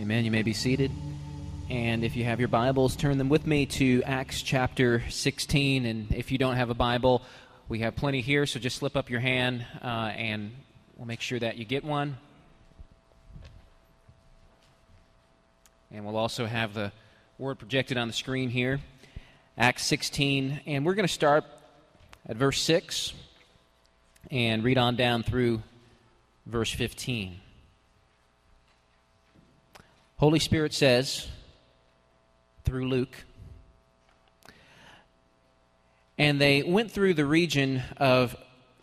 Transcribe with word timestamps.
Amen. 0.00 0.24
You 0.24 0.30
may 0.30 0.42
be 0.42 0.54
seated. 0.54 0.90
And 1.68 2.04
if 2.04 2.16
you 2.16 2.24
have 2.24 2.38
your 2.38 2.48
Bibles, 2.48 2.96
turn 2.96 3.18
them 3.18 3.28
with 3.28 3.46
me 3.46 3.66
to 3.66 4.02
Acts 4.04 4.40
chapter 4.40 5.02
16. 5.10 5.84
And 5.84 6.10
if 6.14 6.32
you 6.32 6.38
don't 6.38 6.56
have 6.56 6.70
a 6.70 6.74
Bible, 6.74 7.20
we 7.68 7.80
have 7.80 7.96
plenty 7.96 8.22
here, 8.22 8.46
so 8.46 8.58
just 8.58 8.78
slip 8.78 8.96
up 8.96 9.10
your 9.10 9.20
hand 9.20 9.62
uh, 9.82 10.10
and 10.16 10.52
we'll 10.96 11.06
make 11.06 11.20
sure 11.20 11.38
that 11.38 11.58
you 11.58 11.66
get 11.66 11.84
one. 11.84 12.16
And 15.92 16.06
we'll 16.06 16.16
also 16.16 16.46
have 16.46 16.72
the 16.72 16.92
word 17.36 17.58
projected 17.58 17.98
on 17.98 18.08
the 18.08 18.14
screen 18.14 18.48
here. 18.48 18.80
Acts 19.58 19.84
16. 19.84 20.62
And 20.64 20.86
we're 20.86 20.94
going 20.94 21.06
to 21.06 21.12
start 21.12 21.44
at 22.26 22.38
verse 22.38 22.58
6 22.62 23.12
and 24.30 24.64
read 24.64 24.78
on 24.78 24.96
down 24.96 25.24
through 25.24 25.62
verse 26.46 26.72
15. 26.72 27.38
Holy 30.20 30.38
Spirit 30.38 30.74
says, 30.74 31.26
through 32.64 32.86
Luke, 32.90 33.24
and 36.18 36.38
they 36.38 36.62
went 36.62 36.90
through 36.90 37.14
the 37.14 37.24
region 37.24 37.82
of 37.96 38.36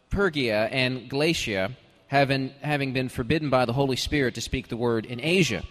Phrygia 0.10 0.68
and 0.72 1.08
Galatia, 1.08 1.74
having, 2.08 2.50
having 2.64 2.92
been 2.92 3.08
forbidden 3.08 3.52
by 3.52 3.66
the 3.66 3.74
Holy 3.74 3.98
Spirit 3.98 4.34
to 4.34 4.42
speak 4.42 4.70
the 4.70 4.78
word 4.78 5.06
in 5.06 5.22
Asia. 5.22 5.62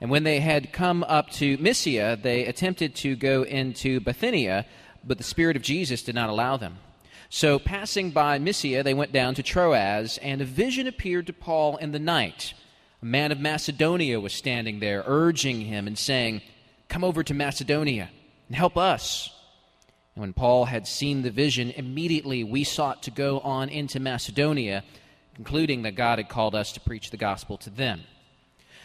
And 0.00 0.10
when 0.10 0.24
they 0.24 0.40
had 0.40 0.72
come 0.72 1.04
up 1.04 1.30
to 1.34 1.58
Mysia, 1.58 2.18
they 2.20 2.46
attempted 2.46 2.96
to 2.96 3.14
go 3.14 3.44
into 3.44 4.00
Bithynia, 4.00 4.66
but 5.04 5.18
the 5.18 5.22
Spirit 5.22 5.54
of 5.54 5.62
Jesus 5.62 6.02
did 6.02 6.16
not 6.16 6.28
allow 6.28 6.56
them. 6.56 6.78
So, 7.28 7.60
passing 7.60 8.10
by 8.10 8.40
Mysia, 8.40 8.82
they 8.82 8.94
went 8.94 9.12
down 9.12 9.36
to 9.36 9.44
Troas, 9.44 10.18
and 10.18 10.40
a 10.40 10.44
vision 10.44 10.88
appeared 10.88 11.28
to 11.28 11.32
Paul 11.32 11.76
in 11.76 11.92
the 11.92 12.00
night. 12.00 12.54
A 13.04 13.06
man 13.06 13.32
of 13.32 13.38
Macedonia 13.38 14.18
was 14.18 14.32
standing 14.32 14.80
there, 14.80 15.04
urging 15.06 15.60
him 15.60 15.86
and 15.86 15.98
saying, 15.98 16.40
Come 16.88 17.04
over 17.04 17.22
to 17.22 17.34
Macedonia 17.34 18.08
and 18.48 18.56
help 18.56 18.78
us. 18.78 19.30
And 20.14 20.22
when 20.22 20.32
Paul 20.32 20.64
had 20.64 20.86
seen 20.86 21.20
the 21.20 21.30
vision, 21.30 21.70
immediately 21.72 22.44
we 22.44 22.64
sought 22.64 23.02
to 23.02 23.10
go 23.10 23.40
on 23.40 23.68
into 23.68 24.00
Macedonia, 24.00 24.84
concluding 25.34 25.82
that 25.82 25.96
God 25.96 26.18
had 26.18 26.30
called 26.30 26.54
us 26.54 26.72
to 26.72 26.80
preach 26.80 27.10
the 27.10 27.18
gospel 27.18 27.58
to 27.58 27.68
them. 27.68 28.04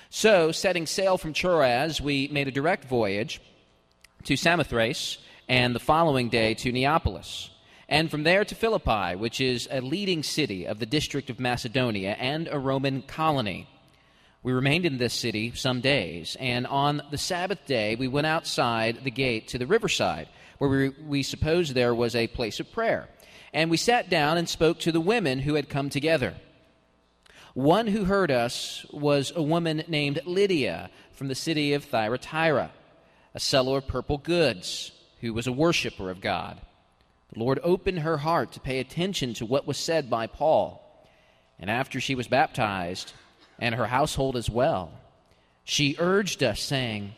So, 0.10 0.52
setting 0.52 0.86
sail 0.86 1.18
from 1.18 1.32
Troas, 1.32 2.02
we 2.02 2.28
made 2.28 2.50
a 2.50 2.52
direct 2.52 2.84
voyage 2.84 3.40
to 4.26 4.36
Samothrace, 4.36 5.20
and 5.48 5.74
the 5.74 5.80
following 5.80 6.28
day 6.28 6.56
to 6.56 6.74
Neapolis, 6.74 7.52
and 7.88 8.12
from 8.12 8.24
there 8.24 8.44
to 8.44 8.54
Philippi, 8.54 9.16
which 9.16 9.40
is 9.40 9.70
a 9.72 9.80
leading 9.80 10.24
city 10.24 10.68
of 10.68 10.80
the 10.80 10.86
district 10.86 11.30
of 11.30 11.40
Macedonia 11.40 12.18
and 12.20 12.50
a 12.52 12.60
Roman 12.60 13.02
colony. 13.02 13.70
We 14.42 14.54
remained 14.54 14.86
in 14.86 14.98
this 14.98 15.14
city 15.14 15.52
some 15.54 15.82
days, 15.82 16.38
and 16.40 16.66
on 16.66 17.02
the 17.12 17.18
Sabbath 17.18 17.66
day 17.66 17.96
we 17.96 18.08
went 18.08 18.26
outside 18.26 19.04
the 19.04 19.12
gate 19.12 19.50
to 19.50 19.58
the 19.58 19.68
riverside, 19.68 20.30
where 20.60 20.70
we, 20.70 20.90
we 20.90 21.24
supposed 21.24 21.74
there 21.74 21.94
was 21.94 22.16
a 22.16 22.28
place 22.28 22.62
of 22.62 22.72
prayer. 22.72 23.10
And 23.54 23.70
we 23.70 23.76
sat 23.76 24.10
down 24.10 24.38
and 24.38 24.48
spoke 24.48 24.80
to 24.80 24.94
the 24.94 25.02
women 25.02 25.40
who 25.40 25.56
had 25.56 25.68
come 25.68 25.90
together. 25.90 26.36
One 27.54 27.88
who 27.88 28.06
heard 28.06 28.32
us 28.32 28.86
was 28.92 29.34
a 29.36 29.44
woman 29.44 29.84
named 29.90 30.22
Lydia 30.26 30.90
from 31.12 31.28
the 31.28 31.36
city 31.36 31.74
of 31.74 31.84
Thyatira, 31.84 32.72
a 33.34 33.40
seller 33.40 33.80
of 33.80 33.88
purple 33.88 34.18
goods, 34.18 34.92
who 35.20 35.34
was 35.34 35.48
a 35.48 35.52
worshiper 35.52 36.10
of 36.10 36.22
God. 36.22 36.62
The 37.34 37.40
Lord 37.40 37.60
opened 37.62 38.00
her 38.00 38.18
heart 38.18 38.54
to 38.54 38.62
pay 38.62 38.80
attention 38.80 39.34
to 39.36 39.46
what 39.46 39.68
was 39.68 39.78
said 39.78 40.10
by 40.10 40.28
Paul. 40.28 40.86
And 41.60 41.70
after 41.70 42.00
she 42.00 42.16
was 42.16 42.30
baptized, 42.30 43.12
and 43.60 43.76
her 43.76 43.88
household 43.88 44.36
as 44.36 44.50
well. 44.50 44.92
She 45.64 45.96
urged 46.00 46.42
us, 46.42 46.62
saying, 46.62 47.14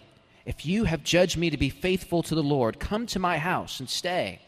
If 0.46 0.66
you 0.66 0.84
have 0.84 1.04
judged 1.04 1.38
me 1.38 1.50
to 1.50 1.58
be 1.58 1.70
faithful 1.70 2.24
to 2.24 2.36
the 2.36 2.44
Lord, 2.44 2.80
come 2.80 3.06
to 3.08 3.20
my 3.20 3.38
house 3.38 3.80
and 3.80 3.90
stay. 3.90 4.42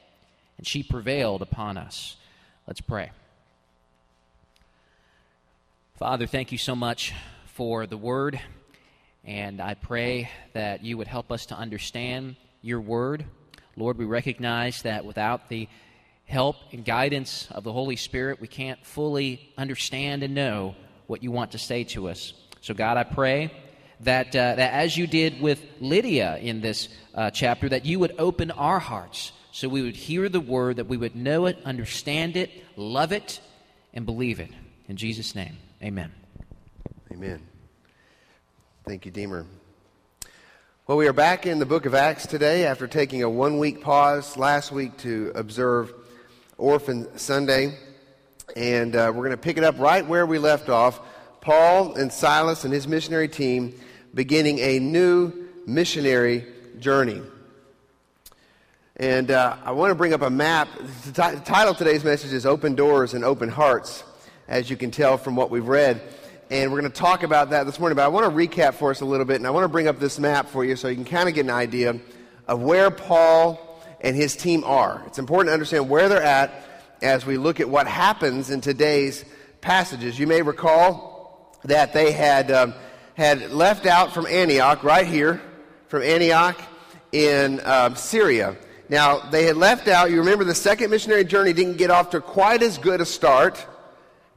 And 0.58 0.68
she 0.68 0.84
prevailed 0.84 1.42
upon 1.42 1.78
us. 1.78 2.18
Let's 2.68 2.82
pray. 2.82 3.12
Father, 5.96 6.28
thank 6.28 6.52
you 6.52 6.58
so 6.58 6.76
much 6.76 7.14
for 7.46 7.88
the 7.88 7.98
word. 7.98 8.40
And 9.24 9.62
I 9.62 9.76
pray 9.76 10.30
that 10.54 10.84
you 10.84 10.98
would 10.98 11.08
help 11.08 11.32
us 11.32 11.46
to 11.48 11.56
understand 11.56 12.36
your 12.62 12.82
word. 12.82 13.26
Lord, 13.78 13.98
we 13.98 14.06
recognize 14.06 14.82
that 14.82 15.06
without 15.06 15.50
the 15.50 15.70
help 16.26 16.58
and 16.72 16.84
guidance 16.84 17.48
of 17.52 17.64
the 17.64 17.72
Holy 17.72 17.96
Spirit, 17.96 18.42
we 18.42 18.48
can't 18.48 18.86
fully 18.86 19.54
understand 19.58 20.24
and 20.24 20.36
know 20.36 20.76
what 21.08 21.24
you 21.24 21.32
want 21.32 21.52
to 21.52 21.58
say 21.58 21.84
to 21.86 22.10
us. 22.10 22.34
So, 22.62 22.74
God, 22.74 22.98
I 22.98 23.04
pray 23.04 23.52
that, 24.02 24.28
uh, 24.36 24.56
that 24.56 24.74
as 24.74 24.98
you 24.98 25.08
did 25.08 25.42
with 25.42 25.62
Lydia 25.80 26.38
in 26.38 26.62
this 26.62 26.90
uh, 27.14 27.32
chapter, 27.32 27.70
that 27.70 27.86
you 27.86 28.00
would 28.00 28.16
open 28.18 28.52
our 28.52 28.80
hearts 28.80 29.32
so 29.52 29.70
we 29.70 29.84
would 29.84 29.96
hear 29.96 30.30
the 30.30 30.40
word, 30.40 30.78
that 30.78 30.88
we 30.88 30.98
would 30.98 31.16
know 31.16 31.46
it, 31.46 31.60
understand 31.64 32.36
it, 32.36 32.50
love 32.76 33.12
it, 33.12 33.40
and 33.94 34.06
believe 34.06 34.40
it. 34.40 34.50
In 34.88 34.98
Jesus' 34.98 35.36
name, 35.36 35.58
amen. 35.82 36.12
Amen. 37.12 37.40
Thank 38.86 39.06
you, 39.06 39.12
Deemer. 39.12 39.46
Well, 40.88 40.98
we 40.98 41.08
are 41.08 41.14
back 41.14 41.46
in 41.46 41.60
the 41.60 41.66
book 41.66 41.86
of 41.86 41.94
Acts 41.94 42.26
today 42.26 42.66
after 42.66 42.88
taking 42.88 43.24
a 43.24 43.30
one 43.30 43.60
week 43.60 43.82
pause 43.82 44.36
last 44.38 44.72
week 44.72 44.98
to 44.98 45.32
observe 45.36 45.94
Orphan 46.58 47.18
Sunday. 47.18 47.78
And 48.56 48.96
uh, 48.96 49.12
we're 49.14 49.24
going 49.24 49.32
to 49.32 49.38
pick 49.38 49.58
it 49.58 49.64
up 49.64 49.80
right 49.80 50.06
where 50.06 50.26
we 50.26 50.38
left 50.38 50.70
off. 50.70 51.00
Paul 51.42 51.96
and 51.96 52.12
Silas 52.12 52.64
and 52.64 52.74
his 52.74 52.88
missionary 52.88 53.28
team 53.28 53.74
beginning 54.14 54.60
a 54.60 54.80
new 54.80 55.34
missionary 55.66 56.46
journey. 56.80 57.22
And 58.96 59.32
uh, 59.32 59.58
I 59.66 59.72
want 59.72 59.92
to 59.92 59.96
bring 59.96 60.14
up 60.14 60.22
a 60.22 60.30
map. 60.30 60.68
The, 61.06 61.12
t- 61.12 61.36
the 61.36 61.44
title 61.44 61.72
of 61.72 61.78
today's 61.78 62.04
message 62.04 62.32
is 62.32 62.46
Open 62.46 62.76
Doors 62.76 63.16
and 63.16 63.26
Open 63.26 63.50
Hearts, 63.50 64.04
as 64.48 64.70
you 64.70 64.78
can 64.78 64.92
tell 64.92 65.18
from 65.18 65.36
what 65.36 65.50
we've 65.50 65.68
read. 65.68 66.00
And 66.52 66.72
we're 66.72 66.82
going 66.82 66.92
to 66.92 66.98
talk 66.98 67.24
about 67.24 67.50
that 67.50 67.66
this 67.66 67.80
morning. 67.80 67.96
But 67.96 68.04
I 68.04 68.10
want 68.10 68.26
to 68.26 68.32
recap 68.32 68.76
for 68.76 68.92
us 68.92 69.02
a 69.02 69.06
little 69.06 69.26
bit, 69.26 69.38
and 69.38 69.48
I 69.48 69.50
want 69.50 69.64
to 69.64 69.70
bring 69.70 69.88
up 69.88 70.00
this 70.00 70.20
map 70.20 70.50
for 70.50 70.64
you 70.64 70.76
so 70.76 70.90
you 70.90 70.96
can 70.96 71.06
kind 71.06 71.28
of 71.28 71.34
get 71.34 71.46
an 71.46 71.52
idea 71.52 72.00
of 72.48 72.62
where 72.62 72.92
Paul 72.92 73.82
and 74.00 74.16
his 74.16 74.36
team 74.36 74.64
are. 74.64 75.02
It's 75.08 75.18
important 75.18 75.50
to 75.50 75.54
understand 75.54 75.90
where 75.90 76.08
they're 76.08 76.22
at 76.22 76.54
as 77.04 77.26
we 77.26 77.38
look 77.38 77.60
at 77.60 77.70
what 77.70 77.86
happens 77.86 78.50
in 78.50 78.62
today's 78.62 79.26
passages. 79.62 80.18
You 80.18 80.26
may 80.26 80.42
recall 80.42 81.58
that 81.66 81.94
they 81.94 82.12
had, 82.12 82.50
um, 82.52 82.74
had 83.16 83.52
left 83.52 83.86
out 83.86 84.14
from 84.14 84.26
Antioch, 84.26 84.84
right 84.84 85.06
here, 85.06 85.42
from 85.88 86.02
Antioch 86.02 86.60
in 87.12 87.62
um, 87.66 87.96
Syria. 87.96 88.56
Now, 88.90 89.30
they 89.30 89.44
had 89.44 89.58
left 89.58 89.88
out, 89.88 90.12
you 90.12 90.20
remember 90.20 90.44
the 90.44 90.56
second 90.56 90.90
missionary 90.90 91.24
journey 91.24 91.54
didn't 91.54 91.78
get 91.78 91.92
off 91.92 92.10
to 92.12 92.22
quite 92.22 92.64
as 92.64 92.78
good 92.78 93.02
a 93.02 93.06
start 93.06 93.66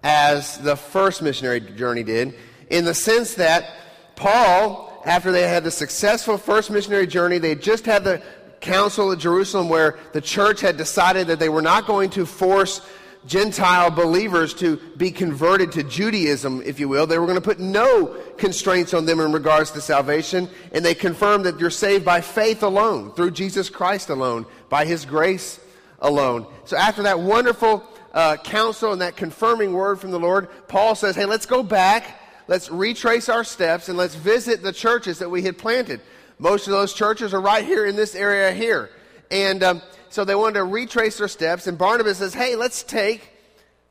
as 0.02 0.58
the 0.58 0.76
first 0.76 1.22
missionary 1.22 1.60
journey 1.60 2.02
did, 2.02 2.34
in 2.70 2.84
the 2.84 2.94
sense 2.94 3.34
that 3.34 3.70
Paul, 4.14 5.02
after 5.04 5.32
they 5.32 5.48
had 5.48 5.64
the 5.64 5.70
successful 5.70 6.38
first 6.38 6.70
missionary 6.70 7.06
journey, 7.06 7.38
they 7.38 7.54
just 7.54 7.86
had 7.86 8.04
the 8.04 8.22
council 8.60 9.12
at 9.12 9.18
Jerusalem 9.18 9.68
where 9.68 9.98
the 10.12 10.20
church 10.20 10.60
had 10.60 10.76
decided 10.76 11.26
that 11.28 11.38
they 11.38 11.48
were 11.48 11.62
not 11.62 11.86
going 11.86 12.10
to 12.10 12.26
force 12.26 12.80
Gentile 13.26 13.90
believers 13.90 14.54
to 14.54 14.76
be 14.96 15.10
converted 15.10 15.72
to 15.72 15.82
Judaism, 15.82 16.62
if 16.64 16.78
you 16.78 16.88
will. 16.88 17.06
They 17.06 17.18
were 17.18 17.26
going 17.26 17.38
to 17.38 17.42
put 17.42 17.58
no 17.58 18.14
constraints 18.36 18.94
on 18.94 19.04
them 19.04 19.18
in 19.18 19.32
regards 19.32 19.72
to 19.72 19.80
salvation, 19.80 20.48
and 20.72 20.84
they 20.84 20.94
confirmed 20.94 21.44
that 21.44 21.58
you're 21.58 21.70
saved 21.70 22.04
by 22.04 22.20
faith 22.20 22.62
alone, 22.62 23.12
through 23.12 23.32
Jesus 23.32 23.68
Christ 23.68 24.10
alone, 24.10 24.46
by 24.68 24.84
His 24.84 25.04
grace 25.04 25.58
alone. 25.98 26.46
So 26.66 26.76
after 26.76 27.02
that 27.02 27.18
wonderful 27.18 27.82
uh, 28.14 28.36
counsel 28.36 28.92
and 28.92 29.02
that 29.02 29.16
confirming 29.16 29.72
word 29.72 29.98
from 29.98 30.12
the 30.12 30.20
Lord, 30.20 30.48
Paul 30.68 30.94
says, 30.94 31.16
hey, 31.16 31.24
let's 31.24 31.46
go 31.46 31.64
back, 31.64 32.20
let's 32.46 32.70
retrace 32.70 33.28
our 33.28 33.42
steps, 33.42 33.88
and 33.88 33.98
let's 33.98 34.14
visit 34.14 34.62
the 34.62 34.72
churches 34.72 35.18
that 35.18 35.30
we 35.30 35.42
had 35.42 35.58
planted. 35.58 36.00
Most 36.38 36.66
of 36.66 36.72
those 36.72 36.92
churches 36.92 37.32
are 37.32 37.40
right 37.40 37.64
here 37.64 37.86
in 37.86 37.96
this 37.96 38.14
area 38.14 38.52
here. 38.52 38.90
And 39.30 39.62
um, 39.62 39.82
so 40.10 40.24
they 40.24 40.34
wanted 40.34 40.54
to 40.54 40.64
retrace 40.64 41.18
their 41.18 41.28
steps. 41.28 41.66
And 41.66 41.78
Barnabas 41.78 42.18
says, 42.18 42.34
hey, 42.34 42.56
let's 42.56 42.82
take 42.82 43.32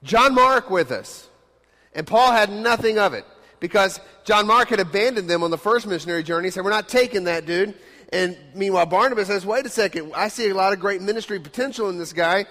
John 0.03 0.33
Mark 0.35 0.69
with 0.69 0.91
us. 0.91 1.27
And 1.93 2.05
Paul 2.05 2.31
had 2.31 2.51
nothing 2.51 2.99
of 2.99 3.13
it 3.13 3.25
because 3.59 3.99
John 4.25 4.47
Mark 4.47 4.69
had 4.69 4.79
abandoned 4.79 5.29
them 5.29 5.43
on 5.43 5.51
the 5.51 5.57
first 5.57 5.87
missionary 5.87 6.23
journey. 6.23 6.47
He 6.47 6.51
said, 6.51 6.63
we're 6.63 6.69
not 6.69 6.89
taking 6.89 7.23
that 7.23 7.45
dude. 7.45 7.73
And 8.13 8.37
meanwhile, 8.53 8.85
Barnabas 8.85 9.27
says, 9.27 9.45
wait 9.45 9.65
a 9.65 9.69
second, 9.69 10.11
I 10.15 10.27
see 10.27 10.49
a 10.49 10.53
lot 10.53 10.73
of 10.73 10.79
great 10.79 11.01
ministry 11.01 11.39
potential 11.39 11.89
in 11.89 11.97
this 11.97 12.13
guy. 12.13 12.45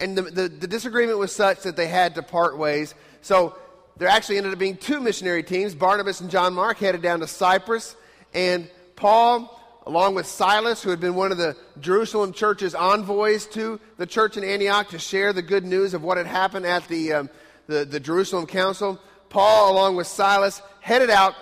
And 0.00 0.16
the, 0.16 0.22
the, 0.22 0.48
the 0.48 0.66
disagreement 0.66 1.18
was 1.18 1.34
such 1.34 1.62
that 1.62 1.76
they 1.76 1.88
had 1.88 2.14
to 2.16 2.22
part 2.22 2.58
ways. 2.58 2.94
So 3.22 3.56
there 3.96 4.08
actually 4.08 4.36
ended 4.36 4.52
up 4.52 4.58
being 4.58 4.76
two 4.76 5.00
missionary 5.00 5.42
teams. 5.42 5.74
Barnabas 5.74 6.20
and 6.20 6.30
John 6.30 6.54
Mark 6.54 6.78
headed 6.78 7.02
down 7.02 7.20
to 7.20 7.26
Cyprus. 7.26 7.96
And 8.34 8.70
Paul, 8.98 9.60
along 9.86 10.16
with 10.16 10.26
Silas, 10.26 10.82
who 10.82 10.90
had 10.90 10.98
been 10.98 11.14
one 11.14 11.30
of 11.30 11.38
the 11.38 11.56
Jerusalem 11.80 12.32
church's 12.32 12.74
envoys 12.74 13.46
to 13.46 13.78
the 13.96 14.06
church 14.06 14.36
in 14.36 14.42
Antioch 14.42 14.88
to 14.88 14.98
share 14.98 15.32
the 15.32 15.40
good 15.40 15.64
news 15.64 15.94
of 15.94 16.02
what 16.02 16.18
had 16.18 16.26
happened 16.26 16.66
at 16.66 16.86
the, 16.88 17.12
um, 17.12 17.30
the, 17.68 17.84
the 17.84 18.00
Jerusalem 18.00 18.46
council, 18.46 19.00
Paul, 19.28 19.72
along 19.72 19.94
with 19.94 20.08
Silas, 20.08 20.60
headed 20.80 21.10
out 21.10 21.34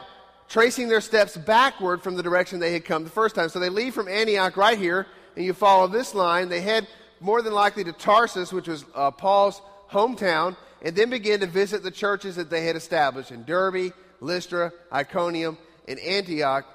tracing 0.50 0.88
their 0.88 1.00
steps 1.00 1.34
backward 1.34 2.02
from 2.02 2.14
the 2.14 2.22
direction 2.22 2.60
they 2.60 2.74
had 2.74 2.84
come 2.84 3.04
the 3.04 3.10
first 3.10 3.34
time. 3.34 3.48
So 3.48 3.58
they 3.58 3.70
leave 3.70 3.94
from 3.94 4.06
Antioch 4.06 4.58
right 4.58 4.78
here, 4.78 5.06
and 5.34 5.42
you 5.42 5.54
follow 5.54 5.88
this 5.88 6.14
line. 6.14 6.50
They 6.50 6.60
head 6.60 6.86
more 7.20 7.40
than 7.40 7.54
likely 7.54 7.84
to 7.84 7.92
Tarsus, 7.92 8.52
which 8.52 8.68
was 8.68 8.84
uh, 8.94 9.10
Paul's 9.12 9.62
hometown, 9.90 10.56
and 10.82 10.94
then 10.94 11.08
begin 11.08 11.40
to 11.40 11.46
visit 11.46 11.82
the 11.82 11.90
churches 11.90 12.36
that 12.36 12.50
they 12.50 12.66
had 12.66 12.76
established 12.76 13.30
in 13.30 13.44
Derbe, 13.44 13.94
Lystra, 14.20 14.72
Iconium, 14.92 15.56
and 15.88 15.98
Antioch 16.00 16.66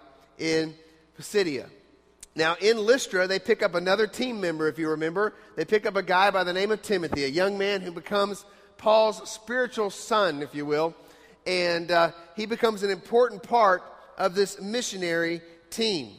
in 0.42 0.74
Pisidia. 1.18 1.70
Now, 2.36 2.56
in 2.60 2.78
Lystra, 2.78 3.28
they 3.28 3.40
pick 3.40 3.62
up 3.62 3.76
another 3.76 4.08
team 4.08 4.42
member, 4.42 4.68
if 4.68 4.80
you 4.80 4.90
remember. 4.90 5.34
They 5.56 5.66
pick 5.66 5.86
up 5.86 5.96
a 5.96 6.04
guy 6.04 6.32
by 6.32 6.44
the 6.44 6.54
name 6.54 6.72
of 6.72 6.82
Timothy, 6.82 7.26
a 7.26 7.28
young 7.28 7.58
man 7.58 7.82
who 7.82 7.92
becomes 7.92 8.46
Paul's 8.78 9.30
spiritual 9.30 9.90
son, 9.90 10.42
if 10.42 10.56
you 10.56 10.66
will. 10.66 10.96
And 11.46 11.92
uh, 11.92 12.12
he 12.36 12.46
becomes 12.46 12.84
an 12.84 12.90
important 12.90 13.44
part 13.44 13.84
of 14.18 14.34
this 14.34 14.62
missionary 14.62 15.42
team. 15.70 16.14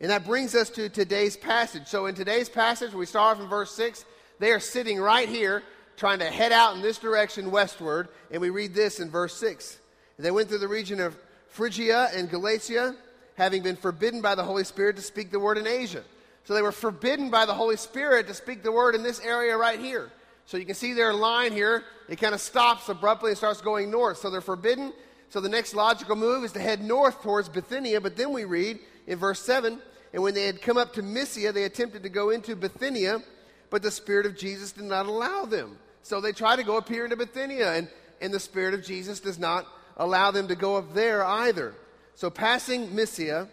And 0.00 0.10
that 0.10 0.26
brings 0.26 0.54
us 0.54 0.70
to 0.70 0.88
today's 0.88 1.36
passage. 1.36 1.86
So, 1.86 2.06
in 2.06 2.14
today's 2.14 2.48
passage, 2.48 2.92
we 2.92 3.06
start 3.06 3.36
off 3.36 3.42
in 3.42 3.48
verse 3.48 3.70
6. 3.76 4.04
They 4.40 4.50
are 4.50 4.60
sitting 4.60 5.00
right 5.00 5.28
here, 5.28 5.62
trying 5.96 6.18
to 6.18 6.26
head 6.26 6.50
out 6.50 6.74
in 6.74 6.82
this 6.82 6.98
direction 6.98 7.52
westward. 7.52 8.08
And 8.32 8.40
we 8.42 8.50
read 8.50 8.74
this 8.74 8.98
in 8.98 9.08
verse 9.08 9.36
6. 9.36 9.78
They 10.18 10.32
went 10.32 10.48
through 10.48 10.58
the 10.58 10.68
region 10.68 11.00
of 11.00 11.16
Phrygia 11.48 12.08
and 12.14 12.28
Galatia 12.28 12.96
having 13.36 13.62
been 13.62 13.76
forbidden 13.76 14.20
by 14.20 14.34
the 14.34 14.44
Holy 14.44 14.64
Spirit 14.64 14.96
to 14.96 15.02
speak 15.02 15.30
the 15.30 15.40
word 15.40 15.58
in 15.58 15.66
Asia. 15.66 16.04
So 16.44 16.54
they 16.54 16.62
were 16.62 16.72
forbidden 16.72 17.30
by 17.30 17.46
the 17.46 17.54
Holy 17.54 17.76
Spirit 17.76 18.26
to 18.28 18.34
speak 18.34 18.62
the 18.62 18.72
word 18.72 18.94
in 18.94 19.02
this 19.02 19.20
area 19.20 19.56
right 19.56 19.80
here. 19.80 20.10
So 20.46 20.58
you 20.58 20.66
can 20.66 20.74
see 20.74 20.92
their 20.92 21.14
line 21.14 21.52
here. 21.52 21.84
It 22.08 22.16
kind 22.16 22.34
of 22.34 22.40
stops 22.40 22.88
abruptly 22.88 23.30
and 23.30 23.38
starts 23.38 23.60
going 23.60 23.90
north. 23.90 24.18
So 24.18 24.28
they're 24.28 24.42
forbidden. 24.42 24.92
So 25.30 25.40
the 25.40 25.48
next 25.48 25.74
logical 25.74 26.16
move 26.16 26.44
is 26.44 26.52
to 26.52 26.60
head 26.60 26.82
north 26.82 27.22
towards 27.22 27.48
Bithynia. 27.48 28.00
But 28.00 28.16
then 28.16 28.32
we 28.32 28.44
read 28.44 28.78
in 29.06 29.18
verse 29.18 29.40
7 29.40 29.80
And 30.12 30.22
when 30.22 30.34
they 30.34 30.44
had 30.44 30.60
come 30.60 30.76
up 30.76 30.92
to 30.94 31.02
Mysia, 31.02 31.52
they 31.52 31.64
attempted 31.64 32.02
to 32.02 32.10
go 32.10 32.30
into 32.30 32.54
Bithynia, 32.54 33.22
but 33.70 33.82
the 33.82 33.90
Spirit 33.90 34.26
of 34.26 34.36
Jesus 34.36 34.72
did 34.72 34.84
not 34.84 35.06
allow 35.06 35.46
them. 35.46 35.78
So 36.02 36.20
they 36.20 36.32
try 36.32 36.56
to 36.56 36.62
go 36.62 36.76
up 36.76 36.88
here 36.88 37.04
into 37.04 37.16
Bithynia, 37.16 37.72
and, 37.72 37.88
and 38.20 38.32
the 38.32 38.38
Spirit 38.38 38.74
of 38.74 38.84
Jesus 38.84 39.20
does 39.20 39.38
not 39.38 39.66
allow 39.96 40.30
them 40.30 40.48
to 40.48 40.54
go 40.54 40.76
up 40.76 40.92
there 40.92 41.24
either. 41.24 41.74
So 42.14 42.30
passing 42.30 42.94
Mysia, 42.94 43.48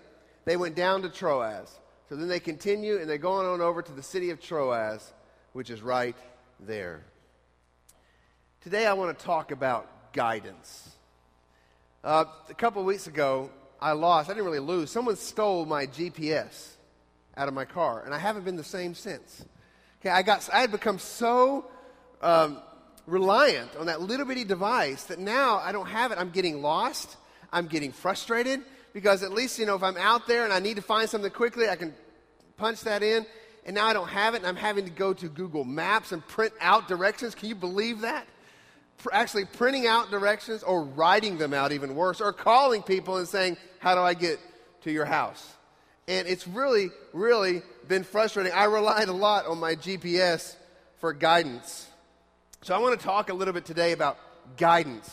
they 0.46 0.56
went 0.56 0.76
down 0.76 1.02
to 1.02 1.10
Troas. 1.10 1.80
So 2.10 2.16
then 2.16 2.28
they 2.28 2.40
continue 2.40 2.98
and 2.98 3.10
they're 3.10 3.18
going 3.18 3.48
on 3.48 3.62
over 3.62 3.82
to 3.82 3.92
the 3.92 4.04
city 4.04 4.30
of 4.30 4.42
Troas, 4.42 5.14
which 5.54 5.70
is 5.70 5.82
right 5.82 6.16
there. 6.60 7.04
Today 8.62 8.86
I 8.86 8.94
want 8.94 9.18
to 9.18 9.26
talk 9.26 9.52
about 9.52 10.14
guidance. 10.14 10.90
Uh, 12.04 12.26
a 12.50 12.54
couple 12.54 12.84
weeks 12.84 13.08
ago, 13.08 13.50
I 13.80 13.94
lost, 13.94 14.30
I 14.30 14.34
didn't 14.34 14.46
really 14.46 14.60
lose, 14.60 14.92
someone 14.92 15.16
stole 15.16 15.66
my 15.66 15.88
GPS 15.88 16.74
out 17.36 17.48
of 17.48 17.54
my 17.54 17.66
car, 17.66 18.04
and 18.04 18.14
I 18.14 18.20
haven't 18.20 18.44
been 18.44 18.56
the 18.56 18.64
same 18.64 18.94
since. 18.94 19.44
Okay, 20.02 20.10
I, 20.10 20.22
got, 20.22 20.48
I 20.54 20.62
had 20.62 20.72
become 20.72 21.00
so 21.00 21.66
um, 22.22 22.58
reliant 23.08 23.76
on 23.78 23.88
that 23.88 24.02
little 24.02 24.26
bitty 24.26 24.44
device 24.44 25.06
that 25.06 25.18
now 25.18 25.58
I 25.58 25.72
don't 25.72 25.88
have 25.88 26.12
it. 26.12 26.20
I'm 26.20 26.30
getting 26.30 26.62
lost. 26.62 27.18
I'm 27.52 27.68
getting 27.68 27.92
frustrated 27.92 28.62
because 28.94 29.24
at 29.24 29.32
least, 29.32 29.60
you 29.60 29.66
know, 29.66 29.76
if 29.76 29.84
I'm 29.84 29.98
out 29.98 30.28
there 30.28 30.44
and 30.44 30.54
I 30.54 30.60
need 30.60 30.76
to 30.76 30.82
find 30.82 31.10
something 31.10 31.32
quickly, 31.32 31.70
I 31.70 31.76
can 31.76 31.94
punch 32.58 32.82
that 32.82 33.04
in. 33.04 33.26
And 33.66 33.76
now 33.76 33.86
I 33.86 33.94
don't 33.94 34.10
have 34.10 34.34
it, 34.34 34.38
and 34.38 34.48
I'm 34.48 34.56
having 34.56 34.86
to 34.86 34.92
go 34.92 35.14
to 35.14 35.30
Google 35.30 35.64
Maps 35.64 36.12
and 36.12 36.26
print 36.28 36.54
out 36.60 36.88
directions. 36.88 37.36
Can 37.36 37.48
you 37.50 37.56
believe 37.56 38.02
that? 38.02 38.28
Actually, 39.12 39.46
printing 39.46 39.88
out 39.88 40.10
directions 40.10 40.64
or 40.64 40.84
writing 40.84 41.38
them 41.38 41.54
out, 41.54 41.72
even 41.72 41.96
worse, 41.96 42.22
or 42.22 42.34
calling 42.34 42.82
people 42.82 43.18
and 43.18 43.28
saying, 43.28 43.58
How 43.80 43.96
do 43.96 44.02
I 44.02 44.14
get 44.14 44.40
to 44.82 44.92
your 44.92 45.06
house? 45.06 45.48
And 46.08 46.28
it's 46.28 46.48
really, 46.48 46.90
really 47.14 47.62
been 47.88 48.04
frustrating. 48.04 48.52
I 48.52 48.66
relied 48.66 49.10
a 49.10 49.14
lot 49.14 49.46
on 49.46 49.60
my 49.60 49.76
GPS 49.76 50.56
for 50.98 51.14
guidance. 51.14 51.88
So 52.64 52.76
I 52.76 52.80
want 52.80 53.00
to 53.00 53.04
talk 53.04 53.30
a 53.30 53.34
little 53.34 53.54
bit 53.54 53.66
today 53.66 53.92
about 53.92 54.18
guidance. 54.58 55.10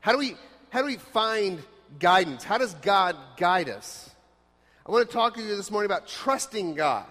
How 0.00 0.12
do 0.12 0.18
we, 0.18 0.36
how 0.70 0.80
do 0.80 0.86
we 0.86 0.96
find 0.96 1.60
guidance. 1.98 2.44
How 2.44 2.58
does 2.58 2.74
God 2.74 3.16
guide 3.36 3.68
us? 3.68 4.10
I 4.86 4.92
want 4.92 5.08
to 5.08 5.12
talk 5.12 5.34
to 5.34 5.42
you 5.42 5.56
this 5.56 5.70
morning 5.70 5.90
about 5.90 6.06
trusting 6.06 6.74
God, 6.74 7.06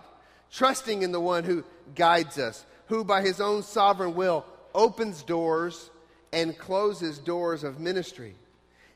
trusting 0.51 1.01
in 1.01 1.11
the 1.11 1.19
one 1.19 1.43
who 1.43 1.63
guides 1.95 2.37
us, 2.37 2.65
who 2.87 3.03
by 3.03 3.21
his 3.21 3.41
own 3.41 3.63
sovereign 3.63 4.15
will 4.15 4.45
opens 4.75 5.23
doors 5.23 5.89
and 6.31 6.57
closes 6.57 7.19
doors 7.19 7.63
of 7.63 7.79
ministry. 7.79 8.35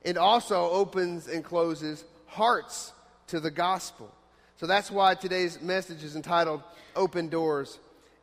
It 0.03 0.17
also 0.17 0.69
opens 0.69 1.27
and 1.27 1.43
closes 1.43 2.03
hearts 2.27 2.93
to 3.27 3.39
the 3.39 3.51
gospel. 3.51 4.13
So 4.57 4.67
that's 4.67 4.89
why 4.89 5.15
today's 5.15 5.61
message 5.61 6.03
is 6.03 6.15
entitled 6.15 6.63
Open 6.95 7.29
Doors 7.29 7.79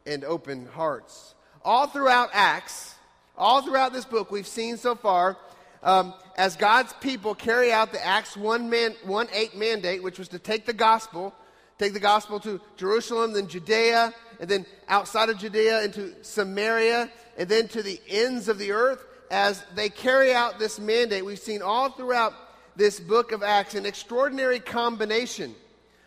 and 0.07 0.25
Open 0.25 0.67
Hearts. 0.67 1.35
All 1.65 1.87
throughout 1.87 2.31
Acts, 2.33 2.95
all 3.37 3.63
throughout 3.63 3.93
this 3.93 4.05
book, 4.05 4.31
we've 4.31 4.47
seen 4.47 4.77
so 4.77 4.95
far 4.95 5.37
um, 5.85 6.15
as 6.37 6.57
God's 6.57 6.93
people 6.95 7.35
carry 7.35 7.71
out 7.71 7.93
the 7.93 8.05
Acts 8.05 8.37
1, 8.37 8.69
man, 8.69 8.97
1 9.05 9.29
8 9.33 9.57
mandate, 9.57 10.03
which 10.03 10.19
was 10.19 10.29
to 10.29 10.39
take 10.39 10.67
the 10.67 10.73
gospel, 10.73 11.33
take 11.79 11.93
the 11.93 12.01
gospel 12.01 12.41
to 12.41 12.61
Jerusalem, 12.77 13.35
then 13.35 13.47
Judea, 13.47 14.13
and 14.41 14.49
then 14.49 14.67
outside 14.89 15.29
of 15.29 15.39
Judea 15.39 15.85
into 15.85 16.13
Samaria, 16.25 17.11
and 17.37 17.49
then 17.49 17.69
to 17.69 17.83
the 17.83 18.01
ends 18.09 18.49
of 18.49 18.59
the 18.59 18.73
earth, 18.73 19.05
as 19.31 19.65
they 19.75 19.89
carry 19.89 20.33
out 20.33 20.59
this 20.59 20.81
mandate, 20.81 21.25
we've 21.25 21.39
seen 21.39 21.63
all 21.63 21.91
throughout 21.91 22.33
this 22.77 22.99
book 22.99 23.33
of 23.33 23.43
Acts 23.43 23.75
an 23.75 23.87
extraordinary 23.87 24.61
combination. 24.61 25.55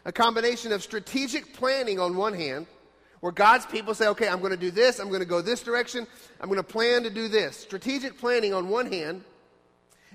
A 0.06 0.12
combination 0.12 0.72
of 0.72 0.82
strategic 0.82 1.54
planning 1.54 2.00
on 2.00 2.16
one 2.16 2.34
hand, 2.34 2.66
where 3.20 3.32
God's 3.32 3.66
people 3.66 3.94
say, 3.94 4.08
okay, 4.08 4.28
I'm 4.28 4.40
going 4.40 4.52
to 4.52 4.58
do 4.58 4.72
this, 4.72 5.00
I'm 5.00 5.10
going 5.10 5.20
to 5.20 5.26
go 5.26 5.42
this 5.42 5.62
direction, 5.62 6.08
I'm 6.40 6.48
going 6.48 6.58
to 6.58 6.64
plan 6.64 7.04
to 7.04 7.10
do 7.10 7.28
this. 7.28 7.58
Strategic 7.58 8.18
planning 8.18 8.54
on 8.54 8.70
one 8.70 8.92
hand, 8.92 9.24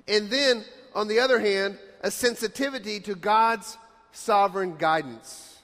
and 0.08 0.30
then, 0.30 0.64
on 0.94 1.08
the 1.08 1.20
other 1.20 1.38
hand, 1.38 1.78
a 2.00 2.10
sensitivity 2.10 3.00
to 3.00 3.14
God's 3.14 3.76
sovereign 4.12 4.76
guidance. 4.76 5.58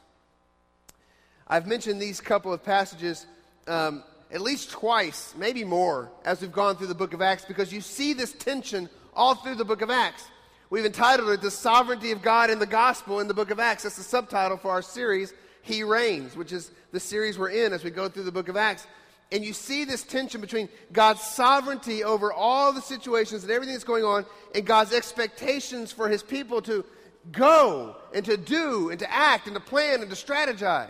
I've 1.47 1.67
mentioned 1.67 2.01
these 2.01 2.21
couple 2.21 2.53
of 2.53 2.65
passages 2.65 3.27
um, 3.67 4.03
at 4.31 4.41
least 4.41 4.71
twice, 4.71 5.35
maybe 5.37 5.65
more, 5.65 6.11
as 6.25 6.41
we've 6.41 6.53
gone 6.53 6.77
through 6.77 6.89
the 6.89 6.95
book 6.95 7.15
of 7.15 7.23
Acts, 7.23 7.45
because 7.45 7.73
you 7.73 7.81
see 7.81 8.13
this 8.13 8.33
tension 8.33 8.89
all 9.15 9.35
through 9.35 9.55
the 9.55 9.65
book 9.65 9.83
of 9.83 9.91
Acts. 9.91 10.25
We've 10.71 10.85
entitled 10.85 11.31
it 11.31 11.41
The 11.41 11.51
Sovereignty 11.51 12.13
of 12.13 12.21
God 12.21 12.51
in 12.51 12.59
the 12.59 12.67
Gospel 12.67 13.21
in 13.21 13.29
the 13.29 13.35
book 13.35 13.51
of 13.51 13.59
Acts. 13.59 13.85
That's 13.85 13.97
the 13.97 14.03
subtitle 14.03 14.59
for 14.59 14.71
our 14.71 14.83
series, 14.83 15.33
He 15.63 15.83
Reigns, 15.83 16.37
which 16.37 16.53
is 16.53 16.71
the 16.93 17.01
series 17.01 17.39
we're 17.39 17.49
in 17.51 17.73
as 17.73 17.83
we 17.83 17.91
go 17.91 18.09
through 18.09 18.25
the 18.25 18.33
book 18.33 18.49
of 18.49 18.57
Acts. 18.57 18.87
And 19.31 19.45
you 19.45 19.53
see 19.53 19.85
this 19.85 20.03
tension 20.03 20.41
between 20.41 20.69
God's 20.93 21.21
sovereignty 21.21 22.03
over 22.03 22.33
all 22.33 22.73
the 22.73 22.81
situations 22.81 23.43
and 23.43 23.53
everything 23.53 23.75
that's 23.75 23.85
going 23.85 24.05
on, 24.05 24.25
and 24.55 24.65
God's 24.65 24.93
expectations 24.93 25.93
for 25.93 26.09
his 26.09 26.23
people 26.23 26.63
to 26.63 26.85
go 27.31 27.97
and 28.15 28.25
to 28.25 28.37
do 28.39 28.89
and 28.91 28.99
to 29.01 29.13
act 29.13 29.47
and 29.47 29.55
to 29.55 29.61
plan 29.61 30.01
and 30.01 30.11
to 30.11 30.17
strategize. 30.17 30.89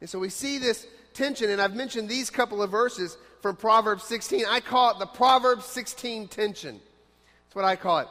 And 0.00 0.08
so 0.08 0.18
we 0.18 0.30
see 0.30 0.56
this 0.56 0.86
tension, 1.12 1.50
and 1.50 1.60
I've 1.60 1.74
mentioned 1.74 2.08
these 2.08 2.30
couple 2.30 2.62
of 2.62 2.70
verses 2.70 3.18
from 3.42 3.56
Proverbs 3.56 4.04
16. 4.04 4.44
I 4.48 4.60
call 4.60 4.92
it 4.92 4.98
the 4.98 5.06
Proverbs 5.06 5.66
16 5.66 6.28
tension. 6.28 6.80
That's 7.44 7.54
what 7.54 7.64
I 7.66 7.76
call 7.76 7.98
it. 7.98 8.08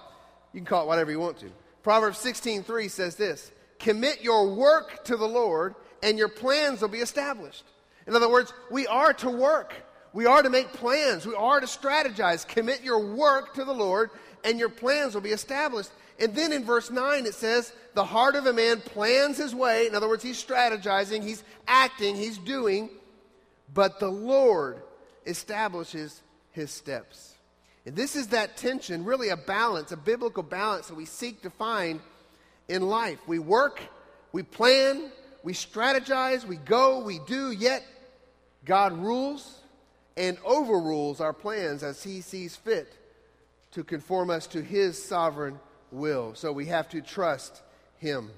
You 0.54 0.60
can 0.60 0.66
call 0.66 0.84
it 0.84 0.88
whatever 0.88 1.10
you 1.10 1.20
want 1.20 1.40
to. 1.40 1.52
Proverbs 1.82 2.20
16:3 2.20 2.90
says 2.90 3.16
this: 3.16 3.52
"Commit 3.80 4.22
your 4.22 4.48
work 4.50 5.04
to 5.06 5.18
the 5.18 5.28
Lord, 5.28 5.76
and 6.04 6.18
your 6.18 6.28
plans 6.28 6.82
will 6.82 6.90
be 6.90 7.00
established." 7.00 7.64
In 8.10 8.16
other 8.16 8.28
words, 8.28 8.54
we 8.72 8.88
are 8.88 9.14
to 9.14 9.30
work. 9.30 9.72
We 10.14 10.26
are 10.26 10.42
to 10.42 10.50
make 10.50 10.74
plans. 10.74 11.28
We 11.28 11.36
are 11.36 11.60
to 11.60 11.68
strategize. 11.68 12.46
Commit 12.46 12.82
your 12.82 13.14
work 13.14 13.54
to 13.54 13.64
the 13.64 13.72
Lord, 13.72 14.10
and 14.44 14.58
your 14.58 14.70
plans 14.70 15.14
will 15.14 15.22
be 15.22 15.30
established. 15.30 15.92
And 16.20 16.34
then 16.34 16.52
in 16.52 16.66
verse 16.66 16.90
9, 16.90 17.28
it 17.28 17.36
says, 17.36 17.72
The 17.94 18.04
heart 18.04 18.36
of 18.36 18.48
a 18.48 18.52
man 18.52 18.82
plans 18.82 19.38
his 19.38 19.54
way. 19.54 19.86
In 19.86 19.94
other 19.94 20.08
words, 20.08 20.24
he's 20.24 20.44
strategizing, 20.44 21.22
he's 21.22 21.44
acting, 21.68 22.16
he's 22.16 22.40
doing, 22.40 22.90
but 23.76 24.00
the 24.00 24.10
Lord 24.10 24.82
establishes 25.28 26.24
his 26.52 26.72
steps. 26.72 27.36
And 27.86 27.96
this 27.96 28.16
is 28.16 28.30
that 28.30 28.58
tension, 28.58 29.06
really 29.06 29.30
a 29.30 29.38
balance, 29.38 29.92
a 29.92 29.98
biblical 29.98 30.42
balance 30.42 30.88
that 30.88 30.96
we 30.96 31.06
seek 31.06 31.44
to 31.44 31.52
find 31.52 32.00
in 32.68 32.82
life. 32.82 33.20
We 33.28 33.38
work, 33.38 33.80
we 34.32 34.42
plan, 34.42 35.12
we 35.44 35.54
strategize, 35.54 36.44
we 36.44 36.58
go, 36.58 37.04
we 37.04 37.20
do, 37.28 37.52
yet 37.52 37.84
God 38.66 38.98
rules 38.98 39.62
and 40.18 40.38
overrules 40.46 41.22
our 41.22 41.34
plans 41.34 41.84
as 41.84 42.04
He 42.04 42.22
sees 42.22 42.56
fit 42.56 42.94
to 43.72 43.84
conform 43.84 44.30
us 44.30 44.48
to 44.48 44.62
His 44.62 45.02
sovereign 45.02 45.60
will. 45.92 46.36
So 46.36 46.52
we 46.52 46.66
have 46.66 46.90
to 46.90 47.02
trust 47.02 47.62
Him. 47.98 48.30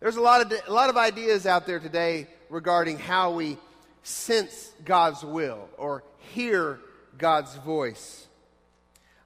There's 0.00 0.16
a 0.16 0.20
lot 0.20 0.42
of, 0.42 0.52
a 0.66 0.72
lot 0.72 0.90
of 0.90 0.96
ideas 0.96 1.46
out 1.46 1.66
there 1.66 1.80
today 1.80 2.26
regarding 2.50 2.98
how 2.98 3.32
we 3.32 3.56
sense 4.02 4.72
God's 4.84 5.24
will 5.24 5.68
or 5.76 6.04
hear 6.32 6.78
God's 7.16 7.54
voice. 7.56 8.26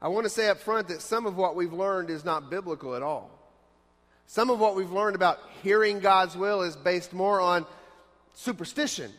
I 0.01 0.09
want 0.09 0.25
to 0.25 0.31
say 0.31 0.49
up 0.49 0.59
front 0.59 0.89
that 0.89 1.03
some 1.03 1.27
of 1.27 1.37
what 1.37 1.55
we've 1.55 1.73
learned 1.73 2.11
is 2.11 2.25
not 2.25 2.51
biblical 2.51 2.95
at 2.95 3.03
all. 3.03 3.31
Some 4.27 4.49
of 4.49 4.59
what 4.59 4.75
we've 4.75 4.91
learned 4.91 5.15
about 5.15 5.39
hearing 5.63 6.01
God's 6.01 6.37
will 6.37 6.63
is 6.63 6.75
based 6.75 7.13
more 7.13 7.41
on 7.41 7.67
superstition 8.35 9.13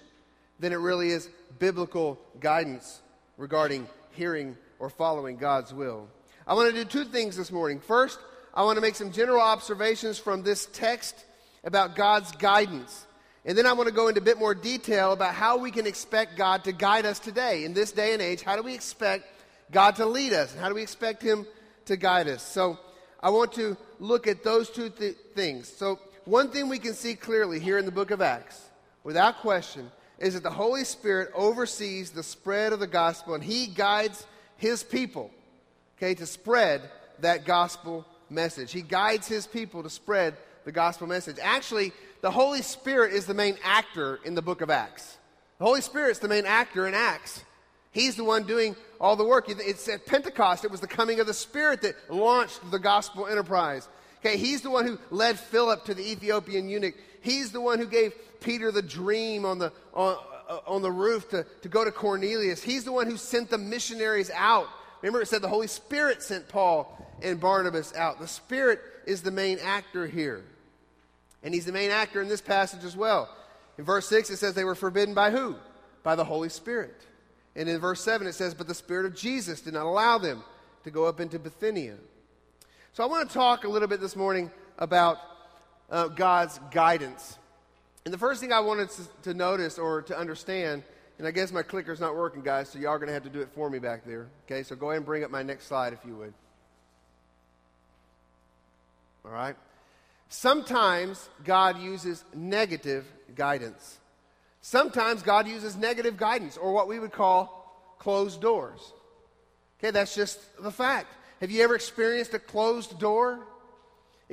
than 0.60 0.74
it 0.74 0.78
really 0.78 1.10
is 1.10 1.30
biblical 1.60 2.20
guidance 2.40 3.02
regarding 3.38 3.88
hearing 4.12 4.58
or 4.80 4.90
following 4.90 5.38
God's 5.38 5.74
will. 5.74 6.08
I 6.46 6.54
want 6.54 6.74
to 6.74 6.84
do 6.84 6.86
two 6.86 7.06
things 7.06 7.38
this 7.38 7.52
morning. 7.52 7.80
First, 7.80 8.20
I 8.54 8.64
want 8.64 8.78
to 8.78 8.82
make 8.82 8.96
some 8.96 9.12
general 9.12 9.42
observations 9.42 10.20
from 10.20 10.44
this 10.44 10.68
text 10.74 11.16
about 11.64 11.96
God's 11.96 12.32
guidance. 12.34 13.06
And 13.46 13.58
then 13.58 13.66
I 13.66 13.74
want 13.74 13.88
to 13.90 13.96
go 13.96 14.08
into 14.08 14.22
a 14.22 14.24
bit 14.24 14.38
more 14.38 14.54
detail 14.54 15.12
about 15.12 15.34
how 15.34 15.58
we 15.58 15.72
can 15.72 15.86
expect 15.86 16.38
God 16.38 16.64
to 16.66 16.72
guide 16.72 17.06
us 17.06 17.20
today. 17.20 17.66
In 17.66 17.74
this 17.74 17.92
day 17.92 18.14
and 18.14 18.22
age, 18.22 18.42
how 18.42 18.56
do 18.56 18.64
we 18.64 18.74
expect 18.74 19.26
God 19.72 19.96
to 19.98 20.06
lead 20.06 20.34
us? 20.34 20.54
How 20.56 20.70
do 20.70 20.76
we 20.76 20.82
expect 20.82 21.22
Him 21.22 21.46
to 21.86 21.98
guide 21.98 22.28
us? 22.28 22.44
So 22.44 22.78
I 23.22 23.30
want 23.30 23.54
to 23.54 23.78
look 24.00 24.28
at 24.28 24.44
those 24.44 24.70
two 24.70 24.90
th- 24.90 25.16
things. 25.34 25.68
So, 25.68 26.00
one 26.26 26.50
thing 26.52 26.70
we 26.70 26.80
can 26.80 26.94
see 26.94 27.16
clearly 27.16 27.60
here 27.60 27.78
in 27.78 27.86
the 27.86 27.92
book 27.92 28.12
of 28.12 28.22
Acts, 28.22 28.62
without 29.04 29.40
question, 29.40 29.92
is 30.24 30.36
that 30.36 30.44
the 30.44 30.50
Holy 30.50 30.86
Spirit 30.86 31.30
oversees 31.36 32.12
the 32.12 32.24
spread 32.24 32.74
of 32.74 32.80
the 32.80 32.88
gospel 32.88 33.34
and 33.34 33.44
He 33.44 33.68
guides 33.68 34.26
His 34.58 34.84
people, 34.84 35.30
okay, 35.98 36.16
to 36.16 36.26
spread 36.26 36.82
that 37.20 37.46
gospel 37.46 38.06
message. 38.30 38.72
He 38.72 38.82
guides 38.82 39.28
His 39.28 39.46
people 39.46 39.84
to 39.84 39.90
spread 39.90 40.36
the 40.66 40.72
gospel 40.72 41.08
message. 41.08 41.38
Actually, 41.42 41.92
the 42.22 42.32
Holy 42.32 42.62
Spirit 42.62 43.14
is 43.14 43.26
the 43.26 43.34
main 43.34 43.58
actor 43.64 44.20
in 44.24 44.34
the 44.34 44.42
book 44.42 44.62
of 44.62 44.70
Acts. 44.70 45.18
The 45.60 45.66
Holy 45.66 45.82
Spirit's 45.82 46.20
the 46.20 46.30
main 46.30 46.46
actor 46.46 46.88
in 46.88 46.94
Acts. 46.94 47.44
He's 47.92 48.16
the 48.16 48.24
one 48.24 48.44
doing 48.44 48.76
all 49.00 49.16
the 49.16 49.26
work. 49.26 49.50
It's 49.50 49.88
at 49.90 50.06
Pentecost, 50.06 50.64
it 50.64 50.72
was 50.72 50.80
the 50.80 50.88
coming 50.88 51.20
of 51.20 51.28
the 51.28 51.34
Spirit 51.34 51.82
that 51.82 51.96
launched 52.10 52.60
the 52.72 52.80
gospel 52.80 53.28
enterprise. 53.28 53.88
Okay, 54.20 54.38
he's 54.38 54.62
the 54.62 54.70
one 54.70 54.88
who 54.88 54.98
led 55.12 55.38
Philip 55.38 55.84
to 55.86 55.94
the 55.94 56.12
Ethiopian 56.12 56.70
eunuch. 56.70 56.96
He's 57.24 57.54
the 57.54 57.62
one 57.62 57.80
who 57.80 57.88
gave 57.88 58.14
Peter 58.42 58.70
the 58.70 58.82
dream 58.82 59.46
on 59.46 59.58
the, 59.58 59.72
on, 59.94 60.18
on 60.68 60.82
the 60.82 60.92
roof 60.92 61.30
to, 61.30 61.46
to 61.62 61.70
go 61.70 61.86
to 61.86 61.92
Cornelius. 61.92 62.62
He's 62.62 62.84
the 62.84 62.92
one 62.92 63.08
who 63.08 63.16
sent 63.16 63.50
the 63.50 63.58
missionaries 63.58 64.30
out. 64.36 64.68
Remember, 65.02 65.22
it 65.22 65.30
said 65.30 65.42
the 65.42 65.48
Holy 65.48 65.68
Spirit 65.68 66.22
sent 66.22 66.50
Paul 66.50 67.18
and 67.22 67.40
Barnabas 67.40 67.96
out. 67.96 68.20
The 68.20 68.28
Spirit 68.28 68.82
is 69.08 69.22
the 69.22 69.32
main 69.32 69.58
actor 69.60 70.06
here. 70.06 70.44
And 71.44 71.54
he's 71.54 71.66
the 71.66 71.72
main 71.72 71.92
actor 71.92 72.22
in 72.22 72.28
this 72.28 72.42
passage 72.42 72.84
as 72.84 72.98
well. 72.98 73.34
In 73.78 73.86
verse 73.86 74.08
6, 74.10 74.30
it 74.30 74.38
says 74.38 74.54
they 74.54 74.66
were 74.66 74.76
forbidden 74.76 75.14
by 75.14 75.32
who? 75.32 75.56
By 76.04 76.16
the 76.16 76.26
Holy 76.26 76.50
Spirit. 76.50 77.08
And 77.56 77.70
in 77.70 77.80
verse 77.80 78.04
7, 78.04 78.28
it 78.28 78.34
says, 78.34 78.54
But 78.54 78.68
the 78.68 78.76
Spirit 78.76 79.06
of 79.06 79.16
Jesus 79.16 79.62
did 79.62 79.76
not 79.76 79.86
allow 79.86 80.18
them 80.18 80.44
to 80.84 80.92
go 80.92 81.06
up 81.06 81.22
into 81.22 81.40
Bithynia. 81.40 81.96
So 82.92 83.02
I 83.02 83.08
want 83.08 83.30
to 83.30 83.34
talk 83.34 83.64
a 83.64 83.70
little 83.70 83.88
bit 83.88 84.02
this 84.02 84.18
morning 84.18 84.52
about 84.78 85.18
uh, 85.90 86.08
God's 86.08 86.60
guidance. 86.72 87.38
And 88.06 88.14
the 88.14 88.18
first 88.18 88.42
thing 88.42 88.52
I 88.52 88.60
wanted 88.60 88.90
to, 88.92 89.02
to 89.24 89.34
notice 89.34 89.78
or 89.80 90.02
to 90.04 90.18
understand, 90.18 90.84
and 91.18 91.28
I 91.28 91.32
guess 91.32 91.52
my 91.52 91.64
clicker's 91.64 92.00
not 92.00 92.16
working, 92.16 92.42
guys, 92.42 92.70
so 92.70 92.80
y'all 92.80 92.92
are 92.92 92.98
going 92.98 93.08
to 93.08 93.14
have 93.14 93.24
to 93.24 93.30
do 93.30 93.42
it 93.42 93.50
for 93.54 93.70
me 93.70 93.80
back 93.80 94.06
there. 94.06 94.28
Okay, 94.46 94.64
so 94.64 94.76
go 94.76 94.90
ahead 94.90 94.98
and 94.98 95.06
bring 95.06 95.24
up 95.24 95.32
my 95.32 95.44
next 95.44 95.68
slide 95.68 95.94
if 95.94 96.00
you 96.06 96.16
would. 96.16 96.34
All 99.26 99.32
right? 99.32 99.56
Sometimes 100.28 101.30
God 101.46 101.80
uses 101.80 102.24
negative 102.34 103.06
guidance. 103.36 104.00
Sometimes 104.62 105.22
God 105.22 105.48
uses 105.48 105.76
negative 105.76 106.18
guidance, 106.18 106.58
or 106.58 106.74
what 106.74 106.88
we 106.88 107.00
would 107.00 107.12
call 107.12 107.96
closed 108.00 108.42
doors. 108.42 108.94
Okay, 109.80 109.92
that's 109.92 110.16
just 110.16 110.40
the 110.62 110.72
fact. 110.72 111.08
Have 111.42 111.52
you 111.52 111.64
ever 111.64 111.76
experienced 111.76 112.34
a 112.34 112.40
closed 112.40 113.00
door? 113.00 113.46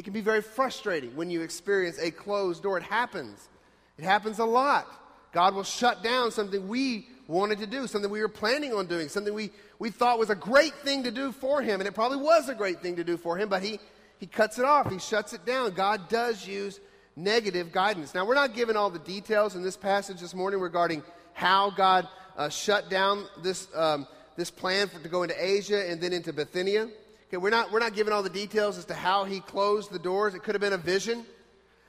It 0.00 0.04
can 0.04 0.14
be 0.14 0.22
very 0.22 0.40
frustrating 0.40 1.14
when 1.14 1.30
you 1.30 1.42
experience 1.42 1.98
a 1.98 2.10
closed 2.10 2.62
door. 2.62 2.78
It 2.78 2.84
happens. 2.84 3.50
It 3.98 4.04
happens 4.04 4.38
a 4.38 4.46
lot. 4.46 4.86
God 5.30 5.54
will 5.54 5.62
shut 5.62 6.02
down 6.02 6.30
something 6.30 6.68
we 6.68 7.06
wanted 7.28 7.58
to 7.58 7.66
do, 7.66 7.86
something 7.86 8.10
we 8.10 8.22
were 8.22 8.28
planning 8.28 8.72
on 8.72 8.86
doing, 8.86 9.10
something 9.10 9.34
we, 9.34 9.50
we 9.78 9.90
thought 9.90 10.18
was 10.18 10.30
a 10.30 10.34
great 10.34 10.72
thing 10.76 11.02
to 11.02 11.10
do 11.10 11.32
for 11.32 11.60
Him, 11.60 11.82
and 11.82 11.86
it 11.86 11.92
probably 11.92 12.16
was 12.16 12.48
a 12.48 12.54
great 12.54 12.80
thing 12.80 12.96
to 12.96 13.04
do 13.04 13.18
for 13.18 13.36
Him, 13.36 13.50
but 13.50 13.62
He 13.62 13.78
he 14.18 14.26
cuts 14.26 14.58
it 14.58 14.64
off, 14.64 14.90
he 14.90 14.98
shuts 14.98 15.34
it 15.34 15.44
down. 15.44 15.72
God 15.72 16.08
does 16.08 16.46
use 16.46 16.80
negative 17.14 17.70
guidance. 17.70 18.14
Now, 18.14 18.24
we're 18.24 18.34
not 18.34 18.54
given 18.54 18.78
all 18.78 18.88
the 18.88 18.98
details 18.98 19.54
in 19.54 19.62
this 19.62 19.76
passage 19.76 20.20
this 20.20 20.34
morning 20.34 20.60
regarding 20.60 21.02
how 21.34 21.70
God 21.70 22.08
uh, 22.38 22.48
shut 22.48 22.88
down 22.88 23.26
this, 23.42 23.68
um, 23.74 24.06
this 24.36 24.50
plan 24.50 24.88
for, 24.88 24.98
to 24.98 25.08
go 25.10 25.24
into 25.24 25.42
Asia 25.42 25.90
and 25.90 26.00
then 26.00 26.14
into 26.14 26.32
Bithynia. 26.32 26.88
Okay, 27.30 27.36
we're 27.36 27.50
not, 27.50 27.70
we're 27.70 27.78
not 27.78 27.94
given 27.94 28.12
all 28.12 28.24
the 28.24 28.28
details 28.28 28.76
as 28.76 28.86
to 28.86 28.94
how 28.94 29.22
he 29.22 29.38
closed 29.38 29.92
the 29.92 30.00
doors. 30.00 30.34
It 30.34 30.42
could 30.42 30.56
have 30.56 30.60
been 30.60 30.72
a 30.72 30.76
vision. 30.76 31.24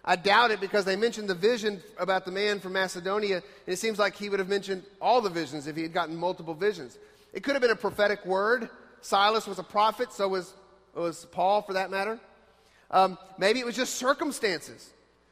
I 0.05 0.15
doubt 0.15 0.51
it 0.51 0.61
because 0.61 0.85
they 0.85 0.95
mentioned 0.95 1.27
the 1.27 1.33
vision 1.33 1.81
about 1.97 2.25
the 2.25 2.31
man 2.31 2.59
from 2.59 2.73
Macedonia, 2.73 3.37
and 3.37 3.73
it 3.73 3.79
seems 3.79 3.97
like 3.97 4.15
he 4.15 4.29
would 4.29 4.37
have 4.37 4.49
mentioned 4.49 4.83
all 5.01 5.19
the 5.19 5.31
visions 5.31 5.65
if 5.65 5.75
he 5.75 5.81
had 5.81 5.93
gotten 5.93 6.15
multiple 6.15 6.53
visions. 6.53 6.99
It 7.33 7.41
could 7.41 7.53
have 7.53 7.61
been 7.63 7.71
a 7.71 7.75
prophetic 7.75 8.23
word. 8.23 8.69
Silas 9.01 9.47
was 9.47 9.57
a 9.57 9.63
prophet, 9.63 10.13
so 10.13 10.27
was 10.27 10.53
was 10.93 11.25
Paul 11.31 11.63
for 11.63 11.73
that 11.73 11.89
matter. 11.89 12.19
Um, 12.91 13.17
maybe 13.39 13.59
it 13.59 13.65
was 13.65 13.75
just 13.75 13.95
circumstances. 13.95 14.91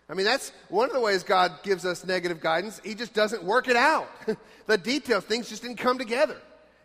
I 0.09 0.15
mean, 0.15 0.25
that's 0.25 0.51
one 0.69 0.89
of 0.89 0.95
the 0.95 1.01
ways 1.01 1.21
God 1.21 1.61
gives 1.61 1.85
us 1.85 2.03
negative 2.03 2.41
guidance. 2.41 2.81
He 2.83 2.95
just 2.95 3.13
doesn't 3.13 3.43
work 3.43 3.67
it 3.67 3.75
out. 3.75 4.09
the 4.65 4.77
details, 4.77 5.23
things 5.25 5.49
just 5.49 5.61
didn't 5.61 5.77
come 5.77 5.99
together. 5.99 6.37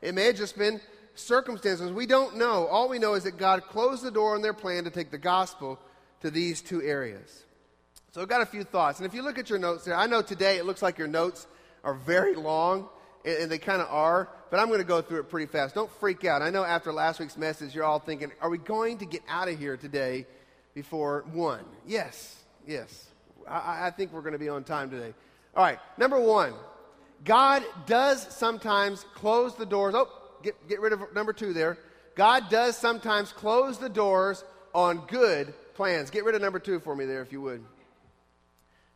It 0.02 0.14
may 0.14 0.26
have 0.26 0.37
just 0.37 0.59
been 0.59 0.78
circumstances. 1.14 1.92
We 1.92 2.06
don't 2.06 2.37
know. 2.37 2.66
All 2.66 2.88
we 2.88 2.99
know 2.99 3.14
is 3.14 3.25
that 3.25 3.37
God 3.37 3.62
closed 3.64 4.02
the 4.02 4.11
door 4.11 4.35
on 4.35 4.42
their 4.42 4.52
plan 4.52 4.85
to 4.85 4.90
take 4.90 5.11
the 5.11 5.18
gospel 5.18 5.78
to 6.21 6.30
these 6.30 6.61
two 6.61 6.83
areas. 6.83 7.44
So 8.12 8.23
I've 8.23 8.28
got 8.28 8.42
a 8.42 8.47
few 8.47 8.64
thoughts. 8.64 8.99
And 8.99 9.06
if 9.06 9.14
you 9.14 9.23
look 9.23 9.38
at 9.38 9.50
your 9.50 9.59
notes 9.59 9.85
there, 9.85 9.97
I 9.97 10.06
know 10.06 10.23
today 10.23 10.56
it 10.56 10.64
looks 10.64 10.83
like 10.83 10.99
your 10.99 11.09
notes 11.09 11.47
are 11.83 11.94
very 11.94 12.35
long 12.35 12.88
and, 13.25 13.50
they 13.50 13.59
kind 13.59 13.80
of 13.80 13.88
are, 13.90 14.28
but 14.50 14.61
I'm 14.61 14.68
going 14.68 14.80
to 14.80 14.87
go 14.87 15.00
through 15.00 15.21
it 15.21 15.30
pretty 15.30 15.47
fast. 15.47 15.75
Don't 15.75 15.90
freak 15.99 16.25
out. 16.25 16.42
I 16.42 16.50
know 16.50 16.62
after 16.62 16.92
last 16.92 17.21
week's 17.21 17.38
message, 17.38 17.75
you're 17.75 17.85
all 17.85 17.99
thinking, 17.99 18.30
are 18.40 18.50
we 18.50 18.59
going 18.59 18.99
to 18.99 19.06
get 19.06 19.23
out 19.28 19.49
of 19.49 19.59
here 19.59 19.76
today 19.76 20.26
before 20.75 21.25
1? 21.33 21.61
Yes, 21.87 22.37
yes. 22.66 23.06
I, 23.49 23.87
I 23.87 23.90
think 23.90 24.12
we're 24.12 24.21
going 24.21 24.35
to 24.35 24.38
be 24.38 24.49
on 24.49 24.62
time 24.62 24.90
today. 24.90 25.14
All 25.56 25.64
right, 25.64 25.78
number 25.97 26.21
one, 26.21 26.52
God 27.25 27.62
does 27.87 28.23
sometimes 28.35 29.04
close 29.14 29.54
the 29.56 29.66
doors. 29.66 29.94
Oh, 29.97 30.09
get, 30.44 30.68
get 30.68 30.80
rid 30.80 30.92
of 30.92 31.12
number 31.14 31.32
two 31.32 31.52
there. 31.52 31.78
God 32.14 32.48
does 32.48 32.76
sometimes 32.76 33.32
close 33.32 33.78
the 33.78 33.88
doors 33.88 34.44
on 34.72 35.06
good 35.08 35.52
plans. 35.74 36.10
Get 36.10 36.24
rid 36.24 36.34
of 36.36 36.42
number 36.42 36.60
two 36.60 36.78
for 36.78 36.94
me 36.94 37.04
there, 37.04 37.22
if 37.22 37.32
you 37.32 37.40
would. 37.40 37.64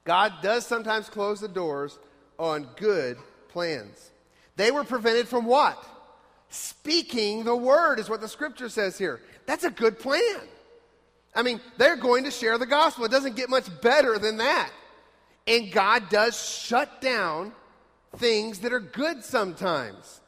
God 0.05 0.35
does 0.43 0.65
sometimes 0.65 1.09
close 1.09 1.41
the 1.41 1.49
doors 1.49 1.99
on 2.39 2.69
good 2.77 3.19
plans. 3.49 4.11
They 4.57 4.71
were 4.71 4.85
prevented 4.85 5.29
from 5.29 5.45
what? 5.45 5.83
Speaking 6.49 7.45
the 7.45 7.57
word, 7.57 7.99
is 7.99 8.09
what 8.09 8.21
the 8.21 8.29
scripture 8.29 8.69
says 8.69 8.97
here. 8.97 9.21
That's 9.47 9.65
a 9.65 9.71
good 9.71 9.99
plan. 9.99 10.41
I 11.35 11.43
mean, 11.43 11.61
they're 11.77 11.97
going 11.97 12.25
to 12.25 12.31
share 12.31 12.57
the 12.59 12.67
gospel. 12.67 13.05
It 13.05 13.11
doesn't 13.11 13.37
get 13.37 13.51
much 13.51 13.67
better 13.83 14.19
than 14.19 14.39
that. 14.39 14.71
And 15.47 15.71
God 15.71 16.09
does 16.09 16.43
shut 16.43 17.01
down 17.01 17.53
things 18.17 18.61
that 18.61 18.73
are 18.73 18.81
good 18.81 19.25
sometimes. 19.25 20.21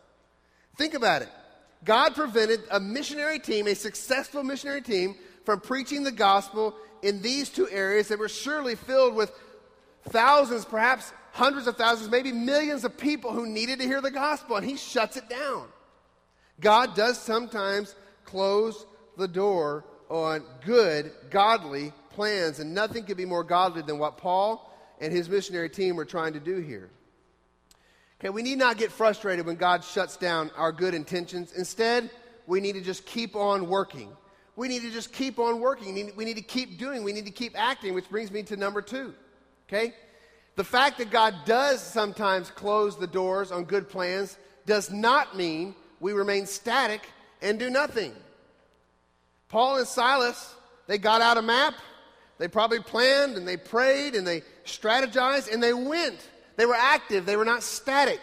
Think 0.81 0.95
about 0.95 1.21
it. 1.21 1.29
God 1.85 2.15
prevented 2.15 2.63
a 2.71 2.81
missionary 2.81 3.39
team, 3.39 3.67
a 3.67 3.75
successful 3.75 4.43
missionary 4.43 4.81
team, 4.81 5.15
from 5.45 5.61
preaching 5.61 6.05
the 6.05 6.11
gospel 6.11 6.75
in 7.03 7.21
these 7.21 7.51
two 7.51 7.69
areas 7.69 8.09
that 8.09 8.19
were 8.19 8.31
surely 8.31 8.77
filled 8.77 9.15
with 9.15 9.31
thousands, 10.05 10.65
perhaps 10.65 11.13
hundreds 11.33 11.67
of 11.67 11.77
thousands, 11.77 12.11
maybe 12.11 12.33
millions 12.33 12.87
of 12.87 12.97
people 12.97 13.31
who 13.31 13.47
needed 13.47 13.79
to 13.81 13.85
hear 13.85 14.01
the 14.01 14.11
gospel, 14.11 14.57
and 14.57 14.67
he 14.67 14.79
shuts 14.79 15.19
it 15.19 15.29
down. 15.29 15.67
God 16.61 16.97
does 16.97 17.21
sometimes 17.21 17.95
close 18.25 18.87
the 19.19 19.29
door 19.29 19.85
on 20.09 20.43
good, 20.65 21.13
godly 21.29 21.93
plans, 22.09 22.59
and 22.59 22.73
nothing 22.73 23.05
could 23.05 23.19
be 23.19 23.27
more 23.27 23.45
godly 23.45 23.83
than 23.83 23.99
what 23.99 24.17
Paul 24.17 24.75
and 24.99 25.13
his 25.13 25.29
missionary 25.29 25.69
team 25.69 25.97
were 25.97 26.07
trying 26.07 26.33
to 26.33 26.41
do 26.41 26.57
here. 26.57 26.89
Okay, 28.21 28.29
we 28.29 28.43
need 28.43 28.59
not 28.59 28.77
get 28.77 28.93
frustrated 28.93 29.47
when 29.47 29.57
God 29.57 29.83
shuts 29.83 30.19
down 30.19 30.51
our 30.55 30.73
good 30.73 30.93
intentions. 30.93 31.55
Instead, 31.57 32.11
we 32.47 32.61
need 32.61 32.75
to 32.75 32.83
just 32.83 33.07
keep 33.07 33.35
on 33.35 33.67
working. 33.67 34.11
We 34.57 34.69
need 34.69 34.83
to 34.83 34.91
just 34.91 35.11
keep 35.11 35.39
on 35.39 35.59
working. 35.59 36.13
We 36.15 36.27
need 36.27 36.37
to 36.37 36.43
keep 36.43 36.79
doing. 36.79 37.03
We 37.03 37.15
need 37.15 37.25
to 37.25 37.33
keep 37.33 37.59
acting, 37.59 37.95
which 37.95 38.11
brings 38.11 38.31
me 38.31 38.43
to 38.43 38.59
number 38.59 38.83
two. 38.83 39.15
Okay? 39.67 39.95
The 40.57 40.65
fact 40.65 40.99
that 40.99 41.11
God 41.11 41.35
does 41.47 41.81
sometimes 41.81 42.51
close 42.51 42.99
the 42.99 43.07
doors 43.07 43.51
on 43.53 43.65
good 43.65 43.89
plans 43.89 44.37
does 44.67 44.91
not 44.91 45.35
mean 45.35 45.75
we 45.99 46.13
remain 46.13 46.45
static 46.45 47.09
and 47.41 47.59
do 47.59 47.71
nothing. 47.71 48.13
Paul 49.49 49.79
and 49.79 49.87
Silas, 49.87 50.55
they 50.87 50.99
got 50.99 51.23
out 51.23 51.39
a 51.39 51.43
map. 51.43 51.73
They 52.37 52.49
probably 52.49 52.81
planned 52.81 53.37
and 53.37 53.49
they 53.49 53.57
prayed 53.57 54.15
and 54.15 54.27
they 54.27 54.43
strategized 54.67 55.51
and 55.51 55.63
they 55.63 55.73
went. 55.73 56.21
They 56.57 56.67
were 56.67 56.75
active, 56.75 57.27
they 57.27 57.37
were 57.37 57.45
not 57.45 57.63
static. 57.63 58.21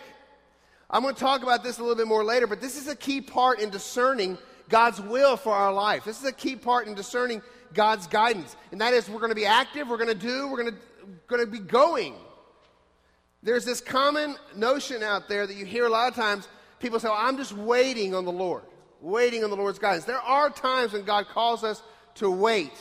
I'm 0.89 1.01
going 1.01 1.15
to 1.15 1.19
talk 1.19 1.43
about 1.43 1.63
this 1.63 1.79
a 1.79 1.81
little 1.81 1.97
bit 1.97 2.07
more 2.07 2.23
later, 2.23 2.47
but 2.47 2.61
this 2.61 2.77
is 2.77 2.87
a 2.87 2.95
key 2.95 3.19
part 3.19 3.59
in 3.59 3.69
discerning 3.69 4.37
God's 4.69 5.01
will 5.01 5.35
for 5.35 5.53
our 5.53 5.73
life. 5.73 6.05
This 6.05 6.19
is 6.19 6.25
a 6.25 6.31
key 6.31 6.55
part 6.55 6.87
in 6.87 6.95
discerning 6.95 7.41
God's 7.73 8.07
guidance. 8.07 8.55
And 8.71 8.79
that 8.81 8.93
is 8.93 9.09
we're 9.09 9.19
going 9.19 9.31
to 9.31 9.35
be 9.35 9.45
active, 9.45 9.89
we're 9.89 9.97
going 9.97 10.07
to 10.07 10.15
do, 10.15 10.47
we're 10.47 10.63
going 10.63 10.73
to, 10.73 10.79
going 11.27 11.45
to 11.45 11.51
be 11.51 11.59
going. 11.59 12.15
There's 13.43 13.65
this 13.65 13.81
common 13.81 14.35
notion 14.55 15.03
out 15.03 15.29
there 15.29 15.45
that 15.45 15.55
you 15.55 15.65
hear 15.65 15.85
a 15.85 15.89
lot 15.89 16.09
of 16.09 16.15
times 16.15 16.47
people 16.79 16.99
say, 16.99 17.07
well, 17.07 17.17
I'm 17.19 17.37
just 17.37 17.53
waiting 17.53 18.15
on 18.15 18.25
the 18.25 18.31
Lord, 18.31 18.63
waiting 19.01 19.43
on 19.43 19.49
the 19.49 19.55
Lord's 19.55 19.79
guidance. 19.79 20.05
There 20.05 20.17
are 20.17 20.49
times 20.49 20.93
when 20.93 21.03
God 21.03 21.27
calls 21.27 21.63
us 21.63 21.81
to 22.15 22.29
wait. 22.29 22.73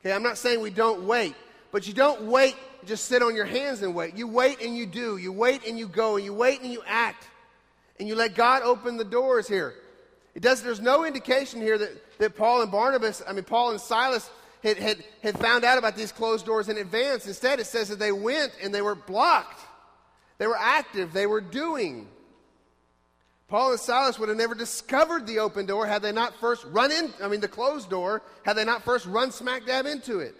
Okay, 0.00 0.12
I'm 0.12 0.22
not 0.22 0.38
saying 0.38 0.60
we 0.60 0.70
don't 0.70 1.06
wait, 1.06 1.34
but 1.72 1.86
you 1.86 1.94
don't 1.94 2.22
wait, 2.22 2.56
just 2.86 3.06
sit 3.06 3.22
on 3.22 3.34
your 3.34 3.44
hands 3.44 3.82
and 3.82 3.94
wait. 3.94 4.16
You 4.16 4.26
wait 4.26 4.60
and 4.60 4.76
you 4.76 4.86
do. 4.86 5.16
You 5.16 5.32
wait 5.32 5.66
and 5.66 5.78
you 5.78 5.86
go, 5.86 6.16
and 6.16 6.24
you 6.24 6.34
wait 6.34 6.60
and 6.60 6.72
you 6.72 6.82
act. 6.86 7.26
And 7.98 8.08
you 8.08 8.14
let 8.14 8.34
God 8.34 8.62
open 8.62 8.96
the 8.96 9.04
doors 9.04 9.46
here. 9.46 9.74
It 10.34 10.42
does, 10.42 10.62
there's 10.62 10.80
no 10.80 11.04
indication 11.04 11.60
here 11.60 11.76
that, 11.78 12.18
that 12.18 12.36
Paul 12.36 12.62
and 12.62 12.70
Barnabas, 12.70 13.22
I 13.26 13.32
mean, 13.32 13.44
Paul 13.44 13.72
and 13.72 13.80
Silas 13.80 14.30
had, 14.62 14.78
had, 14.78 15.04
had 15.22 15.38
found 15.38 15.64
out 15.64 15.78
about 15.78 15.96
these 15.96 16.12
closed 16.12 16.46
doors 16.46 16.68
in 16.68 16.78
advance. 16.78 17.26
Instead, 17.26 17.60
it 17.60 17.66
says 17.66 17.88
that 17.88 17.98
they 17.98 18.12
went 18.12 18.52
and 18.62 18.74
they 18.74 18.82
were 18.82 18.94
blocked. 18.94 19.60
They 20.38 20.46
were 20.46 20.58
active, 20.58 21.12
they 21.12 21.26
were 21.26 21.40
doing. 21.40 22.08
Paul 23.48 23.72
and 23.72 23.80
Silas 23.80 24.18
would 24.18 24.28
have 24.28 24.38
never 24.38 24.54
discovered 24.54 25.26
the 25.26 25.40
open 25.40 25.66
door 25.66 25.84
had 25.84 26.02
they 26.02 26.12
not 26.12 26.38
first 26.38 26.64
run 26.66 26.92
in, 26.92 27.12
I 27.20 27.26
mean, 27.26 27.40
the 27.40 27.48
closed 27.48 27.90
door, 27.90 28.22
had 28.44 28.54
they 28.54 28.64
not 28.64 28.84
first 28.84 29.06
run 29.06 29.32
smack 29.32 29.66
dab 29.66 29.86
into 29.86 30.20
it. 30.20 30.36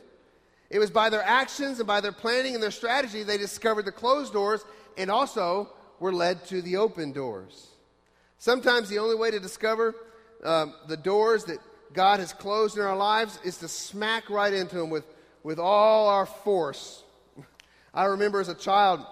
It 0.70 0.78
was 0.78 0.90
by 0.90 1.10
their 1.10 1.22
actions 1.22 1.80
and 1.80 1.86
by 1.86 2.00
their 2.00 2.12
planning 2.12 2.54
and 2.54 2.62
their 2.62 2.70
strategy 2.70 3.24
they 3.24 3.36
discovered 3.36 3.84
the 3.84 3.92
closed 3.92 4.32
doors 4.32 4.64
and 4.96 5.10
also 5.10 5.68
were 5.98 6.12
led 6.12 6.46
to 6.46 6.62
the 6.62 6.76
open 6.76 7.12
doors. 7.12 7.66
Sometimes 8.38 8.88
the 8.88 8.98
only 8.98 9.16
way 9.16 9.30
to 9.32 9.40
discover 9.40 9.94
um, 10.44 10.74
the 10.86 10.96
doors 10.96 11.44
that 11.46 11.58
God 11.92 12.20
has 12.20 12.32
closed 12.32 12.78
in 12.78 12.84
our 12.84 12.96
lives 12.96 13.38
is 13.44 13.58
to 13.58 13.68
smack 13.68 14.30
right 14.30 14.52
into 14.52 14.76
them 14.76 14.90
with, 14.90 15.04
with 15.42 15.58
all 15.58 16.08
our 16.08 16.24
force. 16.24 17.02
I 17.94 18.04
remember 18.04 18.40
as 18.40 18.48
a 18.48 18.54
child, 18.54 19.04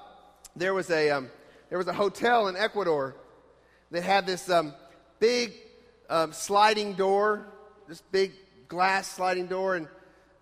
there 0.54 0.72
was 0.72 0.90
a, 0.90 1.10
um, 1.10 1.30
there 1.68 1.78
was 1.78 1.88
a 1.88 1.92
hotel 1.92 2.46
in 2.48 2.56
Ecuador 2.56 3.16
that 3.90 4.02
had 4.02 4.26
this 4.26 4.48
um, 4.48 4.72
big 5.18 5.52
um, 6.08 6.32
sliding 6.32 6.94
door, 6.94 7.46
this 7.88 8.00
big 8.12 8.32
glass 8.68 9.08
sliding 9.08 9.46
door. 9.46 9.74
And, 9.74 9.88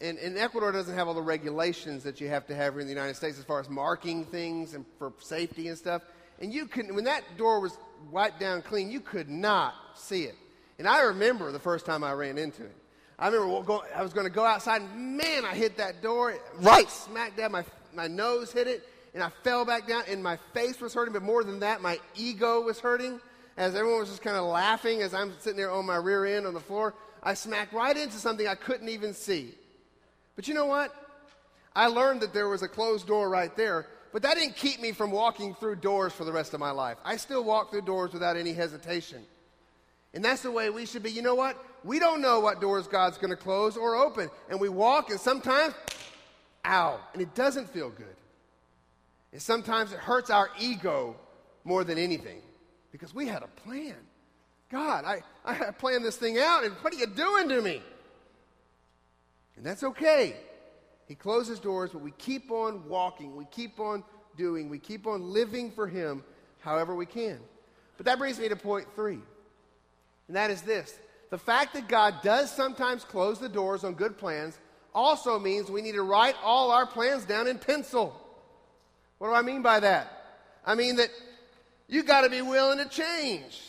and, 0.00 0.18
and, 0.18 0.36
Ecuador 0.36 0.72
doesn't 0.72 0.94
have 0.94 1.08
all 1.08 1.14
the 1.14 1.22
regulations 1.22 2.02
that 2.02 2.20
you 2.20 2.28
have 2.28 2.46
to 2.46 2.54
have 2.54 2.74
here 2.74 2.80
in 2.80 2.86
the 2.86 2.92
United 2.92 3.16
States 3.16 3.38
as 3.38 3.44
far 3.44 3.60
as 3.60 3.70
marking 3.70 4.24
things 4.24 4.74
and 4.74 4.84
for 4.98 5.12
safety 5.20 5.68
and 5.68 5.78
stuff. 5.78 6.02
And 6.40 6.52
you 6.52 6.66
couldn't, 6.66 6.94
when 6.94 7.04
that 7.04 7.22
door 7.38 7.60
was 7.60 7.78
wiped 8.10 8.38
down 8.38 8.62
clean, 8.62 8.90
you 8.90 9.00
could 9.00 9.28
not 9.28 9.74
see 9.94 10.24
it. 10.24 10.34
And 10.78 10.86
I 10.86 11.02
remember 11.02 11.50
the 11.50 11.58
first 11.58 11.86
time 11.86 12.04
I 12.04 12.12
ran 12.12 12.36
into 12.36 12.64
it. 12.64 12.76
I 13.18 13.28
remember 13.28 13.62
going, 13.62 13.88
I 13.94 14.02
was 14.02 14.12
going 14.12 14.26
to 14.26 14.32
go 14.32 14.44
outside, 14.44 14.82
and 14.82 15.16
man, 15.16 15.46
I 15.46 15.54
hit 15.54 15.78
that 15.78 16.02
door 16.02 16.36
right 16.60 16.90
smack 16.90 17.34
dab. 17.36 17.50
My, 17.50 17.64
my 17.94 18.08
nose 18.08 18.52
hit 18.52 18.66
it, 18.66 18.86
and 19.14 19.22
I 19.22 19.30
fell 19.42 19.64
back 19.64 19.88
down, 19.88 20.02
and 20.08 20.22
my 20.22 20.36
face 20.52 20.78
was 20.80 20.92
hurting, 20.92 21.14
but 21.14 21.22
more 21.22 21.42
than 21.42 21.60
that, 21.60 21.80
my 21.80 21.98
ego 22.14 22.60
was 22.60 22.78
hurting. 22.78 23.18
As 23.56 23.74
everyone 23.74 24.00
was 24.00 24.10
just 24.10 24.20
kind 24.20 24.36
of 24.36 24.44
laughing 24.44 25.00
as 25.00 25.14
I'm 25.14 25.32
sitting 25.38 25.56
there 25.56 25.70
on 25.70 25.86
my 25.86 25.96
rear 25.96 26.26
end 26.26 26.46
on 26.46 26.52
the 26.52 26.60
floor, 26.60 26.92
I 27.22 27.32
smacked 27.32 27.72
right 27.72 27.96
into 27.96 28.18
something 28.18 28.46
I 28.46 28.54
couldn't 28.54 28.90
even 28.90 29.14
see. 29.14 29.54
But 30.36 30.46
you 30.46 30.54
know 30.54 30.66
what? 30.66 30.94
I 31.74 31.88
learned 31.88 32.20
that 32.22 32.32
there 32.32 32.48
was 32.48 32.62
a 32.62 32.68
closed 32.68 33.06
door 33.06 33.28
right 33.28 33.54
there, 33.56 33.86
but 34.12 34.22
that 34.22 34.34
didn't 34.34 34.56
keep 34.56 34.80
me 34.80 34.92
from 34.92 35.10
walking 35.10 35.54
through 35.54 35.76
doors 35.76 36.12
for 36.12 36.24
the 36.24 36.32
rest 36.32 36.54
of 36.54 36.60
my 36.60 36.70
life. 36.70 36.98
I 37.04 37.16
still 37.16 37.42
walk 37.42 37.70
through 37.70 37.82
doors 37.82 38.12
without 38.12 38.36
any 38.36 38.52
hesitation. 38.52 39.22
And 40.14 40.24
that's 40.24 40.42
the 40.42 40.50
way 40.50 40.70
we 40.70 40.86
should 40.86 41.02
be. 41.02 41.10
You 41.10 41.22
know 41.22 41.34
what? 41.34 41.62
We 41.84 41.98
don't 41.98 42.22
know 42.22 42.40
what 42.40 42.60
doors 42.60 42.86
God's 42.86 43.18
going 43.18 43.30
to 43.30 43.36
close 43.36 43.76
or 43.76 43.96
open. 43.96 44.30
And 44.48 44.58
we 44.58 44.70
walk, 44.70 45.10
and 45.10 45.20
sometimes, 45.20 45.74
ow, 46.64 46.98
and 47.12 47.20
it 47.20 47.34
doesn't 47.34 47.68
feel 47.68 47.90
good. 47.90 48.16
And 49.32 49.42
sometimes 49.42 49.92
it 49.92 49.99
hurts 49.99 50.30
our 50.30 50.49
ego 50.58 51.16
more 51.64 51.84
than 51.84 51.99
anything 51.99 52.40
because 52.92 53.14
we 53.14 53.26
had 53.26 53.42
a 53.42 53.49
plan. 53.49 53.96
God, 54.70 55.04
I, 55.04 55.20
I 55.44 55.70
planned 55.72 56.04
this 56.04 56.16
thing 56.16 56.38
out, 56.38 56.64
and 56.64 56.72
what 56.76 56.94
are 56.94 56.96
you 56.96 57.06
doing 57.06 57.49
to 57.50 57.60
me? 57.60 57.82
And 59.56 59.64
that's 59.64 59.82
okay. 59.82 60.36
He 61.06 61.14
closes 61.14 61.58
doors, 61.60 61.90
but 61.92 62.02
we 62.02 62.10
keep 62.12 62.50
on 62.50 62.88
walking. 62.88 63.36
We 63.36 63.45
keep 63.47 63.78
on 63.80 64.04
doing. 64.36 64.69
We 64.69 64.78
keep 64.78 65.06
on 65.06 65.32
living 65.32 65.71
for 65.71 65.86
Him 65.86 66.25
however 66.60 66.95
we 66.95 67.06
can. 67.06 67.38
But 67.97 68.06
that 68.06 68.19
brings 68.19 68.38
me 68.38 68.49
to 68.49 68.56
point 68.56 68.86
three. 68.95 69.21
And 70.28 70.36
that 70.36 70.50
is 70.50 70.62
this 70.62 70.99
the 71.30 71.38
fact 71.38 71.75
that 71.75 71.88
God 71.88 72.23
does 72.23 72.50
sometimes 72.50 73.04
close 73.04 73.38
the 73.38 73.49
doors 73.49 73.84
on 73.84 73.95
good 73.95 74.19
plans 74.19 74.58
also 74.95 75.38
means 75.38 75.71
we 75.71 75.82
need 75.82 75.92
to 75.92 76.02
write 76.02 76.34
all 76.42 76.71
our 76.71 76.86
plans 76.86 77.25
down 77.25 77.47
in 77.47 77.58
pencil. 77.58 78.19
What 79.19 79.28
do 79.28 79.34
I 79.34 79.42
mean 79.42 79.62
by 79.62 79.80
that? 79.80 80.10
I 80.64 80.75
mean 80.75 80.97
that 80.97 81.10
you 81.88 82.02
got 82.02 82.23
to 82.23 82.30
be 82.30 82.42
willing 82.42 82.78
to 82.78 82.88
change. 82.88 83.60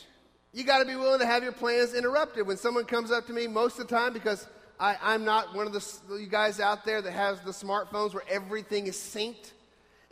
You 0.53 0.63
got 0.63 0.79
to 0.79 0.85
be 0.85 0.95
willing 0.95 1.19
to 1.19 1.25
have 1.25 1.43
your 1.43 1.51
plans 1.51 1.93
interrupted. 1.93 2.47
When 2.47 2.57
someone 2.57 2.85
comes 2.85 3.11
up 3.11 3.27
to 3.27 3.33
me, 3.33 3.47
most 3.47 3.79
of 3.79 3.87
the 3.87 3.95
time, 3.95 4.13
because 4.13 4.47
I, 4.79 5.15
am 5.15 5.25
not 5.25 5.55
one 5.55 5.67
of 5.67 5.73
the 5.73 6.19
you 6.19 6.27
guys 6.27 6.59
out 6.59 6.85
there 6.85 7.01
that 7.01 7.11
has 7.11 7.39
the 7.41 7.51
smartphones 7.51 8.13
where 8.13 8.23
everything 8.29 8.87
is 8.87 8.95
synced. 8.95 9.51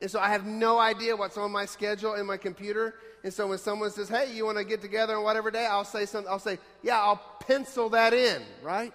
And 0.01 0.09
so 0.09 0.19
I 0.19 0.29
have 0.29 0.45
no 0.45 0.79
idea 0.79 1.15
what's 1.15 1.37
on 1.37 1.51
my 1.51 1.65
schedule 1.65 2.15
in 2.15 2.25
my 2.25 2.37
computer. 2.37 2.95
And 3.23 3.33
so 3.33 3.47
when 3.47 3.57
someone 3.57 3.91
says, 3.91 4.09
hey, 4.09 4.33
you 4.33 4.45
want 4.45 4.57
to 4.57 4.63
get 4.63 4.81
together 4.81 5.15
on 5.15 5.23
whatever 5.23 5.51
day, 5.51 5.65
I'll 5.65 5.85
say 5.85 6.05
something, 6.05 6.31
I'll 6.31 6.39
say, 6.39 6.59
yeah, 6.83 6.99
I'll 6.99 7.21
pencil 7.39 7.89
that 7.89 8.13
in, 8.13 8.41
right? 8.61 8.93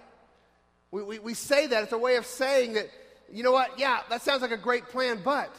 We, 0.91 1.03
we, 1.03 1.19
we 1.19 1.33
say 1.33 1.67
that. 1.67 1.83
It's 1.83 1.91
a 1.91 1.97
way 1.97 2.17
of 2.17 2.25
saying 2.25 2.73
that, 2.73 2.89
you 3.31 3.43
know 3.43 3.51
what, 3.51 3.79
yeah, 3.79 4.01
that 4.09 4.21
sounds 4.21 4.41
like 4.41 4.51
a 4.51 4.57
great 4.57 4.87
plan, 4.89 5.21
but 5.23 5.55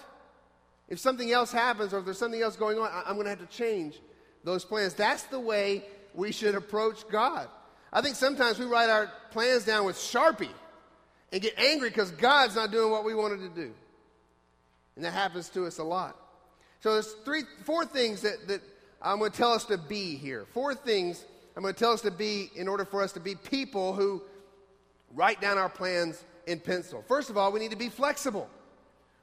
if 0.88 0.98
something 0.98 1.30
else 1.32 1.50
happens 1.50 1.94
or 1.94 1.98
if 1.98 2.04
there's 2.04 2.18
something 2.18 2.42
else 2.42 2.56
going 2.56 2.78
on, 2.78 2.86
I, 2.86 3.02
I'm 3.06 3.14
going 3.14 3.24
to 3.24 3.30
have 3.30 3.40
to 3.40 3.46
change 3.46 3.98
those 4.44 4.64
plans. 4.64 4.94
That's 4.94 5.22
the 5.24 5.40
way 5.40 5.84
we 6.14 6.32
should 6.32 6.54
approach 6.54 7.08
God. 7.08 7.48
I 7.92 8.00
think 8.00 8.16
sometimes 8.16 8.58
we 8.58 8.66
write 8.66 8.90
our 8.90 9.10
plans 9.32 9.64
down 9.64 9.84
with 9.84 9.96
Sharpie 9.96 10.48
and 11.32 11.40
get 11.40 11.58
angry 11.58 11.88
because 11.88 12.10
God's 12.10 12.54
not 12.54 12.70
doing 12.70 12.90
what 12.90 13.04
we 13.04 13.14
wanted 13.14 13.40
to 13.40 13.48
do. 13.48 13.72
And 14.96 15.04
that 15.04 15.12
happens 15.12 15.48
to 15.50 15.66
us 15.66 15.78
a 15.78 15.84
lot. 15.84 16.16
So 16.80 16.92
there's 16.94 17.12
three, 17.24 17.42
four 17.64 17.86
things 17.86 18.22
that, 18.22 18.48
that 18.48 18.60
I'm 19.00 19.18
going 19.18 19.30
to 19.30 19.36
tell 19.36 19.52
us 19.52 19.64
to 19.66 19.78
be 19.78 20.16
here. 20.16 20.46
Four 20.52 20.74
things 20.74 21.24
I'm 21.56 21.62
going 21.62 21.74
to 21.74 21.78
tell 21.78 21.92
us 21.92 22.02
to 22.02 22.10
be 22.10 22.50
in 22.54 22.68
order 22.68 22.84
for 22.84 23.02
us 23.02 23.12
to 23.12 23.20
be 23.20 23.34
people 23.34 23.94
who 23.94 24.22
write 25.14 25.40
down 25.40 25.58
our 25.58 25.68
plans 25.68 26.22
in 26.46 26.58
pencil. 26.58 27.04
First 27.06 27.30
of 27.30 27.36
all, 27.36 27.52
we 27.52 27.60
need 27.60 27.70
to 27.70 27.76
be 27.76 27.88
flexible. 27.88 28.48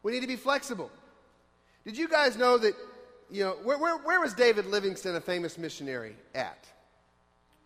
We 0.03 0.11
need 0.11 0.21
to 0.21 0.27
be 0.27 0.35
flexible. 0.35 0.89
Did 1.85 1.97
you 1.97 2.07
guys 2.07 2.37
know 2.37 2.57
that, 2.57 2.73
you 3.29 3.43
know, 3.43 3.57
where, 3.63 3.77
where, 3.77 3.97
where 3.97 4.19
was 4.19 4.33
David 4.33 4.65
Livingstone, 4.67 5.15
a 5.15 5.21
famous 5.21 5.57
missionary, 5.57 6.15
at? 6.33 6.67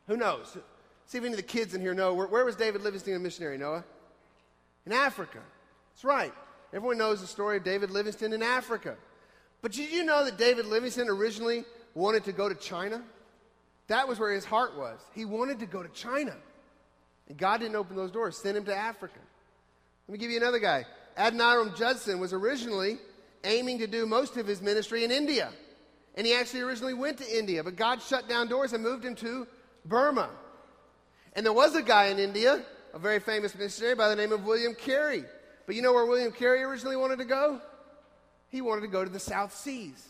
Who 0.07 0.17
knows? 0.17 0.57
See 1.05 1.17
if 1.17 1.23
any 1.23 1.33
of 1.33 1.37
the 1.37 1.43
kids 1.43 1.73
in 1.73 1.81
here 1.81 1.93
know. 1.93 2.13
Where, 2.13 2.27
where 2.27 2.45
was 2.45 2.55
David 2.55 2.81
Livingstone 2.81 3.15
a 3.15 3.19
missionary, 3.19 3.57
Noah? 3.57 3.83
In 4.85 4.91
Africa. 4.91 5.39
That's 5.93 6.03
right. 6.03 6.33
Everyone 6.73 6.97
knows 6.97 7.21
the 7.21 7.27
story 7.27 7.57
of 7.57 7.63
David 7.63 7.91
Livingstone 7.91 8.33
in 8.33 8.41
Africa. 8.41 8.95
But 9.61 9.73
did 9.73 9.91
you 9.91 10.03
know 10.03 10.25
that 10.25 10.37
David 10.37 10.65
Livingstone 10.65 11.09
originally 11.09 11.65
wanted 11.93 12.23
to 12.25 12.31
go 12.31 12.49
to 12.49 12.55
China? 12.55 13.01
That 13.87 14.07
was 14.07 14.19
where 14.19 14.31
his 14.31 14.45
heart 14.45 14.77
was. 14.77 14.99
He 15.13 15.25
wanted 15.25 15.59
to 15.59 15.65
go 15.65 15.83
to 15.83 15.89
China. 15.89 16.35
And 17.29 17.37
God 17.37 17.59
didn't 17.59 17.75
open 17.75 17.95
those 17.95 18.11
doors, 18.11 18.37
sent 18.37 18.57
him 18.57 18.65
to 18.65 18.75
Africa. 18.75 19.19
Let 20.07 20.13
me 20.13 20.17
give 20.19 20.31
you 20.31 20.37
another 20.37 20.59
guy. 20.59 20.85
Adoniram 21.17 21.77
Judson 21.77 22.19
was 22.19 22.33
originally 22.33 22.97
aiming 23.43 23.79
to 23.79 23.87
do 23.87 24.05
most 24.05 24.37
of 24.37 24.47
his 24.47 24.61
ministry 24.61 25.03
in 25.03 25.11
India. 25.11 25.49
And 26.15 26.27
he 26.27 26.33
actually 26.33 26.61
originally 26.61 26.93
went 26.93 27.17
to 27.19 27.37
India, 27.37 27.63
but 27.63 27.75
God 27.75 28.01
shut 28.01 28.27
down 28.27 28.47
doors 28.47 28.73
and 28.73 28.83
moved 28.83 29.05
him 29.05 29.15
to 29.15 29.47
Burma. 29.85 30.29
And 31.35 31.45
there 31.45 31.53
was 31.53 31.75
a 31.75 31.81
guy 31.81 32.05
in 32.05 32.19
India, 32.19 32.63
a 32.93 32.99
very 32.99 33.19
famous 33.19 33.55
missionary 33.55 33.95
by 33.95 34.09
the 34.09 34.15
name 34.15 34.31
of 34.31 34.45
William 34.45 34.75
Carey. 34.75 35.23
But 35.65 35.75
you 35.75 35.81
know 35.81 35.93
where 35.93 36.05
William 36.05 36.31
Carey 36.31 36.61
originally 36.63 36.95
wanted 36.95 37.17
to 37.19 37.25
go? 37.25 37.61
He 38.49 38.61
wanted 38.61 38.81
to 38.81 38.87
go 38.87 39.03
to 39.03 39.09
the 39.09 39.19
South 39.19 39.53
Seas. 39.55 40.09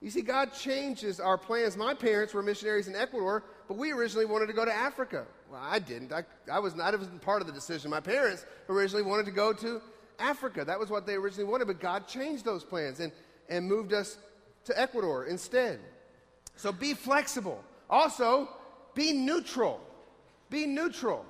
You 0.00 0.10
see, 0.10 0.22
God 0.22 0.52
changes 0.52 1.20
our 1.20 1.38
plans. 1.38 1.76
My 1.76 1.94
parents 1.94 2.34
were 2.34 2.42
missionaries 2.42 2.88
in 2.88 2.96
Ecuador, 2.96 3.44
but 3.68 3.76
we 3.76 3.92
originally 3.92 4.26
wanted 4.26 4.46
to 4.46 4.52
go 4.52 4.64
to 4.64 4.74
Africa. 4.74 5.24
Well, 5.50 5.62
I 5.62 5.78
didn't. 5.78 6.12
I, 6.12 6.24
I, 6.50 6.58
was 6.58 6.74
not, 6.74 6.92
I 6.92 6.96
wasn't 6.96 7.22
part 7.22 7.40
of 7.40 7.46
the 7.46 7.52
decision. 7.52 7.90
My 7.90 8.00
parents 8.00 8.44
originally 8.68 9.02
wanted 9.02 9.26
to 9.26 9.32
go 9.32 9.52
to 9.52 9.80
Africa. 10.18 10.64
That 10.64 10.78
was 10.78 10.90
what 10.90 11.06
they 11.06 11.14
originally 11.14 11.50
wanted, 11.50 11.68
but 11.68 11.80
God 11.80 12.06
changed 12.08 12.44
those 12.44 12.64
plans 12.64 13.00
and, 13.00 13.12
and 13.48 13.66
moved 13.66 13.92
us 13.92 14.18
to 14.64 14.78
Ecuador 14.78 15.26
instead. 15.26 15.78
So 16.56 16.72
be 16.72 16.94
flexible. 16.94 17.62
Also, 17.88 18.48
be 18.94 19.12
neutral. 19.12 19.80
Be 20.54 20.66
neutral. 20.66 21.26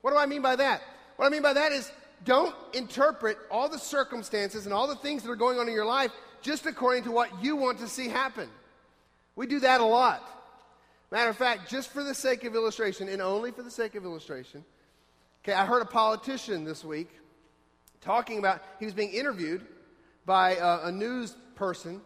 What 0.00 0.12
do 0.12 0.16
I 0.16 0.24
mean 0.24 0.40
by 0.40 0.56
that? 0.56 0.80
What 1.16 1.26
I 1.26 1.28
mean 1.28 1.42
by 1.42 1.52
that 1.52 1.72
is 1.72 1.92
don't 2.24 2.54
interpret 2.72 3.36
all 3.50 3.68
the 3.68 3.78
circumstances 3.78 4.64
and 4.64 4.72
all 4.72 4.88
the 4.88 4.96
things 4.96 5.22
that 5.22 5.30
are 5.30 5.36
going 5.36 5.58
on 5.58 5.68
in 5.68 5.74
your 5.74 5.84
life 5.84 6.10
just 6.40 6.64
according 6.64 7.04
to 7.04 7.10
what 7.10 7.44
you 7.44 7.54
want 7.54 7.80
to 7.80 7.86
see 7.86 8.08
happen. 8.08 8.48
We 9.36 9.46
do 9.46 9.60
that 9.60 9.82
a 9.82 9.84
lot. 9.84 10.26
Matter 11.10 11.28
of 11.28 11.36
fact, 11.36 11.68
just 11.68 11.90
for 11.90 12.02
the 12.02 12.14
sake 12.14 12.44
of 12.44 12.54
illustration, 12.54 13.10
and 13.10 13.20
only 13.20 13.50
for 13.50 13.62
the 13.62 13.70
sake 13.70 13.94
of 13.94 14.06
illustration, 14.06 14.64
okay, 15.44 15.52
I 15.52 15.66
heard 15.66 15.82
a 15.82 15.86
politician 15.86 16.64
this 16.64 16.82
week 16.82 17.10
talking 18.00 18.38
about, 18.38 18.62
he 18.78 18.86
was 18.86 18.94
being 18.94 19.12
interviewed 19.12 19.66
by 20.24 20.54
a, 20.54 20.86
a 20.86 20.92
news 20.92 21.36
person, 21.56 22.00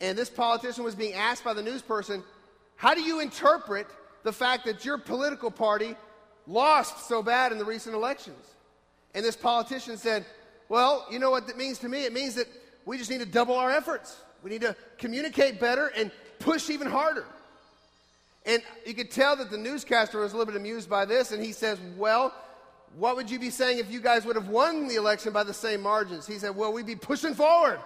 and 0.00 0.16
this 0.16 0.30
politician 0.30 0.84
was 0.84 0.94
being 0.94 1.12
asked 1.12 1.44
by 1.44 1.52
the 1.52 1.62
news 1.62 1.82
person, 1.82 2.24
How 2.76 2.94
do 2.94 3.02
you 3.02 3.20
interpret 3.20 3.86
the 4.22 4.32
fact 4.32 4.64
that 4.66 4.84
your 4.84 4.98
political 4.98 5.50
party 5.50 5.96
lost 6.46 7.08
so 7.08 7.22
bad 7.22 7.52
in 7.52 7.58
the 7.58 7.64
recent 7.64 7.94
elections? 7.94 8.54
And 9.14 9.24
this 9.24 9.36
politician 9.36 9.96
said, 9.96 10.24
Well, 10.68 11.06
you 11.10 11.18
know 11.18 11.30
what 11.30 11.46
that 11.46 11.56
means 11.56 11.78
to 11.80 11.88
me? 11.88 12.04
It 12.04 12.12
means 12.12 12.34
that 12.34 12.46
we 12.84 12.98
just 12.98 13.10
need 13.10 13.20
to 13.20 13.26
double 13.26 13.56
our 13.56 13.70
efforts. 13.70 14.16
We 14.42 14.50
need 14.50 14.62
to 14.62 14.76
communicate 14.98 15.60
better 15.60 15.88
and 15.88 16.10
push 16.38 16.70
even 16.70 16.88
harder. 16.88 17.26
And 18.46 18.62
you 18.86 18.94
could 18.94 19.10
tell 19.10 19.36
that 19.36 19.50
the 19.50 19.58
newscaster 19.58 20.20
was 20.20 20.32
a 20.32 20.36
little 20.36 20.50
bit 20.50 20.58
amused 20.58 20.88
by 20.88 21.04
this, 21.04 21.32
and 21.32 21.42
he 21.42 21.52
says, 21.52 21.78
Well, 21.96 22.34
what 22.96 23.16
would 23.16 23.30
you 23.30 23.38
be 23.38 23.50
saying 23.50 23.78
if 23.78 23.90
you 23.90 24.00
guys 24.00 24.24
would 24.24 24.36
have 24.36 24.48
won 24.48 24.88
the 24.88 24.94
election 24.94 25.32
by 25.32 25.44
the 25.44 25.54
same 25.54 25.82
margins? 25.82 26.26
He 26.26 26.38
said, 26.38 26.56
Well, 26.56 26.72
we'd 26.72 26.86
be 26.86 26.96
pushing 26.96 27.34
forward. 27.34 27.80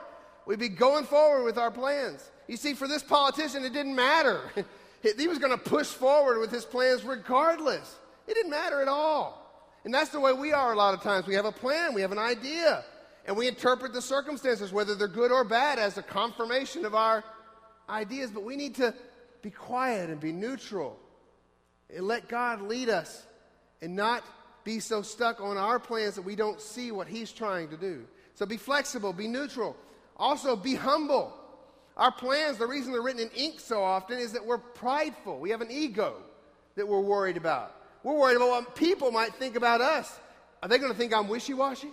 We'd 0.47 0.59
be 0.59 0.68
going 0.68 1.05
forward 1.05 1.45
with 1.45 1.59
our 1.59 1.71
plans. 1.71 2.31
You 2.49 2.57
see, 2.57 2.75
for 2.75 2.88
this 2.88 3.03
politician, 3.03 3.64
it 3.64 3.73
didn't 3.73 3.95
matter. 3.95 4.40
he 5.03 5.29
was 5.29 5.38
going 5.38 5.57
to 5.57 5.62
push 5.62 5.88
forward 5.88 6.38
with 6.38 6.51
his 6.51 6.65
plans 6.65 7.05
regardless. 7.05 7.97
It 8.27 8.35
didn't 8.35 8.51
matter 8.51 8.81
at 8.81 8.88
all. 8.88 9.38
And 9.85 9.93
that's 9.93 10.11
the 10.11 10.21
way 10.21 10.33
we 10.33 10.53
are 10.53 10.73
a 10.73 10.77
lot 10.77 10.95
of 10.95 11.03
times. 11.03 11.27
We 11.27 11.35
have 11.35 11.45
a 11.45 11.53
plan, 11.53 11.93
we 11.93 12.03
have 12.03 12.12
an 12.12 12.19
idea, 12.19 12.85
and 13.27 13.37
we 13.37 13.49
interpret 13.49 13.93
the 13.93 14.03
circumstances, 14.03 14.73
whether 14.73 14.95
they're 14.95 15.09
good 15.09 15.33
or 15.33 15.45
bad, 15.45 15.79
as 15.79 15.99
a 15.99 16.03
confirmation 16.03 16.85
of 16.85 16.95
our 16.95 17.25
ideas. 17.88 18.31
But 18.31 18.45
we 18.45 18.57
need 18.57 18.77
to 18.77 18.95
be 19.43 19.51
quiet 19.51 20.09
and 20.09 20.21
be 20.21 20.33
neutral 20.33 20.99
and 21.95 22.07
let 22.07 22.29
God 22.29 22.62
lead 22.62 22.88
us 22.88 23.27
and 23.81 23.97
not 23.97 24.23
be 24.65 24.79
so 24.79 25.03
stuck 25.03 25.41
on 25.41 25.57
our 25.57 25.81
plans 25.81 26.15
that 26.15 26.23
we 26.23 26.37
don't 26.37 26.61
see 26.61 26.93
what 26.93 27.09
He's 27.09 27.33
trying 27.33 27.69
to 27.71 27.77
do. 27.77 28.05
So 28.35 28.47
be 28.47 28.57
flexible, 28.57 29.12
be 29.12 29.27
neutral. 29.27 29.77
Also, 30.17 30.55
be 30.55 30.75
humble. 30.75 31.37
Our 31.97 32.11
plans, 32.11 32.59
the 32.59 32.67
reason 32.67 32.93
they're 32.93 33.03
written 33.03 33.21
in 33.21 33.31
ink 33.31 33.61
so 33.61 33.83
often 33.83 34.19
is 34.19 34.33
that 34.33 34.45
we're 34.45 34.59
prideful. 34.59 35.39
We 35.39 35.51
have 35.51 35.61
an 35.61 35.71
ego 35.71 36.17
that 36.77 36.87
we're 36.87 37.01
worried 37.01 37.37
about. 37.37 37.77
We're 38.03 38.17
worried 38.19 38.37
about 38.37 38.49
what 38.49 38.75
people 38.75 39.11
might 39.11 39.35
think 39.35 39.57
about 39.57 39.81
us. 39.81 40.19
Are 40.63 40.69
they 40.69 40.79
going 40.79 40.93
to 40.93 40.99
think 40.99 41.15
I'm 41.15 41.29
wishy 41.29 41.55
washy? 41.55 41.91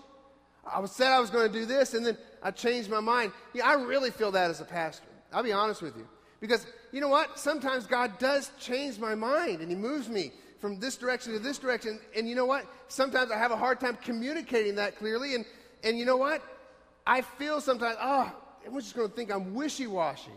I 0.65 0.85
said 0.85 1.11
I 1.11 1.19
was 1.19 1.29
going 1.29 1.51
to 1.51 1.59
do 1.59 1.65
this, 1.65 1.93
and 1.93 2.05
then 2.05 2.17
I 2.43 2.51
changed 2.51 2.89
my 2.89 2.99
mind. 2.99 3.31
Yeah, 3.53 3.67
I 3.67 3.73
really 3.73 4.11
feel 4.11 4.31
that 4.31 4.49
as 4.49 4.61
a 4.61 4.65
pastor. 4.65 5.07
I'll 5.33 5.43
be 5.43 5.51
honest 5.51 5.81
with 5.81 5.95
you. 5.97 6.07
Because 6.39 6.65
you 6.91 7.01
know 7.01 7.09
what? 7.09 7.37
Sometimes 7.37 7.85
God 7.85 8.17
does 8.17 8.51
change 8.59 8.97
my 8.97 9.15
mind 9.15 9.61
and 9.61 9.69
He 9.69 9.75
moves 9.75 10.09
me 10.09 10.31
from 10.59 10.79
this 10.79 10.95
direction 10.95 11.33
to 11.33 11.39
this 11.39 11.57
direction. 11.57 11.99
And 12.15 12.27
you 12.27 12.35
know 12.35 12.45
what? 12.45 12.65
Sometimes 12.87 13.31
I 13.31 13.37
have 13.37 13.51
a 13.51 13.57
hard 13.57 13.79
time 13.79 13.97
communicating 14.01 14.75
that 14.75 14.97
clearly. 14.97 15.35
And, 15.35 15.45
and 15.83 15.97
you 15.97 16.05
know 16.05 16.17
what? 16.17 16.41
I 17.05 17.21
feel 17.21 17.61
sometimes, 17.61 17.97
oh, 18.01 18.31
everyone's 18.61 18.85
just 18.85 18.95
going 18.95 19.09
to 19.09 19.15
think 19.15 19.31
I'm 19.31 19.53
wishy 19.53 19.87
washy. 19.87 20.31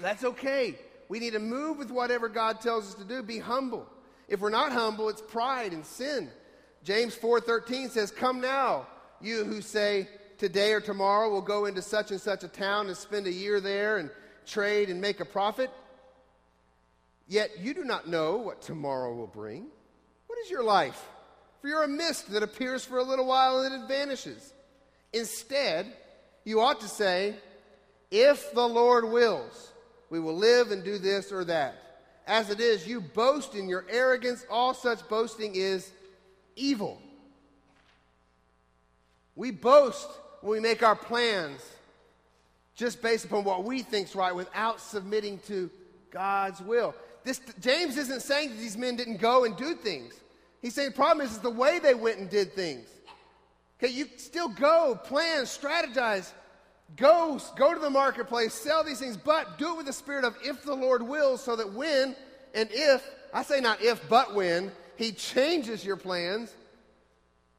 That's 0.00 0.24
okay. 0.24 0.76
We 1.08 1.18
need 1.18 1.32
to 1.34 1.38
move 1.38 1.78
with 1.78 1.90
whatever 1.90 2.28
God 2.28 2.60
tells 2.60 2.88
us 2.88 2.94
to 2.94 3.04
do. 3.04 3.22
Be 3.22 3.38
humble. 3.38 3.86
If 4.28 4.40
we're 4.40 4.50
not 4.50 4.72
humble, 4.72 5.08
it's 5.08 5.20
pride 5.20 5.72
and 5.72 5.84
sin. 5.84 6.30
James 6.84 7.14
4:13 7.14 7.90
says, 7.90 8.10
"Come 8.10 8.40
now, 8.40 8.86
you 9.20 9.44
who 9.44 9.60
say 9.60 10.08
today 10.38 10.72
or 10.72 10.80
tomorrow 10.80 11.30
we'll 11.30 11.40
go 11.40 11.66
into 11.66 11.80
such 11.80 12.10
and 12.10 12.20
such 12.20 12.42
a 12.42 12.48
town 12.48 12.88
and 12.88 12.96
spend 12.96 13.26
a 13.26 13.32
year 13.32 13.60
there 13.60 13.98
and 13.98 14.10
trade 14.46 14.90
and 14.90 15.00
make 15.00 15.20
a 15.20 15.24
profit. 15.24 15.70
Yet 17.28 17.60
you 17.60 17.74
do 17.74 17.84
not 17.84 18.08
know 18.08 18.36
what 18.38 18.60
tomorrow 18.60 19.14
will 19.14 19.28
bring. 19.28 19.66
What 20.26 20.38
is 20.40 20.50
your 20.50 20.64
life? 20.64 21.00
For 21.60 21.68
you're 21.68 21.84
a 21.84 21.88
mist 21.88 22.32
that 22.32 22.42
appears 22.42 22.84
for 22.84 22.98
a 22.98 23.04
little 23.04 23.26
while 23.26 23.60
and 23.60 23.72
then 23.72 23.80
it 23.82 23.88
vanishes. 23.88 24.52
Instead, 25.12 25.92
you 26.44 26.60
ought 26.60 26.80
to 26.80 26.88
say, 26.88 27.34
If 28.10 28.52
the 28.52 28.66
Lord 28.66 29.04
wills, 29.10 29.72
we 30.10 30.20
will 30.20 30.36
live 30.36 30.70
and 30.70 30.84
do 30.84 30.98
this 30.98 31.32
or 31.32 31.44
that. 31.44 31.76
As 32.26 32.50
it 32.50 32.60
is, 32.60 32.86
you 32.86 33.00
boast 33.00 33.54
in 33.54 33.68
your 33.68 33.84
arrogance. 33.88 34.44
All 34.50 34.74
such 34.74 35.06
boasting 35.08 35.54
is 35.54 35.90
evil. 36.54 37.00
We 39.34 39.50
boast 39.50 40.08
when 40.40 40.52
we 40.52 40.60
make 40.60 40.82
our 40.82 40.94
plans 40.94 41.60
just 42.74 43.02
based 43.02 43.24
upon 43.24 43.44
what 43.44 43.64
we 43.64 43.82
think's 43.82 44.14
right 44.14 44.34
without 44.34 44.80
submitting 44.80 45.38
to 45.46 45.70
God's 46.10 46.60
will. 46.60 46.94
This, 47.24 47.40
James 47.60 47.96
isn't 47.96 48.20
saying 48.20 48.50
that 48.50 48.58
these 48.58 48.76
men 48.76 48.96
didn't 48.96 49.18
go 49.18 49.44
and 49.44 49.56
do 49.56 49.74
things. 49.74 50.14
He's 50.60 50.74
saying 50.74 50.90
the 50.90 50.96
problem 50.96 51.26
is, 51.26 51.32
is 51.32 51.38
the 51.38 51.50
way 51.50 51.78
they 51.78 51.94
went 51.94 52.18
and 52.18 52.28
did 52.28 52.54
things. 52.54 52.88
Okay, 53.82 53.92
you 53.92 54.06
still 54.16 54.48
go, 54.48 54.94
plan, 55.02 55.42
strategize, 55.42 56.30
go, 56.96 57.40
go 57.56 57.74
to 57.74 57.80
the 57.80 57.90
marketplace, 57.90 58.54
sell 58.54 58.84
these 58.84 59.00
things, 59.00 59.16
but 59.16 59.58
do 59.58 59.72
it 59.72 59.76
with 59.78 59.86
the 59.86 59.92
spirit 59.92 60.24
of 60.24 60.36
if 60.44 60.62
the 60.62 60.74
Lord 60.74 61.02
wills, 61.02 61.42
so 61.42 61.56
that 61.56 61.72
when 61.72 62.14
and 62.54 62.68
if, 62.70 63.04
I 63.34 63.42
say 63.42 63.60
not 63.60 63.82
if, 63.82 64.08
but 64.08 64.34
when, 64.34 64.70
He 64.96 65.10
changes 65.10 65.84
your 65.84 65.96
plans, 65.96 66.54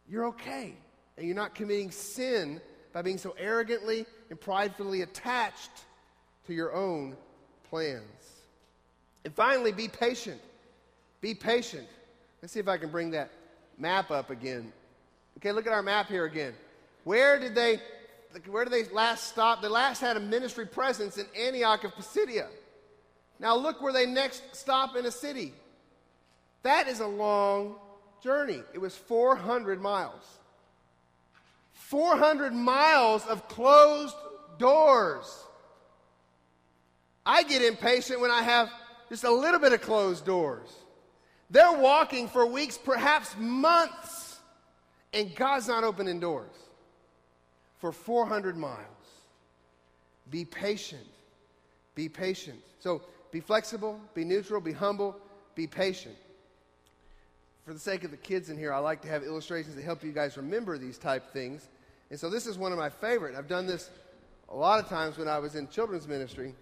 you're 0.07 0.27
okay. 0.27 0.75
And 1.17 1.27
you're 1.27 1.35
not 1.35 1.55
committing 1.55 1.91
sin 1.91 2.61
by 2.93 3.01
being 3.01 3.17
so 3.17 3.35
arrogantly 3.37 4.05
and 4.29 4.39
pridefully 4.39 5.01
attached 5.01 5.71
to 6.47 6.53
your 6.53 6.73
own 6.73 7.17
plans. 7.69 8.03
And 9.25 9.33
finally, 9.33 9.71
be 9.71 9.87
patient. 9.87 10.39
Be 11.19 11.35
patient. 11.35 11.87
Let's 12.41 12.53
see 12.53 12.59
if 12.59 12.67
I 12.67 12.77
can 12.77 12.89
bring 12.89 13.11
that 13.11 13.31
map 13.77 14.11
up 14.11 14.29
again. 14.29 14.71
Okay, 15.37 15.51
look 15.51 15.67
at 15.67 15.73
our 15.73 15.83
map 15.83 16.07
here 16.07 16.25
again. 16.25 16.53
Where 17.03 17.39
did 17.39 17.55
they 17.55 17.81
where 18.49 18.65
did 18.65 18.73
they 18.73 18.91
last 18.91 19.27
stop? 19.27 19.61
They 19.61 19.67
last 19.67 20.01
had 20.01 20.17
a 20.17 20.19
ministry 20.19 20.65
presence 20.65 21.17
in 21.17 21.25
Antioch 21.39 21.83
of 21.83 21.95
Pisidia. 21.95 22.47
Now 23.39 23.55
look 23.55 23.81
where 23.81 23.93
they 23.93 24.05
next 24.05 24.55
stop 24.55 24.95
in 24.95 25.05
a 25.05 25.11
city. 25.11 25.53
That 26.63 26.87
is 26.87 26.99
a 26.99 27.07
long 27.07 27.75
journey. 28.23 28.61
It 28.73 28.79
was 28.79 28.95
400 28.95 29.81
miles. 29.81 30.23
400 31.73 32.53
miles 32.53 33.25
of 33.25 33.47
closed 33.47 34.15
doors. 34.57 35.25
I 37.25 37.43
get 37.43 37.61
impatient 37.61 38.19
when 38.19 38.31
I 38.31 38.41
have 38.41 38.69
just 39.09 39.23
a 39.23 39.31
little 39.31 39.59
bit 39.59 39.73
of 39.73 39.81
closed 39.81 40.25
doors. 40.25 40.69
They're 41.49 41.77
walking 41.77 42.27
for 42.27 42.45
weeks, 42.45 42.77
perhaps 42.77 43.35
months, 43.37 44.22
and 45.13 45.35
God's 45.35 45.67
not 45.67 45.83
opening 45.83 46.19
doors 46.19 46.51
for 47.77 47.91
400 47.91 48.57
miles. 48.57 48.79
Be 50.29 50.45
patient. 50.45 51.05
Be 51.95 52.09
patient. 52.09 52.59
So 52.79 53.01
be 53.31 53.39
flexible, 53.39 53.99
be 54.13 54.23
neutral, 54.23 54.61
be 54.61 54.71
humble, 54.71 55.15
be 55.55 55.67
patient. 55.67 56.15
For 57.65 57.73
the 57.73 57.79
sake 57.79 58.03
of 58.03 58.11
the 58.11 58.17
kids 58.17 58.49
in 58.49 58.57
here, 58.57 58.73
I 58.73 58.79
like 58.79 59.01
to 59.01 59.07
have 59.07 59.23
illustrations 59.23 59.75
that 59.75 59.83
help 59.83 60.03
you 60.03 60.11
guys 60.11 60.35
remember 60.37 60.77
these 60.77 60.97
type 60.97 61.31
things. 61.31 61.67
And 62.09 62.19
so 62.19 62.29
this 62.29 62.45
is 62.45 62.57
one 62.57 62.71
of 62.71 62.77
my 62.77 62.89
favorite. 62.89 63.35
I've 63.35 63.47
done 63.47 63.65
this 63.65 63.89
a 64.49 64.55
lot 64.55 64.79
of 64.79 64.89
times 64.89 65.17
when 65.17 65.27
I 65.27 65.39
was 65.39 65.55
in 65.55 65.67
children's 65.69 66.07
ministry, 66.07 66.53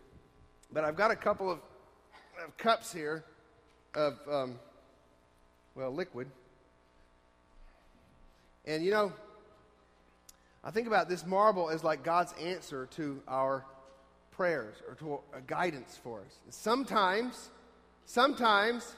but 0.71 0.83
I've 0.83 0.95
got 0.95 1.11
a 1.11 1.15
couple 1.15 1.51
of, 1.51 1.59
of 2.43 2.55
cups 2.57 2.93
here 2.93 3.23
of, 3.95 4.19
um, 4.31 4.59
well, 5.75 5.91
liquid. 5.91 6.27
And 8.65 8.83
you 8.83 8.91
know, 8.91 9.11
I 10.63 10.71
think 10.71 10.87
about 10.87 11.09
this 11.09 11.25
marble 11.25 11.69
as 11.69 11.83
like 11.83 12.03
God's 12.03 12.33
answer 12.33 12.87
to 12.97 13.21
our 13.27 13.65
prayers 14.31 14.75
or 14.87 14.95
to 14.95 15.19
a 15.37 15.41
guidance 15.41 15.99
for 16.03 16.19
us. 16.21 16.39
Sometimes, 16.49 17.49
sometimes 18.05 18.95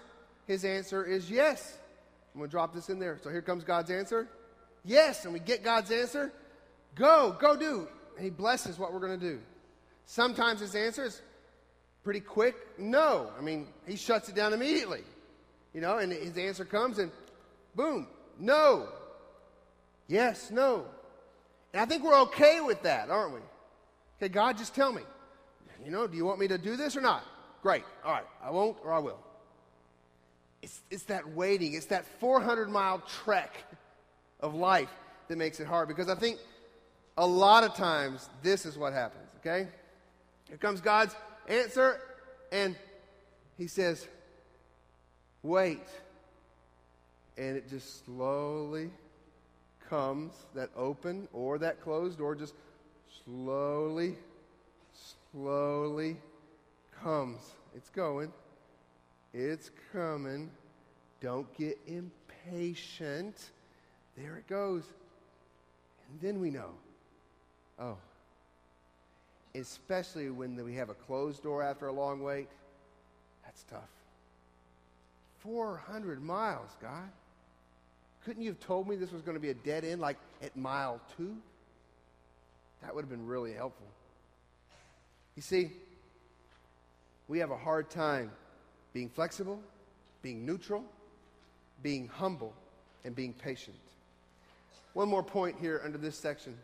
his 0.48 0.66
answer 0.66 1.06
is 1.06 1.30
yes. 1.30 1.78
I'm 2.34 2.40
going 2.40 2.50
to 2.50 2.52
drop 2.52 2.74
this 2.74 2.90
in 2.90 3.00
there. 3.00 3.18
So 3.22 3.30
here 3.30 3.42
comes 3.42 3.64
God's 3.64 3.92
answer. 3.92 4.28
Yes. 4.84 5.24
And 5.24 5.34
we 5.34 5.40
get 5.40 5.64
God's 5.64 5.92
answer. 5.92 6.32
Go, 6.96 7.36
go 7.40 7.56
do. 7.56 7.88
And 8.16 8.24
he 8.24 8.30
blesses 8.30 8.78
what 8.78 8.94
we're 8.94 9.00
going 9.00 9.20
to 9.20 9.26
do. 9.26 9.40
Sometimes 10.06 10.60
his 10.60 10.76
answer 10.76 11.06
is 11.06 11.22
pretty 12.04 12.20
quick 12.20 12.56
no. 12.78 13.30
I 13.38 13.42
mean, 13.42 13.68
he 13.88 13.96
shuts 13.96 14.30
it 14.30 14.36
down 14.36 14.54
immediately. 14.54 15.04
You 15.74 15.82
know, 15.82 15.98
and 15.98 16.12
his 16.12 16.38
answer 16.38 16.66
comes 16.66 17.00
and 17.00 17.12
boom, 17.76 18.08
no. 18.40 18.88
Yes, 20.08 20.52
no. 20.52 20.86
And 21.74 21.82
I 21.82 21.86
think 21.86 22.04
we're 22.04 22.20
okay 22.24 22.62
with 22.62 22.84
that, 22.84 23.10
aren't 23.10 23.34
we? 23.34 23.40
Okay, 24.18 24.32
God, 24.32 24.58
just 24.58 24.76
tell 24.76 24.92
me. 24.92 25.02
You 25.84 25.92
know, 25.92 26.08
do 26.08 26.16
you 26.16 26.26
want 26.26 26.40
me 26.40 26.48
to 26.48 26.58
do 26.58 26.78
this 26.78 26.96
or 26.96 27.02
not? 27.02 27.24
Great. 27.62 27.84
All 28.06 28.12
right. 28.12 28.26
I 28.42 28.52
won't 28.52 28.78
or 28.84 28.94
I 28.94 29.00
will. 29.00 29.20
It's, 30.62 30.82
it's 30.90 31.04
that 31.04 31.30
waiting, 31.30 31.74
it's 31.74 31.88
that 31.88 32.06
400 32.20 32.70
mile 32.70 33.02
trek 33.24 33.54
of 34.40 34.56
life 34.56 34.90
that 35.28 35.38
makes 35.38 35.60
it 35.60 35.68
hard 35.68 35.90
because 35.90 36.08
I 36.08 36.16
think 36.16 36.40
a 37.18 37.28
lot 37.28 37.64
of 37.64 37.74
times 37.76 38.30
this 38.42 38.66
is 38.66 38.78
what 38.78 38.94
happens, 38.94 39.28
okay? 39.40 39.68
Here 40.48 40.58
comes 40.58 40.80
God's 40.80 41.16
answer, 41.48 42.00
and 42.52 42.76
He 43.58 43.68
says, 43.68 44.08
Wait. 45.42 45.86
And 47.38 47.58
it 47.58 47.70
just 47.70 48.06
slowly 48.06 48.90
comes, 49.94 50.34
that 50.56 50.72
open 50.76 51.28
or 51.34 51.60
that 51.60 51.80
closed 51.80 52.18
door 52.18 52.34
just 52.34 52.56
slowly, 53.24 54.16
slowly 55.32 56.18
comes. 57.04 57.40
It's 57.76 57.92
going. 57.92 58.34
It's 59.36 59.70
coming. 59.92 60.50
Don't 61.22 61.52
get 61.56 61.78
impatient. 61.86 63.52
There 64.18 64.38
it 64.38 64.48
goes. 64.48 64.84
And 66.10 66.20
then 66.22 66.42
we 66.42 66.50
know. 66.50 66.72
Oh. 67.78 67.98
Especially 69.54 70.32
when 70.32 70.56
we 70.66 70.74
have 70.74 70.90
a 70.90 70.96
closed 70.96 71.44
door 71.44 71.62
after 71.62 71.86
a 71.86 71.94
long 71.94 72.24
wait. 72.24 72.48
That's 73.46 73.64
tough. 73.70 73.92
400 75.42 76.20
miles, 76.20 76.72
God. 76.82 77.10
Couldn't 78.26 78.42
you 78.42 78.50
have 78.50 78.60
told 78.60 78.88
me 78.88 78.96
this 78.96 79.12
was 79.12 79.22
going 79.22 79.36
to 79.36 79.42
be 79.42 79.50
a 79.50 79.54
dead 79.54 79.84
end 79.84 80.00
like 80.00 80.18
at 80.42 80.56
mile 80.56 81.02
two? 81.18 81.36
That 82.82 82.96
would 82.96 83.02
have 83.02 83.10
been 83.10 83.26
really 83.26 83.54
helpful. 83.54 83.88
You 85.36 85.42
see, 85.42 85.72
we 87.28 87.40
have 87.40 87.52
a 87.52 87.58
hard 87.58 87.90
time 87.90 88.32
being 88.94 89.10
flexible, 89.10 89.60
being 90.22 90.46
neutral, 90.46 90.84
being 91.82 92.08
humble, 92.08 92.54
and 93.04 93.16
being 93.16 93.34
patient. 93.34 93.76
One 94.94 95.10
more 95.10 95.24
point 95.24 95.58
here 95.60 95.82
under 95.84 95.98
this 95.98 96.18
section. 96.18 96.56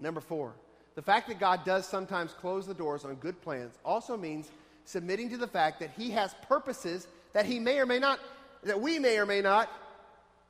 Number 0.00 0.20
four. 0.20 0.52
The 0.94 1.02
fact 1.02 1.28
that 1.28 1.40
God 1.40 1.64
does 1.64 1.86
sometimes 1.86 2.32
close 2.32 2.66
the 2.66 2.74
doors 2.74 3.04
on 3.04 3.14
good 3.14 3.40
plans 3.40 3.78
also 3.82 4.16
means 4.16 4.50
submitting 4.84 5.30
to 5.30 5.38
the 5.38 5.46
fact 5.46 5.80
that 5.80 5.90
He 5.96 6.10
has 6.10 6.34
purposes 6.48 7.06
that 7.32 7.46
He 7.46 7.58
may 7.58 7.78
or 7.78 7.86
may 7.86 7.98
not, 7.98 8.18
that 8.64 8.78
we 8.78 8.98
may 8.98 9.18
or 9.18 9.24
may 9.24 9.40
not 9.40 9.70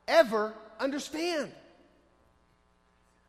ever 0.07 0.53
understand. 0.79 1.51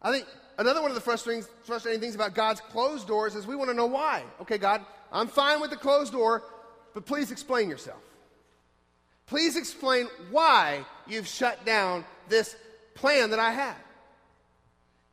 I 0.02 0.12
think 0.12 0.26
another 0.58 0.82
one 0.82 0.90
of 0.90 0.94
the 0.94 1.00
frustrating, 1.00 1.44
frustrating 1.64 2.00
things 2.00 2.14
about 2.14 2.34
God's 2.34 2.60
closed 2.60 3.06
doors 3.06 3.34
is 3.34 3.46
we 3.46 3.56
want 3.56 3.70
to 3.70 3.76
know 3.76 3.86
why. 3.86 4.22
Okay, 4.40 4.58
God, 4.58 4.84
I'm 5.12 5.28
fine 5.28 5.60
with 5.60 5.70
the 5.70 5.76
closed 5.76 6.12
door, 6.12 6.42
but 6.92 7.06
please 7.06 7.30
explain 7.30 7.68
yourself. 7.70 8.00
Please 9.26 9.56
explain 9.56 10.08
why 10.30 10.84
you've 11.06 11.26
shut 11.26 11.64
down 11.64 12.04
this 12.28 12.54
plan 12.94 13.30
that 13.30 13.38
I 13.38 13.52
had. 13.52 13.76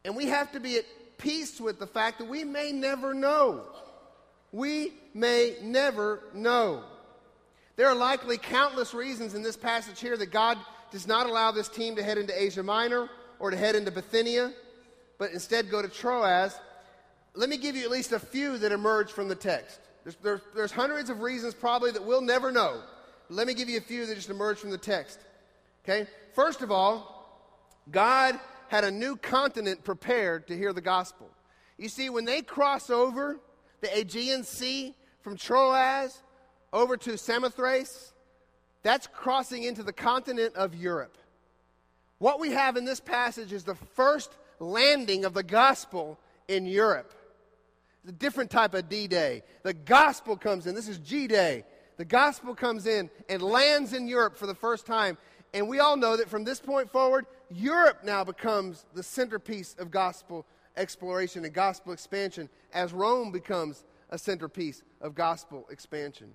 And 0.03 0.15
we 0.15 0.25
have 0.27 0.51
to 0.51 0.59
be 0.59 0.77
at 0.77 0.85
peace 1.17 1.61
with 1.61 1.79
the 1.79 1.87
fact 1.87 2.19
that 2.19 2.27
we 2.27 2.43
may 2.43 2.71
never 2.71 3.13
know. 3.13 3.63
We 4.51 4.93
may 5.13 5.55
never 5.61 6.23
know. 6.33 6.83
There 7.81 7.89
are 7.89 7.95
likely 7.95 8.37
countless 8.37 8.93
reasons 8.93 9.33
in 9.33 9.41
this 9.41 9.57
passage 9.57 9.99
here 9.99 10.15
that 10.15 10.27
God 10.27 10.59
does 10.91 11.07
not 11.07 11.25
allow 11.25 11.49
this 11.49 11.67
team 11.67 11.95
to 11.95 12.03
head 12.03 12.19
into 12.19 12.39
Asia 12.39 12.61
Minor 12.61 13.09
or 13.39 13.49
to 13.49 13.57
head 13.57 13.75
into 13.75 13.89
Bithynia, 13.89 14.53
but 15.17 15.31
instead 15.31 15.71
go 15.71 15.81
to 15.81 15.87
Troas. 15.87 16.53
Let 17.33 17.49
me 17.49 17.57
give 17.57 17.75
you 17.75 17.83
at 17.83 17.89
least 17.89 18.11
a 18.11 18.19
few 18.19 18.59
that 18.59 18.71
emerge 18.71 19.11
from 19.11 19.29
the 19.29 19.35
text. 19.35 19.79
There's, 20.03 20.15
there's, 20.17 20.41
there's 20.53 20.71
hundreds 20.71 21.09
of 21.09 21.21
reasons 21.21 21.55
probably 21.55 21.89
that 21.89 22.05
we'll 22.05 22.21
never 22.21 22.51
know. 22.51 22.83
Let 23.29 23.47
me 23.47 23.55
give 23.55 23.67
you 23.67 23.79
a 23.79 23.81
few 23.81 24.05
that 24.05 24.13
just 24.13 24.29
emerge 24.29 24.59
from 24.59 24.69
the 24.69 24.77
text. 24.77 25.17
Okay? 25.83 26.07
First 26.35 26.61
of 26.61 26.69
all, 26.69 27.49
God 27.89 28.39
had 28.67 28.83
a 28.83 28.91
new 28.91 29.15
continent 29.15 29.83
prepared 29.83 30.47
to 30.49 30.55
hear 30.55 30.71
the 30.71 30.81
gospel. 30.81 31.31
You 31.79 31.89
see, 31.89 32.11
when 32.11 32.25
they 32.25 32.43
cross 32.43 32.91
over 32.91 33.39
the 33.79 33.91
Aegean 33.97 34.43
Sea 34.43 34.93
from 35.23 35.35
Troas 35.35 36.21
over 36.73 36.97
to 36.97 37.17
Samothrace, 37.17 38.13
that's 38.83 39.07
crossing 39.07 39.63
into 39.63 39.83
the 39.83 39.93
continent 39.93 40.55
of 40.55 40.75
Europe. 40.75 41.17
What 42.17 42.39
we 42.39 42.51
have 42.51 42.77
in 42.77 42.85
this 42.85 42.99
passage 42.99 43.51
is 43.51 43.63
the 43.63 43.75
first 43.75 44.31
landing 44.59 45.25
of 45.25 45.33
the 45.33 45.43
gospel 45.43 46.19
in 46.47 46.65
Europe. 46.65 47.13
It's 48.03 48.11
a 48.11 48.15
different 48.15 48.49
type 48.49 48.73
of 48.73 48.89
D 48.89 49.07
Day. 49.07 49.43
The 49.63 49.73
gospel 49.73 50.35
comes 50.35 50.67
in. 50.67 50.75
This 50.75 50.87
is 50.87 50.97
G 50.99 51.27
Day. 51.27 51.63
The 51.97 52.05
gospel 52.05 52.55
comes 52.55 52.87
in 52.87 53.09
and 53.29 53.41
lands 53.41 53.93
in 53.93 54.07
Europe 54.07 54.37
for 54.37 54.47
the 54.47 54.55
first 54.55 54.85
time. 54.85 55.17
And 55.53 55.67
we 55.67 55.79
all 55.79 55.97
know 55.97 56.17
that 56.17 56.29
from 56.29 56.43
this 56.43 56.59
point 56.59 56.91
forward, 56.91 57.25
Europe 57.49 57.99
now 58.03 58.23
becomes 58.23 58.85
the 58.93 59.03
centerpiece 59.03 59.75
of 59.77 59.91
gospel 59.91 60.45
exploration 60.77 61.43
and 61.43 61.53
gospel 61.53 61.91
expansion 61.91 62.49
as 62.73 62.93
Rome 62.93 63.31
becomes 63.31 63.83
a 64.09 64.17
centerpiece 64.17 64.83
of 65.01 65.13
gospel 65.13 65.67
expansion. 65.69 66.31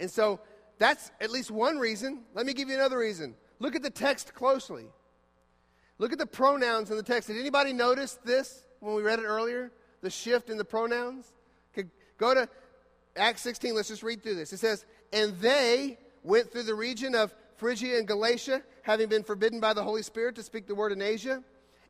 And 0.00 0.10
so 0.10 0.40
that's 0.78 1.12
at 1.20 1.30
least 1.30 1.50
one 1.50 1.78
reason. 1.78 2.24
Let 2.34 2.46
me 2.46 2.54
give 2.54 2.68
you 2.68 2.74
another 2.74 2.98
reason. 2.98 3.36
Look 3.60 3.76
at 3.76 3.82
the 3.82 3.90
text 3.90 4.34
closely. 4.34 4.86
Look 5.98 6.12
at 6.12 6.18
the 6.18 6.26
pronouns 6.26 6.90
in 6.90 6.96
the 6.96 7.02
text. 7.02 7.28
Did 7.28 7.38
anybody 7.38 7.72
notice 7.72 8.18
this 8.24 8.64
when 8.80 8.94
we 8.94 9.02
read 9.02 9.18
it 9.18 9.26
earlier? 9.26 9.70
The 10.00 10.10
shift 10.10 10.48
in 10.48 10.56
the 10.56 10.64
pronouns? 10.64 11.32
Go 12.16 12.34
to 12.34 12.48
Acts 13.16 13.40
16. 13.42 13.74
Let's 13.74 13.88
just 13.88 14.02
read 14.02 14.22
through 14.22 14.34
this. 14.34 14.52
It 14.52 14.58
says, 14.58 14.84
And 15.12 15.34
they 15.38 15.98
went 16.22 16.52
through 16.52 16.64
the 16.64 16.74
region 16.74 17.14
of 17.14 17.34
Phrygia 17.56 17.98
and 17.98 18.06
Galatia, 18.06 18.62
having 18.82 19.08
been 19.08 19.22
forbidden 19.22 19.60
by 19.60 19.72
the 19.72 19.82
Holy 19.82 20.02
Spirit 20.02 20.34
to 20.36 20.42
speak 20.42 20.66
the 20.66 20.74
word 20.74 20.92
in 20.92 21.00
Asia. 21.00 21.42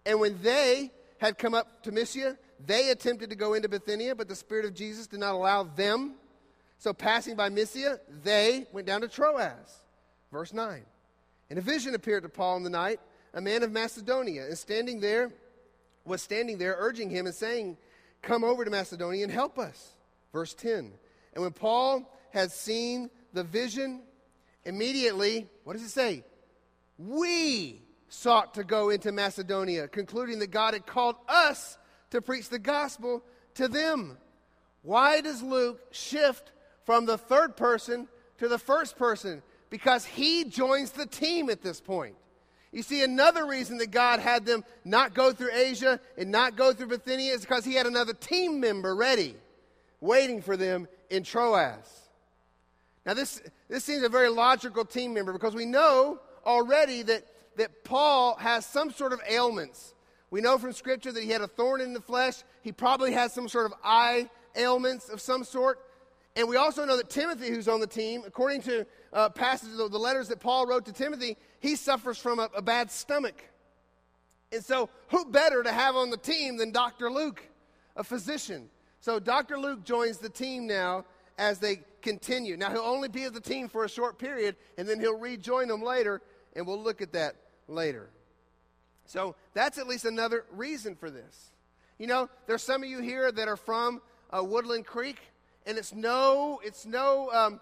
And 0.06 0.20
when 0.20 0.40
they 0.42 0.92
had 1.18 1.36
come 1.36 1.52
up 1.52 1.82
to 1.82 1.92
Mysia, 1.92 2.38
they 2.64 2.90
attempted 2.90 3.30
to 3.30 3.36
go 3.36 3.54
into 3.54 3.68
Bithynia, 3.68 4.14
but 4.14 4.28
the 4.28 4.36
Spirit 4.36 4.64
of 4.64 4.74
Jesus 4.74 5.06
did 5.06 5.20
not 5.20 5.34
allow 5.34 5.64
them. 5.64 6.14
So, 6.80 6.94
passing 6.94 7.36
by 7.36 7.50
Mysia, 7.50 8.00
they 8.24 8.66
went 8.72 8.86
down 8.86 9.02
to 9.02 9.08
Troas. 9.08 9.82
Verse 10.32 10.54
9. 10.54 10.80
And 11.50 11.58
a 11.58 11.62
vision 11.62 11.94
appeared 11.94 12.22
to 12.22 12.30
Paul 12.30 12.56
in 12.56 12.62
the 12.62 12.70
night, 12.70 13.00
a 13.34 13.40
man 13.42 13.62
of 13.62 13.70
Macedonia, 13.70 14.46
and 14.46 14.56
standing 14.56 14.98
there, 14.98 15.30
was 16.06 16.22
standing 16.22 16.56
there, 16.56 16.76
urging 16.78 17.10
him 17.10 17.26
and 17.26 17.34
saying, 17.34 17.76
Come 18.22 18.44
over 18.44 18.64
to 18.64 18.70
Macedonia 18.70 19.24
and 19.24 19.32
help 19.32 19.58
us. 19.58 19.94
Verse 20.32 20.54
10. 20.54 20.90
And 21.34 21.42
when 21.42 21.52
Paul 21.52 22.10
had 22.30 22.50
seen 22.50 23.10
the 23.34 23.44
vision, 23.44 24.00
immediately, 24.64 25.48
what 25.64 25.74
does 25.74 25.82
it 25.82 25.90
say? 25.90 26.24
We 26.96 27.82
sought 28.08 28.54
to 28.54 28.64
go 28.64 28.88
into 28.88 29.12
Macedonia, 29.12 29.86
concluding 29.86 30.38
that 30.38 30.50
God 30.50 30.72
had 30.72 30.86
called 30.86 31.16
us 31.28 31.76
to 32.08 32.22
preach 32.22 32.48
the 32.48 32.58
gospel 32.58 33.22
to 33.56 33.68
them. 33.68 34.16
Why 34.80 35.20
does 35.20 35.42
Luke 35.42 35.80
shift 35.90 36.52
from 36.84 37.06
the 37.06 37.18
third 37.18 37.56
person 37.56 38.08
to 38.38 38.48
the 38.48 38.58
first 38.58 38.96
person 38.96 39.42
because 39.68 40.04
he 40.04 40.44
joins 40.44 40.90
the 40.90 41.06
team 41.06 41.50
at 41.50 41.62
this 41.62 41.80
point. 41.80 42.16
You 42.72 42.82
see, 42.82 43.02
another 43.02 43.46
reason 43.46 43.78
that 43.78 43.90
God 43.90 44.20
had 44.20 44.46
them 44.46 44.64
not 44.84 45.14
go 45.14 45.32
through 45.32 45.52
Asia 45.52 45.98
and 46.16 46.30
not 46.30 46.56
go 46.56 46.72
through 46.72 46.88
Bithynia 46.88 47.32
is 47.32 47.40
because 47.40 47.64
he 47.64 47.74
had 47.74 47.86
another 47.86 48.12
team 48.12 48.60
member 48.60 48.94
ready, 48.94 49.34
waiting 50.00 50.40
for 50.40 50.56
them 50.56 50.86
in 51.10 51.24
Troas. 51.24 52.08
Now, 53.04 53.14
this, 53.14 53.42
this 53.68 53.84
seems 53.84 54.04
a 54.04 54.08
very 54.08 54.28
logical 54.28 54.84
team 54.84 55.14
member 55.14 55.32
because 55.32 55.54
we 55.54 55.66
know 55.66 56.20
already 56.46 57.02
that, 57.02 57.24
that 57.56 57.82
Paul 57.82 58.36
has 58.36 58.64
some 58.66 58.92
sort 58.92 59.12
of 59.12 59.20
ailments. 59.28 59.94
We 60.30 60.40
know 60.40 60.58
from 60.58 60.72
Scripture 60.72 61.10
that 61.10 61.22
he 61.22 61.30
had 61.30 61.40
a 61.40 61.48
thorn 61.48 61.80
in 61.80 61.92
the 61.92 62.00
flesh. 62.00 62.44
He 62.62 62.70
probably 62.70 63.12
has 63.12 63.32
some 63.32 63.48
sort 63.48 63.66
of 63.66 63.74
eye 63.82 64.30
ailments 64.54 65.08
of 65.08 65.20
some 65.20 65.42
sort. 65.42 65.80
And 66.40 66.48
we 66.48 66.56
also 66.56 66.86
know 66.86 66.96
that 66.96 67.10
Timothy, 67.10 67.50
who's 67.50 67.68
on 67.68 67.80
the 67.80 67.86
team, 67.86 68.22
according 68.26 68.62
to 68.62 68.86
uh, 69.12 69.28
passages 69.28 69.78
of 69.78 69.92
the 69.92 69.98
letters 69.98 70.28
that 70.28 70.40
Paul 70.40 70.66
wrote 70.66 70.86
to 70.86 70.92
Timothy, 70.92 71.36
he 71.58 71.76
suffers 71.76 72.16
from 72.16 72.38
a, 72.38 72.48
a 72.56 72.62
bad 72.62 72.90
stomach. 72.90 73.44
And 74.50 74.64
so, 74.64 74.88
who 75.08 75.26
better 75.26 75.62
to 75.62 75.70
have 75.70 75.96
on 75.96 76.08
the 76.08 76.16
team 76.16 76.56
than 76.56 76.72
Dr. 76.72 77.10
Luke, 77.10 77.42
a 77.94 78.02
physician? 78.02 78.70
So, 79.00 79.18
Dr. 79.18 79.58
Luke 79.58 79.84
joins 79.84 80.16
the 80.16 80.30
team 80.30 80.66
now 80.66 81.04
as 81.36 81.58
they 81.58 81.82
continue. 82.00 82.56
Now, 82.56 82.70
he'll 82.70 82.80
only 82.80 83.08
be 83.08 83.24
at 83.24 83.34
the 83.34 83.40
team 83.42 83.68
for 83.68 83.84
a 83.84 83.88
short 83.88 84.18
period, 84.18 84.56
and 84.78 84.88
then 84.88 84.98
he'll 84.98 85.18
rejoin 85.18 85.68
them 85.68 85.82
later, 85.82 86.22
and 86.56 86.66
we'll 86.66 86.82
look 86.82 87.02
at 87.02 87.12
that 87.12 87.36
later. 87.68 88.08
So, 89.04 89.36
that's 89.52 89.76
at 89.76 89.86
least 89.86 90.06
another 90.06 90.46
reason 90.52 90.94
for 90.94 91.10
this. 91.10 91.50
You 91.98 92.06
know, 92.06 92.30
there's 92.46 92.62
some 92.62 92.82
of 92.82 92.88
you 92.88 93.02
here 93.02 93.30
that 93.30 93.46
are 93.46 93.58
from 93.58 94.00
uh, 94.34 94.42
Woodland 94.42 94.86
Creek 94.86 95.18
and 95.66 95.78
it's 95.78 95.94
no, 95.94 96.60
it's 96.64 96.86
no, 96.86 97.30
um, 97.32 97.60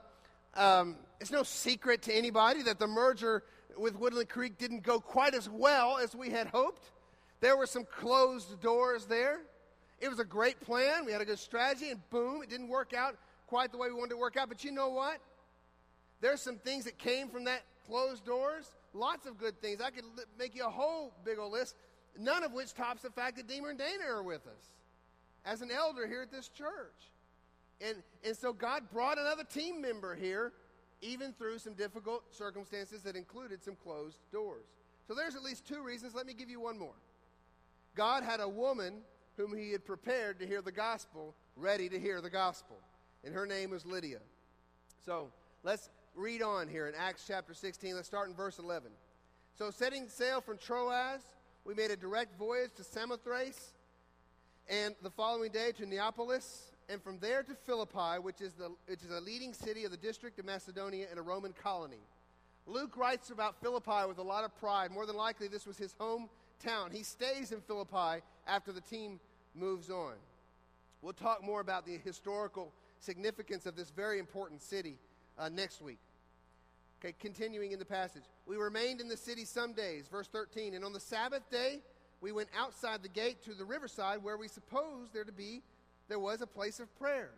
um, 0.54 0.96
it's 1.20 1.30
no 1.30 1.42
secret 1.42 2.02
to 2.02 2.12
anybody 2.14 2.62
that 2.62 2.78
the 2.78 2.86
merger 2.86 3.42
with 3.76 3.96
Woodland 3.98 4.28
Creek 4.28 4.58
didn't 4.58 4.82
go 4.82 5.00
quite 5.00 5.34
as 5.34 5.48
well 5.48 5.98
as 5.98 6.14
we 6.14 6.30
had 6.30 6.48
hoped. 6.48 6.90
There 7.40 7.56
were 7.56 7.66
some 7.66 7.84
closed 7.84 8.60
doors 8.60 9.06
there. 9.06 9.40
It 10.00 10.08
was 10.08 10.18
a 10.18 10.24
great 10.24 10.60
plan. 10.60 11.04
We 11.04 11.12
had 11.12 11.20
a 11.20 11.24
good 11.24 11.38
strategy, 11.38 11.90
and 11.90 12.00
boom, 12.10 12.42
it 12.42 12.50
didn't 12.50 12.68
work 12.68 12.92
out 12.94 13.16
quite 13.46 13.72
the 13.72 13.78
way 13.78 13.88
we 13.88 13.94
wanted 13.94 14.10
to 14.10 14.16
work 14.16 14.36
out. 14.36 14.48
But 14.48 14.64
you 14.64 14.72
know 14.72 14.90
what? 14.90 15.18
There's 16.20 16.40
some 16.40 16.58
things 16.58 16.84
that 16.84 16.98
came 16.98 17.28
from 17.28 17.44
that 17.44 17.62
closed 17.86 18.24
doors. 18.24 18.70
Lots 18.92 19.26
of 19.26 19.38
good 19.38 19.60
things. 19.60 19.80
I 19.80 19.90
could 19.90 20.04
make 20.38 20.54
you 20.54 20.66
a 20.66 20.70
whole 20.70 21.12
big 21.24 21.38
old 21.38 21.52
list, 21.52 21.76
none 22.18 22.42
of 22.42 22.52
which 22.52 22.74
tops 22.74 23.02
the 23.02 23.10
fact 23.10 23.36
that 23.36 23.46
Deemer 23.46 23.70
and 23.70 23.78
Dana 23.78 24.04
are 24.08 24.22
with 24.22 24.46
us 24.46 24.70
as 25.44 25.62
an 25.62 25.70
elder 25.70 26.06
here 26.06 26.22
at 26.22 26.30
this 26.30 26.48
church. 26.48 27.10
And, 27.80 27.96
and 28.24 28.36
so 28.36 28.52
God 28.52 28.90
brought 28.92 29.18
another 29.18 29.44
team 29.44 29.80
member 29.80 30.14
here, 30.14 30.52
even 31.00 31.32
through 31.32 31.58
some 31.58 31.74
difficult 31.74 32.34
circumstances 32.34 33.02
that 33.02 33.16
included 33.16 33.62
some 33.62 33.76
closed 33.76 34.18
doors. 34.32 34.66
So 35.06 35.14
there's 35.14 35.36
at 35.36 35.42
least 35.42 35.66
two 35.66 35.82
reasons. 35.82 36.14
Let 36.14 36.26
me 36.26 36.34
give 36.34 36.50
you 36.50 36.60
one 36.60 36.78
more. 36.78 36.96
God 37.94 38.24
had 38.24 38.40
a 38.40 38.48
woman 38.48 38.94
whom 39.36 39.56
he 39.56 39.72
had 39.72 39.84
prepared 39.84 40.40
to 40.40 40.46
hear 40.46 40.60
the 40.60 40.72
gospel, 40.72 41.34
ready 41.56 41.88
to 41.88 41.98
hear 41.98 42.20
the 42.20 42.30
gospel. 42.30 42.76
And 43.24 43.34
her 43.34 43.46
name 43.46 43.70
was 43.70 43.86
Lydia. 43.86 44.20
So 45.04 45.30
let's 45.62 45.88
read 46.14 46.42
on 46.42 46.68
here 46.68 46.88
in 46.88 46.94
Acts 46.94 47.24
chapter 47.26 47.54
16. 47.54 47.94
Let's 47.94 48.08
start 48.08 48.28
in 48.28 48.34
verse 48.34 48.58
11. 48.58 48.90
So, 49.58 49.70
setting 49.70 50.08
sail 50.08 50.40
from 50.40 50.56
Troas, 50.56 51.20
we 51.64 51.74
made 51.74 51.90
a 51.90 51.96
direct 51.96 52.38
voyage 52.38 52.70
to 52.76 52.84
Samothrace, 52.84 53.72
and 54.68 54.94
the 55.02 55.10
following 55.10 55.50
day 55.50 55.72
to 55.78 55.86
Neapolis, 55.86 56.67
and 56.88 57.02
from 57.02 57.18
there 57.18 57.42
to 57.42 57.54
Philippi, 57.54 58.18
which 58.20 58.40
is, 58.40 58.54
the, 58.54 58.70
which 58.86 59.02
is 59.02 59.10
a 59.10 59.20
leading 59.20 59.52
city 59.52 59.84
of 59.84 59.90
the 59.90 59.96
district 59.96 60.38
of 60.38 60.46
Macedonia 60.46 61.06
and 61.10 61.18
a 61.18 61.22
Roman 61.22 61.52
colony. 61.52 62.00
Luke 62.66 62.96
writes 62.96 63.30
about 63.30 63.60
Philippi 63.60 64.06
with 64.06 64.18
a 64.18 64.22
lot 64.22 64.44
of 64.44 64.56
pride. 64.58 64.90
More 64.90 65.06
than 65.06 65.16
likely, 65.16 65.48
this 65.48 65.66
was 65.66 65.78
his 65.78 65.94
hometown. 66.00 66.92
He 66.92 67.02
stays 67.02 67.52
in 67.52 67.60
Philippi 67.60 68.22
after 68.46 68.72
the 68.72 68.80
team 68.80 69.20
moves 69.54 69.90
on. 69.90 70.14
We'll 71.02 71.12
talk 71.12 71.42
more 71.42 71.60
about 71.60 71.86
the 71.86 71.98
historical 71.98 72.72
significance 73.00 73.66
of 73.66 73.76
this 73.76 73.90
very 73.90 74.18
important 74.18 74.62
city 74.62 74.96
uh, 75.38 75.48
next 75.48 75.80
week. 75.80 75.98
Okay, 77.00 77.14
continuing 77.20 77.70
in 77.72 77.78
the 77.78 77.84
passage. 77.84 78.24
We 78.46 78.56
remained 78.56 79.00
in 79.00 79.08
the 79.08 79.16
city 79.16 79.44
some 79.44 79.72
days, 79.72 80.08
verse 80.08 80.26
13, 80.26 80.74
and 80.74 80.84
on 80.84 80.92
the 80.92 81.00
Sabbath 81.00 81.48
day 81.50 81.78
we 82.20 82.32
went 82.32 82.48
outside 82.58 83.02
the 83.02 83.08
gate 83.08 83.44
to 83.44 83.54
the 83.54 83.64
riverside 83.64 84.22
where 84.24 84.36
we 84.36 84.48
supposed 84.48 85.12
there 85.12 85.24
to 85.24 85.32
be 85.32 85.62
there 86.08 86.18
was 86.18 86.40
a 86.40 86.46
place 86.46 86.80
of 86.80 86.94
prayer. 86.98 87.30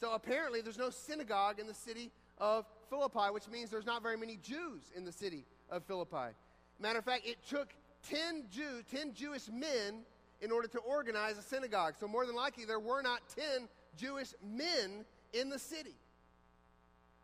So 0.00 0.12
apparently 0.12 0.60
there's 0.60 0.78
no 0.78 0.90
synagogue 0.90 1.58
in 1.58 1.66
the 1.66 1.74
city 1.74 2.10
of 2.38 2.64
Philippi, 2.88 3.30
which 3.32 3.48
means 3.48 3.70
there's 3.70 3.86
not 3.86 4.02
very 4.02 4.16
many 4.16 4.36
Jews 4.36 4.90
in 4.96 5.04
the 5.04 5.12
city 5.12 5.44
of 5.70 5.84
Philippi. 5.84 6.34
Matter 6.78 6.98
of 6.98 7.04
fact, 7.04 7.26
it 7.26 7.36
took 7.46 7.68
10 8.08 8.44
Jew, 8.50 8.82
10 8.90 9.14
Jewish 9.14 9.48
men 9.52 10.02
in 10.40 10.50
order 10.50 10.66
to 10.68 10.78
organize 10.78 11.36
a 11.36 11.42
synagogue. 11.42 11.94
So 12.00 12.08
more 12.08 12.24
than 12.24 12.34
likely 12.34 12.64
there 12.64 12.80
were 12.80 13.02
not 13.02 13.20
10 13.36 13.68
Jewish 13.96 14.32
men 14.42 15.04
in 15.32 15.50
the 15.50 15.58
city. 15.58 15.94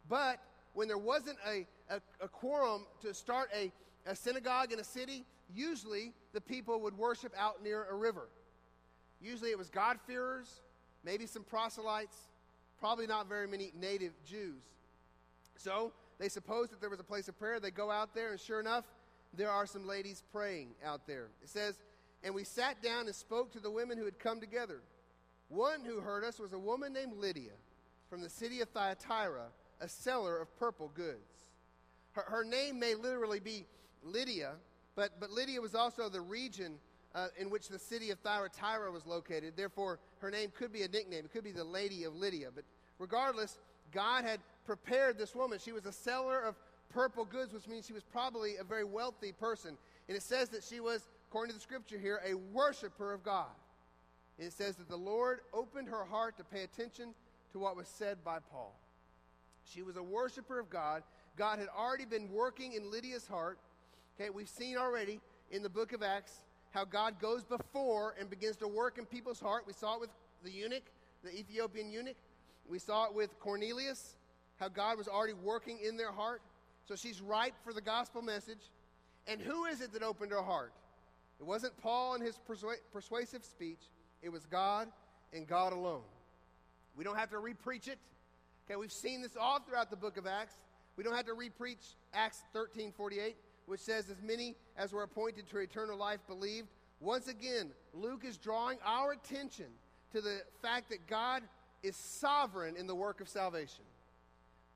But 0.09 0.38
when 0.75 0.88
there 0.88 0.99
wasn't 0.99 1.38
a, 1.49 1.66
a, 1.90 2.01
a 2.20 2.29
quorum 2.29 2.85
to 3.01 3.14
start 3.14 3.49
a, 3.57 3.72
a 4.07 4.14
synagogue 4.14 4.72
in 4.72 4.79
a 4.79 4.85
city, 4.85 5.25
usually 5.53 6.12
the 6.35 6.40
people 6.40 6.81
would 6.83 6.96
worship 6.96 7.33
out 7.38 7.62
near 7.62 7.87
a 7.90 7.94
river. 7.94 8.29
Usually 9.20 9.51
it 9.51 9.59
was 9.59 9.70
God-fearers, 9.70 10.61
maybe 11.06 11.24
some 11.24 11.44
proselytes, 11.44 12.16
probably 12.78 13.06
not 13.06 13.28
very 13.28 13.46
many 13.46 13.72
native 13.80 14.12
Jews. 14.28 14.62
So 15.56 15.92
they 16.18 16.28
supposed 16.28 16.72
that 16.72 16.80
there 16.80 16.90
was 16.90 17.00
a 17.00 17.04
place 17.04 17.28
of 17.28 17.38
prayer. 17.38 17.60
They 17.60 17.70
go 17.70 17.90
out 17.90 18.14
there, 18.14 18.32
and 18.32 18.40
sure 18.40 18.60
enough, 18.60 18.84
there 19.32 19.50
are 19.50 19.66
some 19.66 19.86
ladies 19.86 20.22
praying 20.32 20.70
out 20.84 21.06
there. 21.06 21.28
It 21.42 21.48
says, 21.48 21.78
And 22.24 22.34
we 22.34 22.44
sat 22.44 22.82
down 22.82 23.06
and 23.06 23.14
spoke 23.14 23.52
to 23.52 23.60
the 23.60 23.70
women 23.70 23.96
who 23.96 24.04
had 24.04 24.18
come 24.18 24.40
together. 24.40 24.80
One 25.48 25.84
who 25.84 26.00
heard 26.00 26.24
us 26.24 26.40
was 26.40 26.52
a 26.52 26.58
woman 26.58 26.92
named 26.92 27.12
Lydia 27.16 27.52
from 28.10 28.20
the 28.20 28.28
city 28.28 28.60
of 28.60 28.68
Thyatira 28.70 29.46
a 29.80 29.88
seller 29.88 30.38
of 30.38 30.56
purple 30.58 30.90
goods. 30.94 31.44
Her, 32.12 32.24
her 32.28 32.44
name 32.44 32.78
may 32.78 32.94
literally 32.94 33.40
be 33.40 33.66
Lydia, 34.02 34.52
but, 34.94 35.20
but 35.20 35.30
Lydia 35.30 35.60
was 35.60 35.74
also 35.74 36.08
the 36.08 36.20
region 36.20 36.78
uh, 37.16 37.29
in 37.38 37.48
which 37.48 37.68
the 37.68 37.79
city 37.79 38.11
of 38.11 38.18
Thyatira 38.18 38.92
was 38.92 39.07
located. 39.07 39.55
Therefore, 39.57 39.98
her 40.18 40.31
name 40.31 40.52
could 40.55 40.70
be 40.70 40.83
a 40.83 40.88
nickname. 40.88 41.24
It 41.24 41.33
could 41.33 41.44
be 41.44 41.50
the 41.50 41.64
Lady 41.64 42.05
of 42.05 42.14
Lydia. 42.14 42.48
But 42.55 42.64
regardless, 42.98 43.59
God 43.90 44.24
had 44.24 44.38
prepared 44.66 45.16
this 45.16 45.35
woman. 45.35 45.59
She 45.59 45.72
was 45.72 45.87
a 45.87 45.92
seller 45.92 46.42
of 46.42 46.57
purple 46.90 47.24
goods, 47.24 47.55
which 47.55 47.66
means 47.66 47.87
she 47.87 47.94
was 47.94 48.05
probably 48.05 48.57
a 48.57 48.64
very 48.64 48.85
wealthy 48.85 49.33
person. 49.33 49.79
And 50.09 50.16
it 50.16 50.22
says 50.22 50.50
that 50.50 50.62
she 50.62 50.79
was, 50.79 51.09
according 51.31 51.52
to 51.52 51.59
the 51.59 51.62
scripture 51.62 51.98
here, 51.98 52.20
a 52.24 52.35
worshiper 52.35 53.14
of 53.14 53.24
God. 53.24 53.46
And 54.38 54.46
it 54.46 54.52
says 54.52 54.76
that 54.76 54.90
the 54.90 54.96
Lord 54.96 55.40
opened 55.55 55.88
her 55.88 56.05
heart 56.05 56.37
to 56.37 56.44
pay 56.44 56.64
attention 56.64 57.14
to 57.52 57.59
what 57.59 57.76
was 57.76 57.88
said 57.88 58.18
by 58.22 58.40
Paul. 58.52 58.79
She 59.64 59.81
was 59.81 59.96
a 59.96 60.02
worshiper 60.02 60.59
of 60.59 60.68
God. 60.68 61.02
God 61.38 61.59
had 61.59 61.68
already 61.68 62.05
been 62.05 62.31
working 62.31 62.74
in 62.74 62.90
Lydia's 62.90 63.26
heart. 63.26 63.59
Okay, 64.20 64.29
we've 64.29 64.48
seen 64.48 64.76
already 64.76 65.20
in 65.50 65.62
the 65.62 65.70
book 65.70 65.94
of 65.94 66.02
Acts 66.02 66.40
how 66.76 66.84
God 66.84 67.18
goes 67.18 67.42
before 67.42 68.14
and 68.20 68.28
begins 68.28 68.56
to 68.56 68.68
work 68.68 68.98
in 68.98 69.06
people's 69.06 69.40
heart. 69.40 69.64
We 69.66 69.72
saw 69.72 69.94
it 69.94 70.00
with 70.02 70.10
the 70.44 70.50
eunuch, 70.50 70.82
the 71.24 71.34
Ethiopian 71.34 71.90
eunuch. 71.90 72.18
We 72.68 72.78
saw 72.78 73.06
it 73.06 73.14
with 73.14 73.30
Cornelius, 73.40 74.14
how 74.56 74.68
God 74.68 74.98
was 74.98 75.08
already 75.08 75.32
working 75.32 75.78
in 75.82 75.96
their 75.96 76.12
heart. 76.12 76.42
So 76.86 76.94
she's 76.94 77.22
ripe 77.22 77.54
for 77.64 77.72
the 77.72 77.80
gospel 77.80 78.20
message. 78.20 78.70
And 79.26 79.40
who 79.40 79.64
is 79.64 79.80
it 79.80 79.94
that 79.94 80.02
opened 80.02 80.32
her 80.32 80.42
heart? 80.42 80.74
It 81.40 81.46
wasn't 81.46 81.74
Paul 81.78 82.12
and 82.12 82.22
his 82.22 82.38
persu- 82.46 82.76
persuasive 82.92 83.42
speech, 83.42 83.80
it 84.20 84.28
was 84.28 84.44
God 84.44 84.88
and 85.32 85.46
God 85.46 85.72
alone. 85.72 86.02
We 86.94 87.04
don't 87.04 87.16
have 87.16 87.30
to 87.30 87.36
repreach 87.36 87.88
it. 87.88 87.98
Okay, 88.66 88.76
we've 88.76 88.92
seen 88.92 89.22
this 89.22 89.34
all 89.40 89.60
throughout 89.60 89.88
the 89.88 89.96
book 89.96 90.18
of 90.18 90.26
Acts. 90.26 90.56
We 90.98 91.04
don't 91.04 91.16
have 91.16 91.26
to 91.26 91.32
repreach 91.32 91.94
Acts 92.12 92.42
13 92.52 92.92
48, 92.92 93.34
which 93.66 93.81
says, 93.81 94.11
As 94.11 94.22
many 94.22 94.57
as 94.76 94.92
were 94.92 95.02
appointed 95.02 95.48
to 95.50 95.59
eternal 95.59 95.96
life 95.96 96.20
believed. 96.26 96.68
Once 97.00 97.29
again, 97.29 97.70
Luke 97.92 98.24
is 98.24 98.38
drawing 98.38 98.79
our 98.85 99.12
attention 99.12 99.66
to 100.12 100.20
the 100.20 100.40
fact 100.62 100.88
that 100.88 101.07
God 101.07 101.42
is 101.83 101.94
sovereign 101.94 102.76
in 102.76 102.87
the 102.87 102.94
work 102.94 103.20
of 103.20 103.29
salvation. 103.29 103.85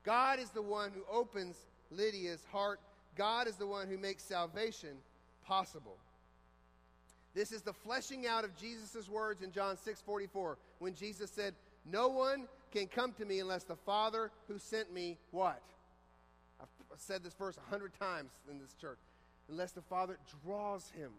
God 0.03 0.39
is 0.39 0.49
the 0.51 0.61
one 0.61 0.91
who 0.91 1.01
opens 1.11 1.55
Lydia's 1.89 2.45
heart, 2.51 2.79
God 3.17 3.47
is 3.47 3.55
the 3.55 3.67
one 3.67 3.87
who 3.87 3.97
makes 3.97 4.23
salvation 4.23 4.97
possible. 5.45 5.97
This 7.33 7.51
is 7.51 7.61
the 7.61 7.73
fleshing 7.73 8.27
out 8.27 8.43
of 8.43 8.55
Jesus' 8.55 9.09
words 9.09 9.41
in 9.41 9.51
John 9.51 9.77
6 9.77 10.01
44, 10.01 10.57
when 10.79 10.93
Jesus 10.93 11.31
said, 11.31 11.53
no 11.85 12.07
one 12.07 12.47
can 12.71 12.87
come 12.87 13.11
to 13.13 13.25
me 13.25 13.39
unless 13.39 13.63
the 13.63 13.75
Father 13.75 14.31
who 14.47 14.57
sent 14.57 14.93
me 14.93 15.17
what? 15.31 15.61
Said 16.97 17.23
this 17.23 17.33
verse 17.33 17.57
a 17.57 17.69
hundred 17.69 17.93
times 17.99 18.31
in 18.49 18.59
this 18.59 18.73
church. 18.79 18.99
Unless 19.49 19.71
the 19.71 19.81
Father 19.81 20.17
draws 20.43 20.89
him. 20.91 21.11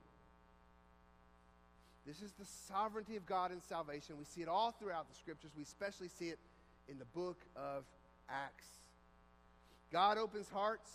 This 2.06 2.22
is 2.22 2.32
the 2.32 2.44
sovereignty 2.44 3.16
of 3.16 3.26
God 3.26 3.52
in 3.52 3.60
salvation. 3.60 4.16
We 4.18 4.24
see 4.24 4.42
it 4.42 4.48
all 4.48 4.72
throughout 4.72 5.08
the 5.08 5.14
scriptures. 5.14 5.50
We 5.56 5.62
especially 5.62 6.08
see 6.08 6.28
it 6.28 6.38
in 6.88 6.98
the 6.98 7.04
book 7.06 7.38
of 7.56 7.84
Acts. 8.28 8.66
God 9.92 10.18
opens 10.18 10.48
hearts. 10.48 10.90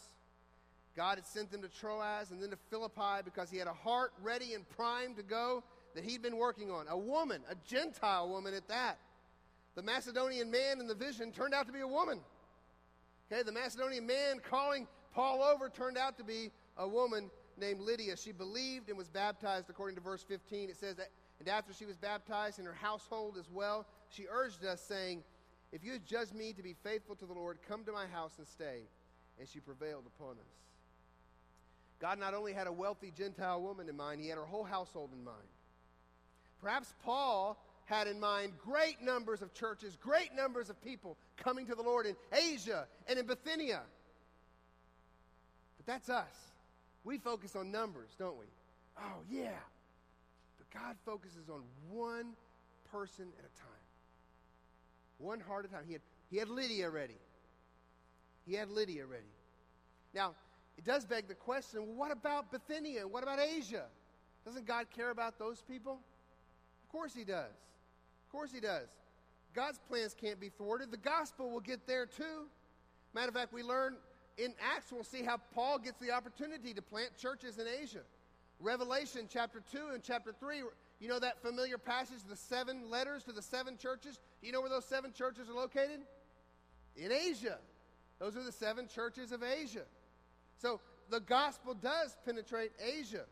God 0.96 1.18
had 1.18 1.26
sent 1.26 1.52
them 1.52 1.62
to 1.62 1.70
Troas 1.70 2.32
and 2.32 2.42
then 2.42 2.50
to 2.50 2.58
Philippi 2.70 3.22
because 3.24 3.50
he 3.50 3.58
had 3.58 3.68
a 3.68 3.74
heart 3.74 4.12
ready 4.22 4.54
and 4.54 4.68
primed 4.70 5.18
to 5.18 5.24
go 5.24 5.64
that 5.96 6.04
he'd 6.04 6.22
been 6.22 6.38
working 6.38 6.72
on. 6.72 6.88
A 6.90 6.98
woman, 6.98 7.42
a 7.50 7.56
Gentile 7.68 8.28
woman 8.28 8.54
at 8.54 8.68
that. 8.68 8.98
The 9.76 9.84
Macedonian 9.84 10.50
man 10.50 10.80
in 10.80 10.88
the 10.88 10.96
vision 10.96 11.32
turned 11.32 11.54
out 11.54 11.68
to 11.68 11.74
be 11.74 11.82
a 11.82 11.88
woman. 11.88 12.20
Okay, 13.32 13.44
the 13.44 13.52
Macedonian 13.52 14.08
man 14.08 14.40
calling 14.50 14.88
Paul 15.14 15.44
over 15.44 15.70
turned 15.70 15.98
out 15.98 16.18
to 16.18 16.24
be 16.24 16.52
a 16.78 16.88
woman 16.88 17.30
named 17.58 17.82
Lydia. 17.82 18.16
She 18.16 18.32
believed 18.32 18.88
and 18.90 18.98
was 18.98 19.10
baptized, 19.10 19.70
according 19.70 19.96
to 19.96 20.02
verse 20.02 20.24
15. 20.24 20.70
It 20.70 20.78
says 20.78 20.96
that, 20.96 21.10
and 21.40 21.50
after 21.50 21.74
she 21.74 21.86
was 21.86 21.98
baptized 21.98 22.60
in 22.60 22.66
her 22.66 22.74
household 22.74 23.36
as 23.38 23.50
well, 23.52 23.86
she 24.10 24.26
urged 24.32 24.64
us, 24.64 24.82
saying, 24.82 25.24
If 25.74 25.84
you 25.84 26.00
judge 26.00 26.32
me 26.32 26.54
to 26.54 26.64
be 26.64 26.76
faithful 26.84 27.16
to 27.16 27.26
the 27.26 27.34
Lord, 27.34 27.58
come 27.68 27.84
to 27.84 27.92
my 27.92 28.08
house 28.08 28.34
and 28.38 28.48
stay. 28.48 28.84
And 29.40 29.48
she 29.48 29.60
prevailed 29.60 30.06
upon 30.08 30.32
us. 30.32 30.58
God 32.00 32.20
not 32.20 32.34
only 32.34 32.54
had 32.54 32.68
a 32.68 32.72
wealthy 32.72 33.12
Gentile 33.16 33.62
woman 33.62 33.90
in 33.90 33.98
mind, 33.98 34.22
he 34.22 34.30
had 34.30 34.38
her 34.38 34.46
whole 34.46 34.64
household 34.64 35.12
in 35.14 35.24
mind. 35.24 35.38
Perhaps 36.62 36.94
Paul 37.04 37.62
had 37.86 38.08
in 38.08 38.20
mind 38.20 38.54
great 38.64 39.02
numbers 39.02 39.42
of 39.42 39.54
churches, 39.54 39.98
great 40.00 40.34
numbers 40.36 40.70
of 40.70 40.82
people 40.84 41.18
coming 41.38 41.66
to 41.68 41.76
the 41.76 41.82
Lord 41.82 42.06
in 42.06 42.16
Asia 42.32 42.88
and 43.08 43.18
in 43.20 43.26
Bithynia. 43.26 43.82
But 45.78 45.86
that's 45.86 46.10
us. 46.10 46.26
We 47.04 47.18
focus 47.18 47.56
on 47.56 47.72
numbers, 47.72 48.10
don't 48.20 48.38
we? 48.38 48.46
Oh, 48.98 49.22
yeah. 49.30 49.60
But 50.58 50.80
God 50.80 50.96
focuses 51.06 51.50
on 51.50 51.62
one 51.90 52.34
person 52.92 53.26
at 53.38 53.46
a 53.46 53.60
time, 53.60 53.86
one 55.18 55.40
heart 55.40 55.66
at 55.66 55.72
a 55.72 55.74
time. 55.74 55.84
He 55.86 55.94
had, 55.94 56.02
he 56.30 56.38
had 56.38 56.50
Lydia 56.50 56.90
ready. 56.90 57.18
He 58.46 58.56
had 58.56 58.70
Lydia 58.70 59.06
ready. 59.06 59.24
Now, 60.14 60.34
it 60.78 60.86
does 60.86 61.06
beg 61.06 61.28
the 61.28 61.36
question 61.36 61.86
well, 61.86 61.96
what 61.96 62.12
about 62.12 62.52
Bithynia? 62.52 63.08
What 63.08 63.24
about 63.24 63.40
Asia? 63.40 63.86
Doesn't 64.46 64.66
God 64.66 64.88
care 64.96 65.10
about 65.10 65.38
those 65.38 65.62
people? 65.62 66.00
Of 66.84 66.92
course 66.92 67.14
He 67.14 67.24
does. 67.24 67.54
Of 68.28 68.32
course 68.32 68.52
he 68.52 68.60
does. 68.60 68.88
God's 69.58 69.80
plans 69.90 70.14
can't 70.14 70.40
be 70.40 70.50
thwarted. 70.50 70.92
The 70.92 70.98
gospel 70.98 71.50
will 71.50 71.62
get 71.62 71.88
there 71.88 72.06
too. 72.06 72.46
Matter 73.16 73.30
of 73.30 73.34
fact, 73.34 73.52
we 73.52 73.64
learn 73.64 73.96
in 74.38 74.54
Acts, 74.76 74.92
we'll 74.92 75.04
see 75.04 75.24
how 75.24 75.38
Paul 75.56 75.80
gets 75.80 76.00
the 76.00 76.12
opportunity 76.12 76.76
to 76.76 76.82
plant 76.84 77.18
churches 77.18 77.58
in 77.58 77.66
Asia. 77.68 78.02
Revelation 78.60 79.28
chapter 79.28 79.64
2 79.72 79.80
and 79.96 80.04
chapter 80.04 80.32
3, 80.40 80.62
you 81.00 81.10
know 81.10 81.18
that 81.18 81.42
familiar 81.42 81.80
passage, 81.80 82.20
the 82.30 82.36
seven 82.36 82.92
letters 82.92 83.24
to 83.24 83.32
the 83.32 83.42
seven 83.42 83.78
churches? 83.78 84.20
Do 84.42 84.46
you 84.46 84.54
know 84.54 84.62
where 84.62 84.70
those 84.70 84.86
seven 84.86 85.12
churches 85.12 85.50
are 85.50 85.56
located? 85.56 86.02
In 86.96 87.12
Asia. 87.12 87.58
Those 88.20 88.38
are 88.38 88.44
the 88.44 88.52
seven 88.52 88.88
churches 88.88 89.32
of 89.32 89.42
Asia. 89.42 89.86
So 90.60 90.80
the 91.10 91.20
gospel 91.20 91.74
does 91.74 92.16
penetrate 92.26 92.74
Asia. 92.80 93.26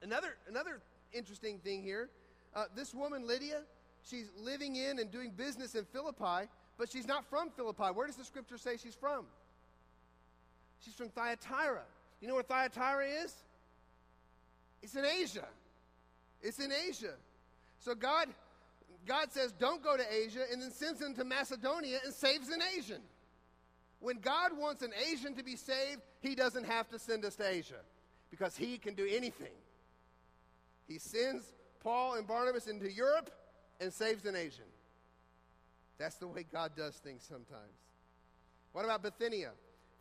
Another, 0.00 0.38
another 0.48 0.80
interesting 1.12 1.58
thing 1.58 1.82
here 1.82 2.08
uh, 2.54 2.64
this 2.74 2.94
woman, 2.94 3.26
Lydia, 3.26 3.60
she's 4.08 4.30
living 4.40 4.76
in 4.76 4.98
and 4.98 5.10
doing 5.10 5.30
business 5.30 5.74
in 5.74 5.84
Philippi, 5.84 6.48
but 6.76 6.90
she's 6.90 7.06
not 7.06 7.28
from 7.28 7.50
Philippi. 7.50 7.84
Where 7.94 8.06
does 8.06 8.16
the 8.16 8.24
scripture 8.24 8.58
say 8.58 8.76
she's 8.76 8.94
from? 8.94 9.26
She's 10.84 10.94
from 10.94 11.08
Thyatira. 11.08 11.82
You 12.20 12.28
know 12.28 12.34
where 12.34 12.42
Thyatira 12.42 13.06
is? 13.24 13.34
It's 14.82 14.94
in 14.94 15.04
Asia. 15.04 15.46
It's 16.42 16.58
in 16.58 16.70
Asia. 16.72 17.14
So 17.80 17.94
God, 17.94 18.28
God 19.06 19.32
says, 19.32 19.52
don't 19.52 19.82
go 19.82 19.96
to 19.96 20.04
Asia, 20.12 20.44
and 20.52 20.62
then 20.62 20.70
sends 20.70 21.00
them 21.00 21.14
to 21.14 21.24
Macedonia 21.24 21.98
and 22.04 22.14
saves 22.14 22.48
an 22.48 22.60
Asian. 22.76 23.02
When 24.00 24.18
God 24.18 24.56
wants 24.56 24.82
an 24.82 24.92
Asian 25.10 25.34
to 25.34 25.42
be 25.42 25.56
saved, 25.56 26.00
He 26.20 26.34
doesn't 26.34 26.64
have 26.64 26.88
to 26.90 26.98
send 26.98 27.24
us 27.24 27.34
to 27.36 27.48
Asia 27.48 27.80
because 28.30 28.56
He 28.56 28.78
can 28.78 28.94
do 28.94 29.06
anything. 29.10 29.52
He 30.86 30.98
sends 30.98 31.44
Paul 31.80 32.14
and 32.14 32.26
Barnabas 32.26 32.68
into 32.68 32.90
Europe 32.90 33.30
and 33.80 33.92
saves 33.92 34.24
an 34.24 34.36
Asian. 34.36 34.64
That's 35.98 36.16
the 36.16 36.28
way 36.28 36.44
God 36.50 36.72
does 36.76 36.96
things 36.96 37.24
sometimes. 37.28 37.78
What 38.72 38.84
about 38.84 39.02
Bithynia? 39.02 39.50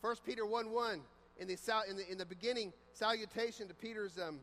1 0.01 0.15
Peter 0.25 0.45
1 0.45 0.71
1, 0.71 1.01
in 1.39 1.47
the, 1.47 1.57
in 1.89 1.95
the, 1.97 2.11
in 2.11 2.17
the 2.17 2.25
beginning 2.25 2.73
salutation 2.93 3.67
to 3.67 3.73
Peter's 3.73 4.17
um, 4.19 4.39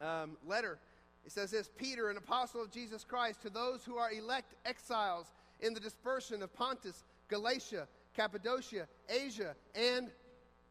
um, 0.00 0.36
letter, 0.46 0.78
it 1.24 1.32
says 1.32 1.50
this 1.50 1.70
Peter, 1.76 2.10
an 2.10 2.16
apostle 2.16 2.62
of 2.62 2.70
Jesus 2.70 3.04
Christ, 3.04 3.42
to 3.42 3.50
those 3.50 3.84
who 3.84 3.96
are 3.96 4.12
elect 4.12 4.54
exiles 4.64 5.26
in 5.60 5.74
the 5.74 5.80
dispersion 5.80 6.42
of 6.42 6.54
Pontus, 6.54 7.04
Galatia, 7.28 7.86
Cappadocia, 8.14 8.86
Asia, 9.08 9.54
and 9.74 10.10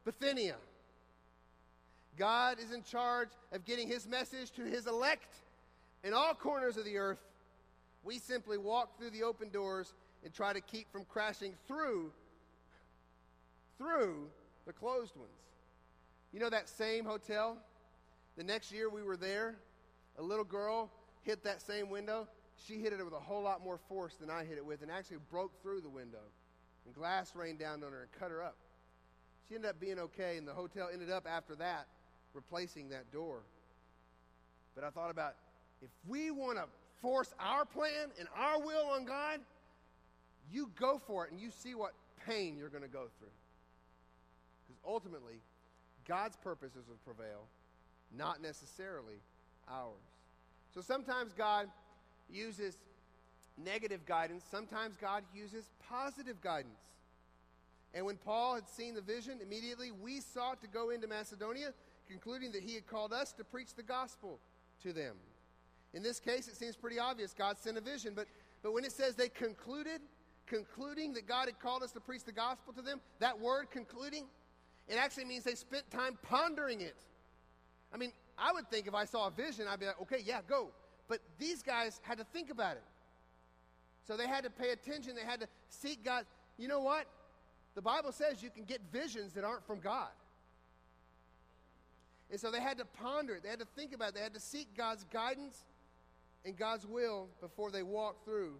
Bithynia. 0.05 0.55
God 2.17 2.59
is 2.59 2.71
in 2.71 2.83
charge 2.83 3.29
of 3.51 3.63
getting 3.63 3.87
his 3.87 4.07
message 4.07 4.51
to 4.51 4.63
his 4.63 4.87
elect 4.87 5.35
in 6.03 6.13
all 6.13 6.33
corners 6.33 6.77
of 6.77 6.85
the 6.85 6.97
earth. 6.97 7.19
We 8.03 8.19
simply 8.19 8.57
walk 8.57 8.97
through 8.97 9.11
the 9.11 9.23
open 9.23 9.49
doors 9.49 9.93
and 10.23 10.33
try 10.33 10.53
to 10.53 10.61
keep 10.61 10.91
from 10.91 11.05
crashing 11.05 11.53
through 11.67 12.11
through 13.77 14.27
the 14.65 14.73
closed 14.73 15.15
ones. 15.15 15.31
You 16.33 16.39
know 16.39 16.49
that 16.49 16.67
same 16.69 17.05
hotel? 17.05 17.57
The 18.37 18.43
next 18.43 18.71
year 18.71 18.89
we 18.89 19.01
were 19.01 19.17
there, 19.17 19.55
a 20.17 20.21
little 20.21 20.43
girl 20.43 20.91
hit 21.23 21.43
that 21.43 21.61
same 21.61 21.89
window. 21.89 22.27
She 22.67 22.75
hit 22.75 22.93
it 22.93 23.03
with 23.03 23.13
a 23.13 23.19
whole 23.19 23.41
lot 23.41 23.63
more 23.63 23.79
force 23.87 24.15
than 24.19 24.29
I 24.29 24.43
hit 24.43 24.57
it 24.57 24.65
with 24.65 24.81
and 24.81 24.91
actually 24.91 25.17
broke 25.31 25.61
through 25.61 25.81
the 25.81 25.89
window. 25.89 26.19
And 26.85 26.93
glass 26.93 27.35
rained 27.35 27.59
down 27.59 27.83
on 27.83 27.91
her 27.91 28.01
and 28.01 28.11
cut 28.19 28.31
her 28.31 28.43
up. 28.43 28.57
She 29.47 29.55
ended 29.55 29.69
up 29.69 29.79
being 29.79 29.99
okay, 29.99 30.37
and 30.37 30.47
the 30.47 30.53
hotel 30.53 30.89
ended 30.91 31.09
up 31.09 31.25
after 31.27 31.55
that 31.55 31.87
replacing 32.33 32.89
that 32.89 33.11
door. 33.11 33.39
But 34.75 34.83
I 34.83 34.89
thought 34.89 35.09
about 35.09 35.35
if 35.81 35.89
we 36.07 36.31
want 36.31 36.57
to 36.57 36.65
force 37.01 37.33
our 37.39 37.65
plan 37.65 38.09
and 38.19 38.27
our 38.35 38.59
will 38.59 38.89
on 38.89 39.05
God, 39.05 39.39
you 40.51 40.71
go 40.79 40.99
for 41.05 41.25
it 41.25 41.31
and 41.31 41.39
you 41.39 41.51
see 41.51 41.75
what 41.75 41.93
pain 42.25 42.57
you're 42.57 42.69
going 42.69 42.83
to 42.83 42.89
go 42.89 43.05
through. 43.19 43.29
Because 44.67 44.81
ultimately, 44.85 45.41
God's 46.07 46.37
purposes 46.37 46.85
will 46.87 46.99
prevail, 47.05 47.45
not 48.15 48.41
necessarily 48.41 49.21
ours. 49.69 49.93
So 50.73 50.81
sometimes 50.81 51.33
God 51.33 51.67
uses 52.31 52.77
negative 53.57 54.05
guidance, 54.05 54.43
sometimes 54.49 54.95
God 54.95 55.23
uses 55.33 55.69
positive 55.89 56.41
guidance. 56.41 56.79
And 57.93 58.05
when 58.05 58.17
Paul 58.17 58.55
had 58.55 58.69
seen 58.69 58.93
the 58.93 59.01
vision, 59.01 59.39
immediately 59.41 59.91
we 59.91 60.19
sought 60.19 60.61
to 60.61 60.67
go 60.67 60.91
into 60.91 61.07
Macedonia, 61.07 61.73
concluding 62.07 62.51
that 62.51 62.61
he 62.61 62.75
had 62.75 62.87
called 62.87 63.13
us 63.13 63.31
to 63.33 63.43
preach 63.43 63.73
the 63.75 63.83
gospel 63.83 64.39
to 64.83 64.93
them. 64.93 65.15
In 65.93 66.03
this 66.03 66.19
case, 66.19 66.47
it 66.47 66.55
seems 66.55 66.75
pretty 66.75 66.99
obvious. 66.99 67.33
God 67.33 67.57
sent 67.57 67.77
a 67.77 67.81
vision, 67.81 68.13
but, 68.15 68.27
but 68.61 68.73
when 68.73 68.83
it 68.83 68.91
says 68.91 69.15
they 69.15 69.29
concluded, 69.29 70.01
concluding 70.45 71.13
that 71.13 71.27
God 71.27 71.47
had 71.47 71.59
called 71.59 71.83
us 71.83 71.91
to 71.93 71.99
preach 71.99 72.23
the 72.23 72.31
gospel 72.31 72.73
to 72.73 72.81
them, 72.81 73.01
that 73.19 73.39
word 73.39 73.71
concluding, 73.71 74.25
it 74.87 74.95
actually 74.95 75.25
means 75.25 75.43
they 75.43 75.55
spent 75.55 75.89
time 75.89 76.17
pondering 76.21 76.81
it. 76.81 76.97
I 77.93 77.97
mean, 77.97 78.11
I 78.37 78.51
would 78.51 78.69
think 78.69 78.87
if 78.87 78.93
I 78.93 79.05
saw 79.05 79.27
a 79.27 79.31
vision, 79.31 79.65
I'd 79.67 79.79
be 79.79 79.87
like, 79.87 80.01
okay, 80.01 80.21
yeah, 80.23 80.39
go. 80.47 80.69
But 81.07 81.19
these 81.39 81.63
guys 81.63 81.99
had 82.03 82.17
to 82.19 82.23
think 82.23 82.51
about 82.51 82.77
it. 82.77 82.83
So 84.07 84.15
they 84.15 84.27
had 84.27 84.43
to 84.43 84.49
pay 84.49 84.71
attention. 84.71 85.15
They 85.15 85.23
had 85.23 85.39
to 85.41 85.47
seek 85.69 86.03
God. 86.03 86.25
You 86.57 86.67
know 86.67 86.79
what? 86.79 87.05
The 87.75 87.81
Bible 87.81 88.11
says 88.11 88.41
you 88.41 88.49
can 88.49 88.63
get 88.63 88.81
visions 88.91 89.33
that 89.33 89.43
aren't 89.43 89.65
from 89.65 89.79
God. 89.79 90.09
And 92.31 92.39
so 92.39 92.51
they 92.51 92.59
had 92.59 92.77
to 92.77 92.85
ponder 92.85 93.35
it. 93.35 93.43
They 93.43 93.49
had 93.49 93.59
to 93.59 93.67
think 93.75 93.93
about 93.93 94.09
it. 94.09 94.15
They 94.15 94.21
had 94.21 94.33
to 94.33 94.39
seek 94.39 94.75
God's 94.77 95.03
guidance 95.11 95.63
and 96.45 96.57
God's 96.57 96.85
will 96.85 97.27
before 97.41 97.71
they 97.71 97.83
walk 97.83 98.23
through 98.23 98.55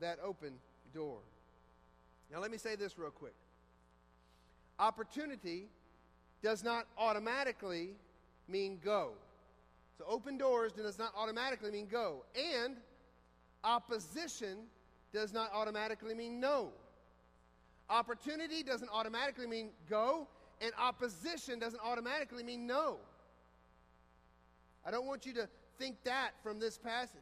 that 0.00 0.18
open 0.22 0.54
door. 0.94 1.18
Now, 2.30 2.40
let 2.40 2.50
me 2.50 2.58
say 2.58 2.76
this 2.76 2.98
real 2.98 3.10
quick 3.10 3.34
opportunity 4.78 5.68
does 6.42 6.62
not 6.62 6.86
automatically 6.98 7.94
mean 8.46 8.78
go. 8.84 9.12
So, 9.96 10.04
open 10.06 10.36
doors 10.36 10.72
does 10.72 10.98
not 10.98 11.12
automatically 11.16 11.70
mean 11.70 11.86
go. 11.86 12.24
And 12.54 12.76
opposition 13.64 14.58
does 15.12 15.32
not 15.32 15.50
automatically 15.52 16.14
mean 16.14 16.40
no. 16.40 16.72
Opportunity 17.88 18.62
doesn't 18.62 18.90
automatically 18.90 19.46
mean 19.46 19.70
go, 19.88 20.26
and 20.60 20.72
opposition 20.78 21.58
doesn't 21.58 21.80
automatically 21.82 22.42
mean 22.42 22.66
no. 22.66 22.96
I 24.84 24.90
don't 24.90 25.06
want 25.06 25.24
you 25.24 25.32
to 25.34 25.48
think 25.78 26.02
that 26.04 26.30
from 26.42 26.58
this 26.58 26.78
passage. 26.78 27.20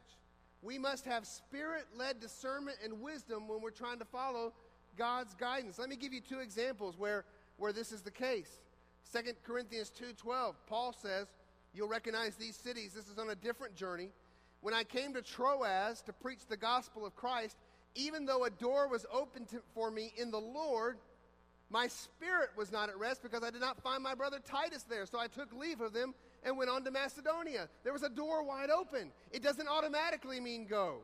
We 0.61 0.77
must 0.77 1.05
have 1.05 1.27
spirit 1.27 1.85
led 1.95 2.19
discernment 2.19 2.77
and 2.83 3.01
wisdom 3.01 3.47
when 3.47 3.61
we're 3.61 3.69
trying 3.69 3.99
to 3.99 4.05
follow 4.05 4.53
God's 4.97 5.35
guidance. 5.35 5.77
Let 5.77 5.89
me 5.89 5.95
give 5.95 6.13
you 6.13 6.21
two 6.21 6.39
examples 6.39 6.97
where, 6.97 7.25
where 7.57 7.73
this 7.73 7.91
is 7.91 8.01
the 8.01 8.11
case. 8.11 8.59
2 9.13 9.21
Corinthians 9.43 9.91
2:12, 9.91 10.55
Paul 10.67 10.93
says, 10.93 11.27
you'll 11.73 11.87
recognize 11.87 12.35
these 12.35 12.55
cities. 12.55 12.93
This 12.93 13.07
is 13.07 13.17
on 13.19 13.29
a 13.29 13.35
different 13.35 13.75
journey. 13.75 14.09
When 14.61 14.73
I 14.73 14.83
came 14.83 15.13
to 15.13 15.21
Troas 15.21 16.01
to 16.05 16.13
preach 16.13 16.47
the 16.49 16.57
gospel 16.57 17.05
of 17.05 17.15
Christ, 17.15 17.57
even 17.93 18.25
though 18.25 18.45
a 18.45 18.49
door 18.49 18.87
was 18.87 19.05
opened 19.13 19.49
to, 19.49 19.61
for 19.73 19.91
me 19.91 20.13
in 20.17 20.31
the 20.31 20.39
Lord, 20.39 20.97
my 21.69 21.87
spirit 21.87 22.49
was 22.57 22.71
not 22.71 22.89
at 22.89 22.97
rest 22.97 23.21
because 23.21 23.43
I 23.43 23.51
did 23.51 23.61
not 23.61 23.81
find 23.81 24.01
my 24.01 24.15
brother 24.15 24.39
Titus 24.43 24.83
there. 24.83 25.05
So 25.05 25.19
I 25.19 25.27
took 25.27 25.53
leave 25.53 25.81
of 25.81 25.93
them 25.93 26.13
and 26.45 26.57
went 26.57 26.69
on 26.69 26.83
to 26.83 26.91
Macedonia. 26.91 27.67
There 27.83 27.91
was 27.91 28.03
a 28.03 28.09
door 28.09 28.43
wide 28.43 28.69
open. 28.69 29.11
It 29.31 29.43
doesn't 29.43 29.67
automatically 29.67 30.39
mean 30.39 30.67
go. 30.67 30.99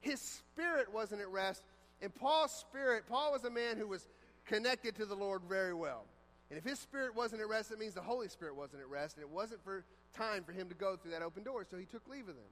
His 0.00 0.20
spirit 0.20 0.92
wasn't 0.92 1.20
at 1.20 1.28
rest. 1.28 1.62
And 2.00 2.14
Paul's 2.14 2.52
spirit, 2.52 3.04
Paul 3.08 3.32
was 3.32 3.44
a 3.44 3.50
man 3.50 3.76
who 3.76 3.86
was 3.86 4.08
connected 4.46 4.96
to 4.96 5.04
the 5.04 5.14
Lord 5.14 5.42
very 5.48 5.74
well. 5.74 6.04
And 6.50 6.58
if 6.58 6.64
his 6.64 6.78
spirit 6.78 7.14
wasn't 7.14 7.42
at 7.42 7.48
rest, 7.48 7.70
it 7.70 7.78
means 7.78 7.94
the 7.94 8.00
Holy 8.00 8.28
Spirit 8.28 8.56
wasn't 8.56 8.80
at 8.80 8.88
rest, 8.88 9.16
and 9.16 9.22
it 9.22 9.30
wasn't 9.30 9.62
for 9.62 9.84
time 10.16 10.44
for 10.44 10.52
him 10.52 10.68
to 10.70 10.74
go 10.74 10.96
through 10.96 11.10
that 11.10 11.22
open 11.22 11.42
door, 11.42 11.66
so 11.70 11.76
he 11.76 11.84
took 11.84 12.08
leave 12.08 12.22
of 12.28 12.34
them. 12.34 12.50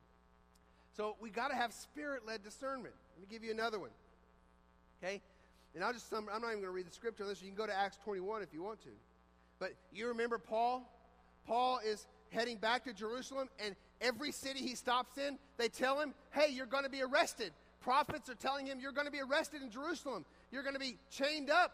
So 0.96 1.16
we 1.20 1.30
got 1.30 1.48
to 1.48 1.54
have 1.54 1.72
spirit 1.72 2.26
led 2.26 2.42
discernment. 2.42 2.94
Let 3.14 3.20
me 3.20 3.26
give 3.30 3.42
you 3.42 3.52
another 3.52 3.78
one. 3.78 3.90
Okay? 5.02 5.22
And 5.74 5.82
I'll 5.82 5.92
just, 5.92 6.12
I'm 6.12 6.26
not 6.26 6.36
even 6.36 6.52
going 6.52 6.62
to 6.62 6.70
read 6.70 6.86
the 6.86 6.94
scripture 6.94 7.22
unless 7.22 7.40
you 7.40 7.48
can 7.48 7.56
go 7.56 7.66
to 7.66 7.76
Acts 7.76 7.98
21 8.04 8.42
if 8.42 8.52
you 8.52 8.62
want 8.62 8.82
to. 8.82 8.90
But 9.58 9.74
you 9.92 10.08
remember 10.08 10.38
Paul? 10.38 10.90
Paul 11.46 11.80
is 11.86 12.06
heading 12.30 12.58
back 12.58 12.84
to 12.84 12.92
Jerusalem, 12.92 13.48
and 13.64 13.74
every 14.00 14.32
city 14.32 14.60
he 14.60 14.74
stops 14.74 15.18
in, 15.18 15.38
they 15.56 15.68
tell 15.68 16.00
him, 16.00 16.14
hey, 16.32 16.50
you're 16.50 16.66
going 16.66 16.84
to 16.84 16.90
be 16.90 17.02
arrested. 17.02 17.52
Prophets 17.80 18.28
are 18.28 18.34
telling 18.34 18.66
him, 18.66 18.78
you're 18.80 18.92
going 18.92 19.06
to 19.06 19.12
be 19.12 19.20
arrested 19.20 19.62
in 19.62 19.70
Jerusalem. 19.70 20.24
You're 20.50 20.62
going 20.62 20.74
to 20.74 20.80
be 20.80 20.96
chained 21.10 21.50
up. 21.50 21.72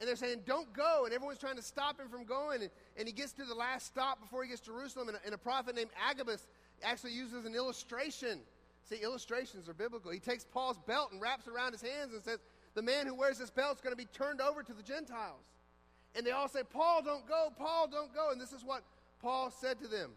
And 0.00 0.08
they're 0.08 0.16
saying, 0.16 0.42
don't 0.46 0.72
go. 0.72 1.04
And 1.04 1.14
everyone's 1.14 1.38
trying 1.38 1.56
to 1.56 1.62
stop 1.62 1.98
him 1.98 2.08
from 2.08 2.24
going. 2.24 2.62
And, 2.62 2.70
and 2.98 3.06
he 3.06 3.12
gets 3.12 3.32
to 3.32 3.44
the 3.44 3.54
last 3.54 3.86
stop 3.86 4.20
before 4.20 4.42
he 4.42 4.50
gets 4.50 4.60
to 4.62 4.66
Jerusalem. 4.66 5.08
And 5.08 5.16
a, 5.16 5.20
and 5.24 5.34
a 5.34 5.38
prophet 5.38 5.74
named 5.74 5.90
Agabus 6.08 6.46
actually 6.82 7.12
uses 7.12 7.44
an 7.46 7.54
illustration. 7.54 8.40
See, 8.88 8.96
illustrations 8.96 9.68
are 9.68 9.74
biblical. 9.74 10.10
He 10.10 10.18
takes 10.18 10.44
Paul's 10.44 10.78
belt 10.86 11.12
and 11.12 11.20
wraps 11.20 11.48
around 11.48 11.72
his 11.72 11.82
hands 11.82 12.12
and 12.12 12.22
says, 12.22 12.38
the 12.74 12.82
man 12.82 13.06
who 13.06 13.14
wears 13.14 13.38
this 13.38 13.50
belt 13.50 13.76
is 13.76 13.80
going 13.80 13.92
to 13.92 13.96
be 13.96 14.08
turned 14.12 14.40
over 14.40 14.62
to 14.62 14.72
the 14.72 14.82
Gentiles. 14.82 15.44
And 16.14 16.26
they 16.26 16.30
all 16.30 16.48
say, 16.48 16.62
Paul, 16.62 17.02
don't 17.02 17.26
go, 17.26 17.52
Paul, 17.58 17.88
don't 17.88 18.14
go. 18.14 18.30
And 18.32 18.40
this 18.40 18.52
is 18.52 18.64
what 18.64 18.82
Paul 19.20 19.50
said 19.50 19.80
to 19.80 19.88
them. 19.88 20.10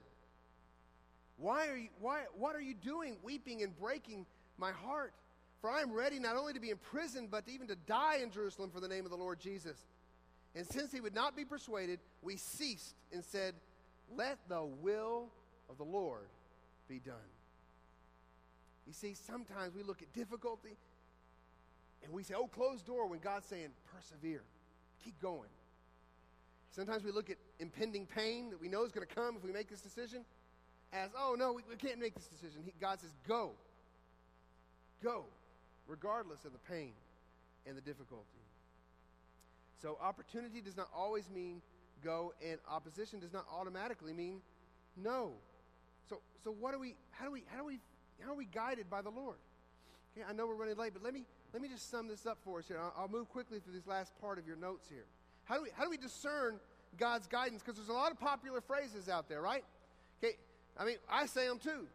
Why 1.38 1.68
are 1.70 1.78
you, 1.78 1.90
why, 2.00 2.24
what 2.38 2.56
are 2.56 2.62
you 2.62 2.74
doing, 2.74 3.16
weeping 3.24 3.64
and 3.64 3.78
breaking 3.78 4.26
my 4.58 4.72
heart? 4.72 5.14
For 5.62 5.70
I 5.70 5.82
am 5.82 5.94
ready 5.94 6.20
not 6.20 6.36
only 6.36 6.54
to 6.54 6.60
be 6.60 6.70
imprisoned, 6.70 7.32
but 7.32 7.44
even 7.48 7.68
to 7.68 7.76
die 7.76 8.18
in 8.22 8.32
Jerusalem 8.32 8.72
for 8.74 8.80
the 8.80 8.88
name 8.88 9.06
of 9.06 9.12
the 9.12 9.18
Lord 9.18 9.40
Jesus. 9.40 9.78
And 10.56 10.66
since 10.66 10.92
he 10.92 11.00
would 11.00 11.16
not 11.16 11.36
be 11.36 11.46
persuaded, 11.46 12.00
we 12.22 12.38
ceased 12.38 12.96
and 13.14 13.24
said, 13.24 13.54
Let 14.16 14.38
the 14.50 14.64
will 14.64 15.30
of 15.70 15.78
the 15.78 15.84
Lord 15.84 16.28
be 16.88 17.00
done. 17.00 17.16
You 18.88 18.94
see, 18.94 19.14
sometimes 19.14 19.76
we 19.76 19.84
look 19.84 20.02
at 20.02 20.12
difficulty 20.14 20.76
and 22.04 22.12
we 22.12 22.24
say, 22.24 22.34
oh, 22.36 22.48
closed 22.48 22.86
door, 22.86 23.08
when 23.08 23.20
God's 23.20 23.46
saying, 23.46 23.70
persevere, 23.94 24.44
keep 25.04 25.20
going. 25.22 25.50
Sometimes 26.72 27.04
we 27.04 27.12
look 27.12 27.30
at 27.30 27.38
impending 27.60 28.06
pain 28.06 28.52
that 28.52 28.62
we 28.62 28.68
know 28.68 28.86
is 28.86 28.92
going 28.92 29.08
to 29.08 29.14
come 29.14 29.36
if 29.36 29.44
we 29.44 29.52
make 29.52 29.70
this 29.70 29.82
decision 29.82 30.24
as, 30.94 31.10
oh, 31.18 31.36
no, 31.38 31.54
we, 31.54 31.62
we 31.70 31.76
can't 31.76 32.00
make 32.00 32.16
this 32.16 32.28
decision. 32.28 32.62
He, 32.64 32.74
God 32.80 33.00
says, 33.00 33.12
go. 33.28 33.52
Go, 35.04 35.26
regardless 35.88 36.46
of 36.46 36.52
the 36.52 36.60
pain 36.70 36.92
and 37.66 37.78
the 37.78 37.82
difficulty. 37.82 38.26
So, 39.82 39.98
opportunity 40.02 40.60
does 40.62 40.76
not 40.76 40.90
always 40.94 41.30
mean 41.30 41.62
go, 42.04 42.34
and 42.46 42.60
opposition 42.70 43.20
does 43.20 43.32
not 43.32 43.46
automatically 43.52 44.14
mean 44.14 44.42
no. 45.02 45.32
So, 46.10 46.20
so 46.44 46.52
what 46.52 46.74
do 46.74 46.80
we, 46.80 46.96
how 47.12 47.26
do 47.26 47.32
we, 47.32 47.44
how 47.48 47.60
do 47.60 47.66
we, 47.66 47.80
how 48.22 48.32
are 48.32 48.36
we 48.36 48.46
guided 48.46 48.90
by 48.90 49.02
the 49.02 49.10
Lord? 49.10 49.38
Okay, 50.14 50.26
I 50.28 50.34
know 50.34 50.48
we're 50.48 50.56
running 50.56 50.76
late, 50.76 50.94
but 50.94 51.04
let 51.04 51.14
me, 51.14 51.24
let 51.54 51.62
me 51.62 51.70
just 51.70 51.90
sum 51.90 52.08
this 52.08 52.26
up 52.26 52.40
for 52.44 52.60
us 52.60 52.68
here. 52.68 52.80
I'll, 52.80 52.94
I'll 52.98 53.08
move 53.08 53.30
quickly 53.30 53.60
through 53.60 53.74
this 53.74 53.88
last 53.88 54.20
part 54.20 54.38
of 54.38 54.48
your 54.48 54.58
notes 54.58 54.88
here. 54.90 55.06
How 55.50 55.56
do 55.56 55.64
we, 55.64 55.70
how 55.76 55.84
do 55.84 55.90
we 55.90 55.98
discern 55.98 56.60
God's 57.00 57.26
guidance? 57.26 57.64
Because 57.64 57.76
there's 57.76 57.90
a 57.90 57.94
lot 57.94 58.12
of 58.12 58.20
popular 58.20 58.62
phrases 58.62 59.10
out 59.10 59.28
there, 59.28 59.42
right? 59.42 59.64
Okay, 60.24 60.36
I 60.78 60.86
mean, 60.86 60.98
I 61.12 61.26
say 61.26 61.48
them 61.48 61.58
too. 61.58 61.88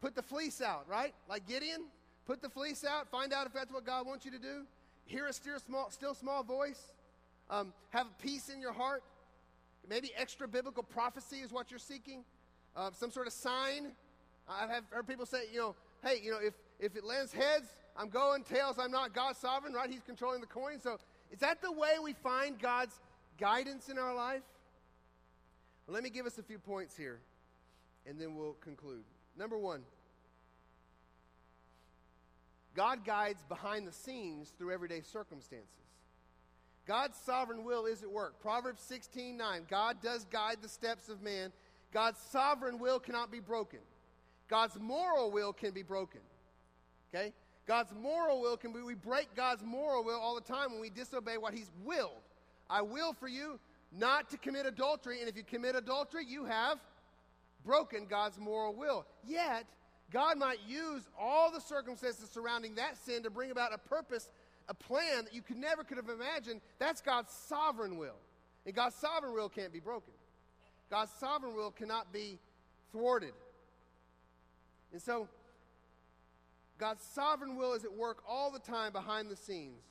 Put 0.00 0.14
the 0.14 0.22
fleece 0.22 0.62
out, 0.62 0.88
right? 0.88 1.14
Like 1.28 1.46
Gideon, 1.46 1.82
put 2.26 2.40
the 2.40 2.48
fleece 2.48 2.84
out, 2.84 3.10
find 3.10 3.34
out 3.34 3.46
if 3.46 3.52
that's 3.52 3.70
what 3.70 3.84
God 3.84 4.06
wants 4.06 4.24
you 4.24 4.30
to 4.30 4.38
do. 4.38 4.62
Hear 5.04 5.26
a 5.26 5.32
still 5.32 5.58
small, 5.58 5.90
still 5.90 6.14
small 6.14 6.42
voice. 6.42 6.80
Um, 7.50 7.74
have 7.90 8.06
peace 8.22 8.48
in 8.48 8.62
your 8.62 8.72
heart. 8.72 9.02
Maybe 9.86 10.10
extra 10.16 10.48
biblical 10.48 10.82
prophecy 10.82 11.36
is 11.36 11.52
what 11.52 11.70
you're 11.70 11.78
seeking. 11.78 12.24
Uh, 12.74 12.90
some 12.94 13.10
sort 13.10 13.26
of 13.26 13.34
sign. 13.34 13.92
I've 14.48 14.84
heard 14.90 15.06
people 15.06 15.26
say, 15.26 15.42
you 15.52 15.58
know, 15.58 15.74
hey, 16.02 16.18
you 16.22 16.30
know, 16.30 16.38
if, 16.42 16.54
if 16.80 16.96
it 16.96 17.04
lands 17.04 17.32
heads, 17.32 17.66
I'm 17.94 18.08
going, 18.08 18.42
tails, 18.42 18.76
I'm 18.78 18.90
not. 18.90 19.14
God's 19.14 19.38
sovereign, 19.38 19.74
right? 19.74 19.90
He's 19.90 20.02
controlling 20.02 20.40
the 20.40 20.46
coin. 20.46 20.80
So 20.80 20.98
is 21.32 21.40
that 21.40 21.62
the 21.62 21.72
way 21.72 21.94
we 22.02 22.12
find 22.12 22.58
God's 22.60 22.98
guidance 23.40 23.88
in 23.88 23.98
our 23.98 24.14
life? 24.14 24.42
Well, 25.86 25.94
let 25.94 26.04
me 26.04 26.10
give 26.10 26.26
us 26.26 26.38
a 26.38 26.42
few 26.42 26.58
points 26.58 26.96
here, 26.96 27.20
and 28.06 28.20
then 28.20 28.36
we'll 28.36 28.56
conclude. 28.60 29.04
Number 29.36 29.58
one, 29.58 29.80
God 32.74 33.04
guides 33.04 33.42
behind 33.48 33.86
the 33.86 33.92
scenes 33.92 34.52
through 34.56 34.72
everyday 34.72 35.00
circumstances. 35.00 35.68
God's 36.86 37.16
sovereign 37.18 37.64
will 37.64 37.86
is 37.86 38.02
at 38.02 38.10
work. 38.10 38.40
Proverbs 38.40 38.82
16 38.82 39.36
9. 39.36 39.66
God 39.70 40.02
does 40.02 40.24
guide 40.24 40.58
the 40.60 40.68
steps 40.68 41.08
of 41.08 41.22
man. 41.22 41.52
God's 41.92 42.18
sovereign 42.30 42.78
will 42.78 42.98
cannot 42.98 43.30
be 43.30 43.40
broken. 43.40 43.80
God's 44.48 44.78
moral 44.78 45.30
will 45.30 45.52
can 45.52 45.72
be 45.72 45.82
broken. 45.82 46.20
Okay? 47.14 47.32
God's 47.66 47.92
moral 47.94 48.40
will 48.40 48.56
can 48.56 48.72
be, 48.72 48.80
we 48.80 48.94
break 48.94 49.34
God's 49.36 49.62
moral 49.62 50.04
will 50.04 50.18
all 50.18 50.34
the 50.34 50.40
time 50.40 50.72
when 50.72 50.80
we 50.80 50.90
disobey 50.90 51.38
what 51.38 51.54
He's 51.54 51.70
willed. 51.84 52.22
I 52.68 52.82
will 52.82 53.12
for 53.12 53.28
you 53.28 53.60
not 53.96 54.30
to 54.30 54.38
commit 54.38 54.66
adultery, 54.66 55.20
and 55.20 55.28
if 55.28 55.36
you 55.36 55.44
commit 55.44 55.76
adultery, 55.76 56.24
you 56.26 56.44
have 56.44 56.78
broken 57.64 58.06
God's 58.06 58.38
moral 58.38 58.74
will. 58.74 59.06
Yet, 59.24 59.66
God 60.10 60.38
might 60.38 60.58
use 60.66 61.02
all 61.18 61.50
the 61.50 61.60
circumstances 61.60 62.28
surrounding 62.30 62.74
that 62.76 62.96
sin 62.98 63.22
to 63.22 63.30
bring 63.30 63.50
about 63.50 63.72
a 63.72 63.78
purpose, 63.78 64.30
a 64.68 64.74
plan 64.74 65.24
that 65.24 65.34
you 65.34 65.42
could 65.42 65.56
never 65.56 65.84
could 65.84 65.96
have 65.96 66.08
imagined. 66.08 66.60
That's 66.78 67.00
God's 67.00 67.32
sovereign 67.32 67.96
will. 67.96 68.16
And 68.66 68.74
God's 68.74 68.94
sovereign 68.96 69.34
will 69.34 69.48
can't 69.48 69.72
be 69.72 69.80
broken. 69.80 70.12
God's 70.90 71.12
sovereign 71.18 71.54
will 71.54 71.70
cannot 71.70 72.12
be 72.12 72.38
thwarted. 72.92 73.32
And 74.92 75.00
so, 75.00 75.28
God's 76.82 77.04
sovereign 77.14 77.54
will 77.54 77.74
is 77.74 77.84
at 77.84 77.92
work 77.92 78.24
all 78.28 78.50
the 78.50 78.58
time 78.58 78.90
behind 78.90 79.30
the 79.30 79.36
scenes, 79.36 79.84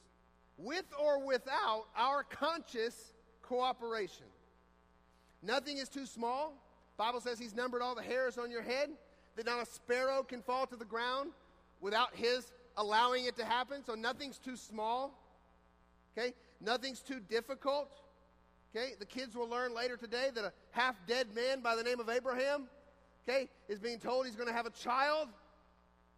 with 0.58 0.84
or 1.02 1.26
without 1.26 1.86
our 1.96 2.22
conscious 2.22 3.14
cooperation. 3.42 4.26
Nothing 5.42 5.78
is 5.78 5.88
too 5.88 6.06
small. 6.06 6.54
Bible 6.98 7.22
says 7.22 7.40
he's 7.40 7.56
numbered 7.56 7.82
all 7.82 7.96
the 7.96 8.02
hairs 8.02 8.38
on 8.38 8.52
your 8.52 8.62
head, 8.62 8.90
that 9.38 9.46
not 9.46 9.64
a 9.64 9.66
sparrow 9.66 10.22
can 10.22 10.42
fall 10.42 10.68
to 10.68 10.76
the 10.76 10.84
ground 10.84 11.32
without 11.80 12.14
his 12.14 12.52
allowing 12.76 13.24
it 13.24 13.38
to 13.38 13.46
happen. 13.46 13.86
So 13.86 13.96
nothing's 13.96 14.38
too 14.38 14.58
small. 14.58 15.18
Okay? 16.18 16.34
Nothing's 16.60 17.00
too 17.00 17.22
difficult. 17.22 18.02
Okay? 18.76 18.96
The 19.00 19.06
kids 19.06 19.34
will 19.34 19.48
learn 19.48 19.74
later 19.74 19.96
today 19.96 20.28
that 20.36 20.44
a 20.44 20.52
half 20.72 20.98
dead 21.08 21.28
man 21.34 21.62
by 21.62 21.78
the 21.78 21.84
name 21.84 22.02
of 22.02 22.10
Abraham, 22.10 22.66
okay, 23.24 23.48
is 23.70 23.80
being 23.80 23.98
told 23.98 24.26
he's 24.26 24.36
going 24.36 24.50
to 24.50 24.54
have 24.54 24.66
a 24.66 24.72
child. 24.72 25.30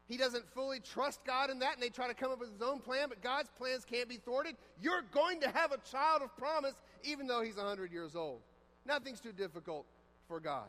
He 0.07 0.17
doesn't 0.17 0.47
fully 0.53 0.79
trust 0.79 1.23
God 1.25 1.49
in 1.49 1.59
that, 1.59 1.75
and 1.75 1.81
they 1.81 1.89
try 1.89 2.07
to 2.07 2.13
come 2.13 2.31
up 2.31 2.39
with 2.39 2.51
his 2.51 2.61
own 2.61 2.79
plan, 2.79 3.07
but 3.09 3.21
God's 3.21 3.49
plans 3.57 3.85
can't 3.85 4.09
be 4.09 4.17
thwarted. 4.17 4.55
You're 4.81 5.03
going 5.13 5.39
to 5.41 5.49
have 5.49 5.71
a 5.71 5.77
child 5.89 6.21
of 6.21 6.35
promise, 6.37 6.73
even 7.03 7.25
though 7.25 7.41
he's 7.41 7.55
100 7.55 7.91
years 7.91 8.15
old. 8.15 8.41
Nothing's 8.85 9.21
too 9.21 9.31
difficult 9.31 9.85
for 10.27 10.39
God. 10.39 10.67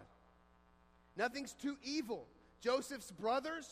Nothing's 1.17 1.53
too 1.53 1.77
evil. 1.83 2.27
Joseph's 2.61 3.11
brothers, 3.11 3.69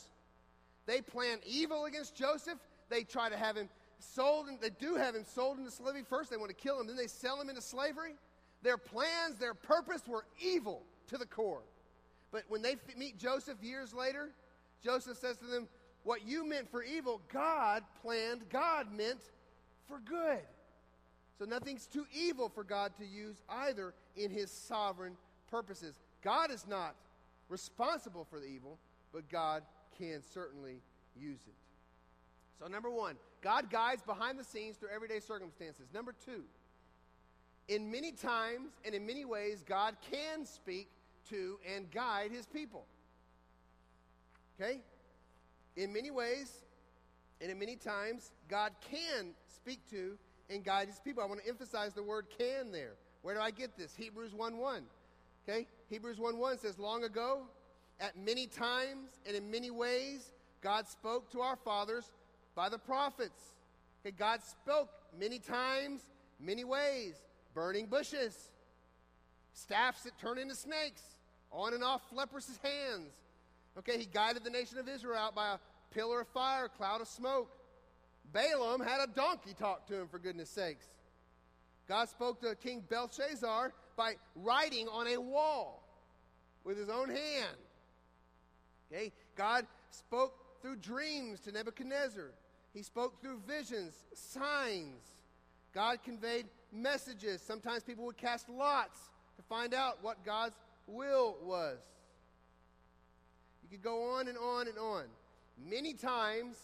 they 0.87 1.01
plan 1.01 1.39
evil 1.47 1.85
against 1.85 2.17
Joseph. 2.17 2.59
They 2.89 3.05
try 3.05 3.29
to 3.29 3.37
have 3.37 3.57
him 3.57 3.69
sold, 4.01 4.49
and 4.49 4.61
they 4.61 4.71
do 4.71 4.97
have 4.97 5.15
him 5.15 5.25
sold 5.25 5.59
into 5.59 5.71
slavery. 5.71 6.03
First, 6.09 6.31
they 6.31 6.37
want 6.37 6.51
to 6.51 6.57
kill 6.57 6.81
him, 6.81 6.89
then 6.89 6.97
they 6.97 7.07
sell 7.07 7.41
him 7.41 7.49
into 7.49 7.63
slavery. 7.63 8.15
Their 8.63 8.79
plans, 8.79 9.37
their 9.39 9.55
purpose 9.55 10.03
were 10.07 10.25
evil 10.41 10.83
to 11.09 11.19
the 11.19 11.27
core. 11.27 11.63
But 12.33 12.45
when 12.49 12.63
they 12.63 12.77
meet 12.97 13.19
Joseph 13.19 13.63
years 13.63 13.93
later, 13.93 14.31
Joseph 14.85 15.19
says 15.19 15.37
to 15.39 15.47
them, 15.47 15.69
What 16.05 16.27
you 16.27 16.47
meant 16.47 16.71
for 16.71 16.83
evil, 16.83 17.21
God 17.33 17.83
planned, 18.03 18.49
God 18.51 18.93
meant 18.93 19.21
for 19.89 20.01
good. 20.01 20.41
So 21.39 21.45
nothing's 21.45 21.87
too 21.87 22.07
evil 22.15 22.49
for 22.49 22.65
God 22.65 22.93
to 22.99 23.07
use 23.07 23.37
either 23.49 23.95
in 24.17 24.31
his 24.31 24.51
sovereign 24.51 25.17
purposes. 25.51 25.99
God 26.23 26.51
is 26.51 26.67
not 26.69 26.95
responsible 27.49 28.25
for 28.25 28.39
the 28.39 28.47
evil, 28.47 28.79
but 29.13 29.29
God 29.29 29.63
can 29.99 30.23
certainly 30.33 30.81
use 31.17 31.41
it. 31.47 31.55
So, 32.59 32.69
number 32.69 32.91
one, 32.91 33.17
God 33.41 33.71
guides 33.71 34.03
behind 34.03 34.39
the 34.39 34.45
scenes 34.45 34.77
through 34.77 34.91
everyday 34.95 35.19
circumstances. 35.21 35.89
Number 35.93 36.15
two, 36.25 36.45
in 37.69 37.91
many 37.91 38.13
times 38.13 38.71
and 38.85 38.95
in 38.95 39.07
many 39.07 39.25
ways, 39.25 39.65
God 39.67 39.97
can 40.11 40.47
speak 40.47 40.89
to 41.31 41.59
and 41.75 41.91
guide 41.91 42.31
his 42.31 42.47
people. 42.47 42.85
Okay? 44.61 44.81
In 45.77 45.93
many 45.93 46.11
ways 46.11 46.51
and 47.41 47.51
in 47.51 47.59
many 47.59 47.77
times, 47.77 48.31
God 48.49 48.73
can 48.91 49.31
speak 49.55 49.81
to 49.91 50.17
and 50.51 50.65
guide 50.65 50.89
his 50.89 51.01
people. 51.01 51.23
I 51.23 51.27
want 51.27 51.43
to 51.43 51.49
emphasize 51.49 51.93
the 51.95 52.03
word 52.03 52.27
can 52.39 52.71
there. 52.73 52.95
Where 53.23 53.35
do 53.35 53.41
I 53.41 53.51
get 53.51 53.77
this? 53.77 53.95
Hebrews 53.95 54.35
1 54.35 54.59
1. 54.59 54.83
Okay? 55.49 55.67
Hebrews 55.89 56.19
1 56.19 56.39
1 56.39 56.59
says, 56.59 56.79
Long 56.79 57.05
ago, 57.05 57.43
at 58.01 58.17
many 58.17 58.47
times 58.47 59.11
and 59.27 59.37
in 59.37 59.51
many 59.51 59.71
ways, 59.71 60.33
God 60.61 60.87
spoke 60.89 61.31
to 61.33 61.41
our 61.41 61.57
fathers 61.57 62.05
by 62.55 62.69
the 62.69 62.79
prophets. 62.79 63.55
Okay, 64.05 64.15
God 64.17 64.41
spoke 64.43 64.91
many 65.19 65.39
times, 65.39 66.03
many 66.41 66.65
ways. 66.65 67.15
Burning 67.55 67.87
bushes, 67.87 68.51
staffs 69.53 70.05
that 70.05 70.19
turn 70.19 70.39
into 70.39 70.55
snakes, 70.55 71.03
on 71.51 71.75
and 71.75 71.85
off 71.85 72.01
leprous 72.13 72.59
hands, 72.63 73.13
Okay, 73.79 73.99
he 73.99 74.07
guided 74.07 74.45
the 74.45 74.51
nation 74.51 74.79
of 74.79 74.89
Israel 74.89 75.17
out 75.17 75.35
by 75.35 75.55
a 75.55 75.59
pillar 75.95 76.21
of 76.21 76.29
fire, 76.29 76.69
cloud 76.69 77.01
of 77.01 77.09
smoke. 77.09 77.51
Balaam 78.33 78.81
had 78.81 79.01
a 79.01 79.07
donkey 79.07 79.55
talk 79.55 79.87
to 79.87 80.01
him, 80.01 80.09
for 80.09 80.19
goodness 80.19 80.51
sakes. 80.51 80.87
God 81.89 82.09
spoke 82.09 82.41
to 82.43 82.55
King 82.55 82.83
Belshazzar 82.89 83.73
by 83.97 84.15
writing 84.37 84.89
on 84.89 85.07
a 85.09 85.19
wall 85.19 85.83
with 86.65 86.79
his 86.79 86.89
own 86.89 87.09
hand. 87.09 87.57
Okay, 88.91 89.13
God 89.37 89.67
spoke 89.91 90.35
through 90.61 90.77
dreams 90.77 91.41
to 91.41 91.53
Nebuchadnezzar. 91.53 92.31
He 92.73 92.83
spoke 92.83 93.21
through 93.21 93.41
visions, 93.47 93.95
signs. 94.15 95.03
God 95.75 96.03
conveyed 96.03 96.47
messages. 96.73 97.43
Sometimes 97.43 97.83
people 97.83 98.05
would 98.05 98.17
cast 98.17 98.49
lots 98.49 98.99
to 99.37 99.43
find 99.43 99.75
out 99.75 99.99
what 100.03 100.25
God's 100.25 100.57
will 100.87 101.37
was. 101.43 101.79
Could 103.73 103.83
go 103.83 104.17
on 104.17 104.29
and 104.29 104.37
on 104.37 104.69
and 104.69 104.77
on. 104.77 105.05
Many 105.67 105.95
times 105.95 106.57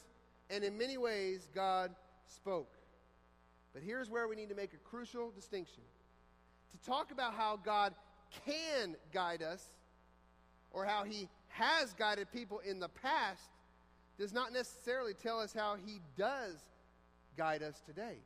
and 0.50 0.62
in 0.62 0.76
many 0.76 0.98
ways, 0.98 1.48
God 1.54 1.90
spoke. 2.26 2.74
But 3.72 3.82
here's 3.82 4.10
where 4.10 4.28
we 4.28 4.36
need 4.36 4.50
to 4.50 4.54
make 4.54 4.74
a 4.74 4.76
crucial 4.76 5.30
distinction. 5.30 5.82
To 6.72 6.86
talk 6.86 7.10
about 7.10 7.32
how 7.32 7.58
God 7.64 7.94
can 8.44 8.94
guide 9.10 9.42
us 9.42 9.64
or 10.70 10.84
how 10.84 11.04
he 11.04 11.30
has 11.48 11.94
guided 11.94 12.30
people 12.30 12.58
in 12.58 12.78
the 12.78 12.90
past 12.90 13.48
does 14.18 14.34
not 14.34 14.52
necessarily 14.52 15.14
tell 15.14 15.40
us 15.40 15.54
how 15.54 15.76
he 15.82 16.00
does 16.18 16.56
guide 17.38 17.62
us 17.62 17.80
today 17.86 18.18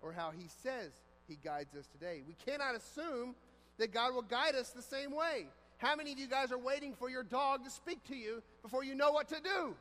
or 0.00 0.10
how 0.10 0.30
he 0.30 0.46
says 0.62 0.92
he 1.28 1.36
guides 1.44 1.74
us 1.74 1.86
today. 1.86 2.22
We 2.26 2.34
cannot 2.46 2.76
assume 2.76 3.34
that 3.76 3.92
God 3.92 4.14
will 4.14 4.22
guide 4.22 4.54
us 4.54 4.70
the 4.70 4.80
same 4.80 5.14
way. 5.14 5.48
How 5.80 5.96
many 5.96 6.12
of 6.12 6.18
you 6.18 6.26
guys 6.26 6.52
are 6.52 6.58
waiting 6.58 6.92
for 6.92 7.08
your 7.08 7.22
dog 7.22 7.64
to 7.64 7.70
speak 7.70 8.04
to 8.08 8.14
you 8.14 8.42
before 8.62 8.84
you 8.84 8.94
know 8.94 9.12
what 9.12 9.28
to 9.28 9.36
do? 9.42 9.74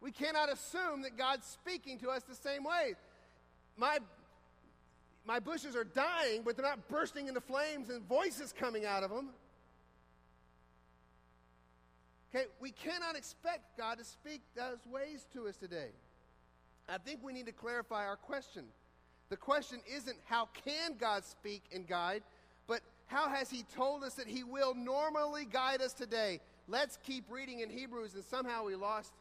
We 0.00 0.12
cannot 0.12 0.52
assume 0.52 1.02
that 1.02 1.18
God's 1.18 1.44
speaking 1.44 1.98
to 1.98 2.10
us 2.10 2.22
the 2.22 2.36
same 2.36 2.62
way. 2.62 2.94
My, 3.76 3.98
my 5.26 5.40
bushes 5.40 5.74
are 5.74 5.82
dying, 5.82 6.42
but 6.44 6.56
they're 6.56 6.64
not 6.64 6.88
bursting 6.88 7.26
into 7.26 7.40
flames 7.40 7.90
and 7.90 8.06
voices 8.06 8.54
coming 8.56 8.86
out 8.86 9.02
of 9.02 9.10
them. 9.10 9.30
Okay, 12.32 12.44
we 12.60 12.70
cannot 12.70 13.16
expect 13.16 13.76
God 13.76 13.98
to 13.98 14.04
speak 14.04 14.42
those 14.54 14.78
ways 14.92 15.26
to 15.32 15.48
us 15.48 15.56
today. 15.56 15.88
I 16.88 16.98
think 16.98 17.18
we 17.24 17.32
need 17.32 17.46
to 17.46 17.52
clarify 17.52 18.06
our 18.06 18.16
question. 18.16 18.66
The 19.28 19.36
question 19.36 19.80
isn't 19.92 20.16
how 20.26 20.48
can 20.64 20.94
God 21.00 21.24
speak 21.24 21.64
and 21.74 21.84
guide, 21.84 22.22
how 23.06 23.28
has 23.28 23.50
He 23.50 23.64
told 23.74 24.02
us 24.04 24.14
that 24.14 24.26
He 24.26 24.44
will 24.44 24.74
normally 24.74 25.44
guide 25.44 25.80
us 25.80 25.92
today? 25.92 26.40
Let's 26.68 26.98
keep 27.04 27.30
reading 27.30 27.60
in 27.60 27.70
Hebrews, 27.70 28.14
and 28.14 28.24
somehow 28.24 28.64
we 28.64 28.74
lost 28.74 29.12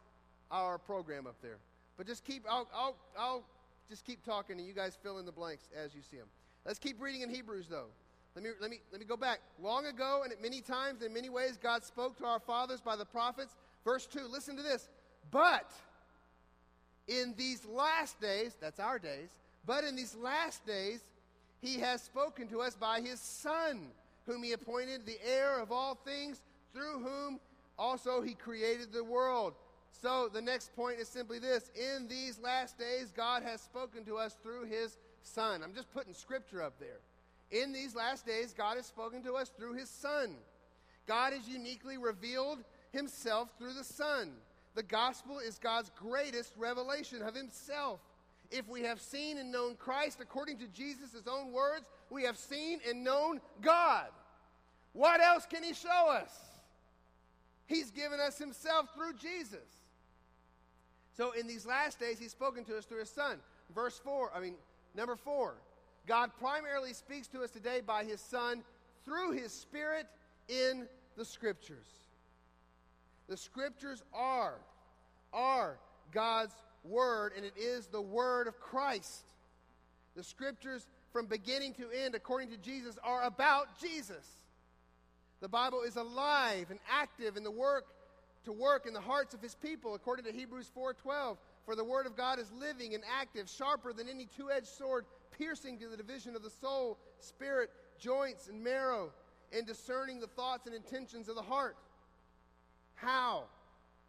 our 0.51 0.77
program 0.77 1.27
up 1.27 1.35
there. 1.41 1.57
But 1.97 2.07
just 2.07 2.25
keep, 2.25 2.43
I'll, 2.49 2.67
I'll, 2.73 2.95
I'll 3.17 3.43
just 3.89 4.05
keep 4.05 4.23
talking, 4.25 4.57
and 4.57 4.67
you 4.67 4.73
guys 4.73 4.97
fill 5.01 5.19
in 5.19 5.25
the 5.25 5.31
blanks 5.31 5.69
as 5.75 5.93
you 5.93 6.01
see 6.01 6.17
them. 6.17 6.27
Let's 6.65 6.79
keep 6.79 7.01
reading 7.01 7.21
in 7.21 7.29
Hebrews, 7.29 7.67
though. 7.69 7.87
Let 8.35 8.43
me, 8.43 8.49
let, 8.59 8.69
me, 8.69 8.81
let 8.91 8.99
me 8.99 9.05
go 9.05 9.15
back. 9.15 9.39
Long 9.61 9.85
ago, 9.85 10.21
and 10.23 10.33
at 10.33 10.41
many 10.41 10.59
times, 10.59 11.01
in 11.01 11.13
many 11.13 11.29
ways, 11.29 11.57
God 11.61 11.83
spoke 11.83 12.17
to 12.17 12.25
our 12.25 12.39
fathers 12.39 12.81
by 12.81 12.95
the 12.95 13.05
prophets. 13.05 13.55
Verse 13.85 14.07
2, 14.07 14.27
listen 14.29 14.57
to 14.57 14.63
this. 14.63 14.89
But 15.31 15.71
in 17.07 17.33
these 17.37 17.65
last 17.65 18.19
days, 18.19 18.57
that's 18.59 18.79
our 18.79 18.99
days, 18.99 19.29
but 19.65 19.83
in 19.83 19.95
these 19.95 20.15
last 20.15 20.65
days, 20.65 21.03
he 21.61 21.79
has 21.79 22.01
spoken 22.01 22.47
to 22.49 22.61
us 22.61 22.75
by 22.75 23.01
his 23.01 23.19
Son, 23.19 23.87
whom 24.25 24.43
he 24.43 24.51
appointed 24.53 25.05
the 25.05 25.17
heir 25.25 25.59
of 25.59 25.71
all 25.71 25.95
things, 25.95 26.41
through 26.73 26.99
whom 26.99 27.39
also 27.77 28.21
he 28.21 28.33
created 28.33 28.91
the 28.91 29.03
world. 29.03 29.53
So 29.91 30.29
the 30.31 30.41
next 30.41 30.75
point 30.75 30.99
is 30.99 31.07
simply 31.07 31.39
this 31.39 31.71
In 31.75 32.07
these 32.07 32.39
last 32.39 32.77
days, 32.77 33.11
God 33.15 33.43
has 33.43 33.61
spoken 33.61 34.03
to 34.05 34.17
us 34.17 34.35
through 34.43 34.65
his 34.65 34.97
Son. 35.21 35.63
I'm 35.63 35.73
just 35.73 35.91
putting 35.93 36.13
scripture 36.13 36.61
up 36.61 36.79
there. 36.79 36.99
In 37.51 37.71
these 37.71 37.95
last 37.95 38.25
days, 38.25 38.53
God 38.53 38.77
has 38.77 38.85
spoken 38.85 39.23
to 39.23 39.35
us 39.35 39.49
through 39.49 39.73
his 39.73 39.89
Son. 39.89 40.35
God 41.07 41.33
has 41.33 41.47
uniquely 41.47 41.97
revealed 41.97 42.63
himself 42.91 43.49
through 43.57 43.73
the 43.73 43.83
Son. 43.83 44.31
The 44.75 44.83
gospel 44.83 45.39
is 45.39 45.57
God's 45.57 45.91
greatest 45.95 46.53
revelation 46.57 47.21
of 47.21 47.35
himself. 47.35 47.99
If 48.55 48.69
we 48.69 48.83
have 48.83 49.01
seen 49.01 49.37
and 49.37 49.51
known 49.51 49.75
Christ 49.75 50.19
according 50.21 50.59
to 50.59 50.67
Jesus' 50.67 51.27
own 51.29 51.51
words, 51.51 51.85
we 52.09 52.23
have 52.23 52.37
seen 52.37 52.79
and 52.87 53.03
known 53.03 53.41
God. 53.61 54.07
What 54.93 55.19
else 55.19 55.45
can 55.45 55.61
he 55.61 55.73
show 55.73 56.09
us? 56.09 56.31
He's 57.65 57.91
given 57.91 58.21
us 58.21 58.37
himself 58.37 58.87
through 58.95 59.15
Jesus. 59.15 59.67
So 61.17 61.31
in 61.31 61.47
these 61.47 61.65
last 61.65 61.99
days, 61.99 62.17
he's 62.17 62.31
spoken 62.31 62.63
to 62.65 62.77
us 62.77 62.85
through 62.85 62.99
his 62.99 63.09
son. 63.09 63.39
Verse 63.73 63.99
4, 63.99 64.31
I 64.33 64.39
mean, 64.39 64.55
number 64.95 65.17
4. 65.17 65.55
God 66.07 66.31
primarily 66.39 66.93
speaks 66.93 67.27
to 67.29 67.43
us 67.43 67.51
today 67.51 67.81
by 67.85 68.05
his 68.05 68.21
son 68.21 68.63
through 69.03 69.33
his 69.33 69.51
spirit 69.51 70.05
in 70.47 70.87
the 71.17 71.25
scriptures. 71.25 71.87
The 73.27 73.35
scriptures 73.35 74.01
are 74.13 74.55
are 75.33 75.77
God's 76.13 76.53
word 76.85 77.33
and 77.35 77.45
it 77.45 77.53
is 77.57 77.87
the 77.87 78.01
word 78.01 78.47
of 78.47 78.59
Christ. 78.59 79.23
The 80.15 80.23
scriptures 80.23 80.87
from 81.11 81.25
beginning 81.25 81.73
to 81.75 81.85
end 81.91 82.15
according 82.15 82.49
to 82.49 82.57
Jesus 82.57 82.97
are 83.03 83.23
about 83.23 83.79
Jesus. 83.79 84.25
The 85.41 85.49
Bible 85.49 85.81
is 85.81 85.95
alive 85.95 86.67
and 86.69 86.79
active 86.89 87.37
in 87.37 87.43
the 87.43 87.51
work 87.51 87.85
to 88.45 88.51
work 88.51 88.85
in 88.85 88.93
the 88.93 89.01
hearts 89.01 89.33
of 89.33 89.41
his 89.41 89.55
people 89.55 89.95
according 89.95 90.25
to 90.25 90.31
Hebrews 90.31 90.69
4:12 90.75 91.37
for 91.65 91.75
the 91.75 91.83
word 91.83 92.05
of 92.05 92.15
God 92.15 92.39
is 92.39 92.51
living 92.51 92.93
and 92.93 93.03
active 93.19 93.49
sharper 93.49 93.91
than 93.91 94.07
any 94.07 94.27
two-edged 94.27 94.67
sword 94.67 95.05
piercing 95.31 95.79
to 95.79 95.87
the 95.87 95.97
division 95.97 96.35
of 96.35 96.43
the 96.43 96.49
soul 96.49 96.97
spirit 97.19 97.71
joints 97.97 98.47
and 98.47 98.63
marrow 98.63 99.11
and 99.51 99.65
discerning 99.65 100.19
the 100.19 100.27
thoughts 100.27 100.67
and 100.67 100.75
intentions 100.75 101.27
of 101.27 101.35
the 101.35 101.41
heart 101.41 101.75
how 102.93 103.45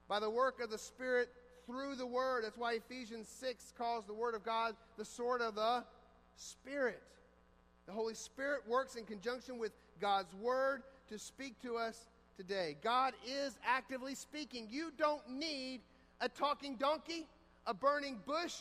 by 0.09 0.21
the 0.21 0.31
work 0.31 0.61
of 0.61 0.71
the 0.71 0.79
spirit 0.79 1.29
through 1.67 1.97
the 1.97 2.07
word 2.07 2.45
that's 2.45 2.57
why 2.57 2.75
Ephesians 2.75 3.29
6 3.41 3.73
calls 3.77 4.05
the 4.07 4.15
word 4.15 4.35
of 4.35 4.45
God 4.45 4.75
the 4.97 5.05
sword 5.05 5.41
of 5.41 5.55
the 5.55 5.85
spirit 6.37 7.03
the 7.87 7.93
holy 7.93 8.15
spirit 8.15 8.63
works 8.67 8.97
in 8.97 9.05
conjunction 9.05 9.59
with 9.59 9.73
God's 10.01 10.35
word 10.35 10.83
to 11.09 11.19
speak 11.19 11.61
to 11.63 11.77
us 11.77 12.07
today. 12.37 12.77
God 12.83 13.15
is 13.27 13.59
actively 13.65 14.15
speaking. 14.15 14.67
You 14.71 14.93
don't 14.99 15.23
need 15.31 15.81
a 16.21 16.29
talking 16.29 16.75
donkey, 16.77 17.27
a 17.67 17.73
burning 17.73 18.19
bush, 18.27 18.55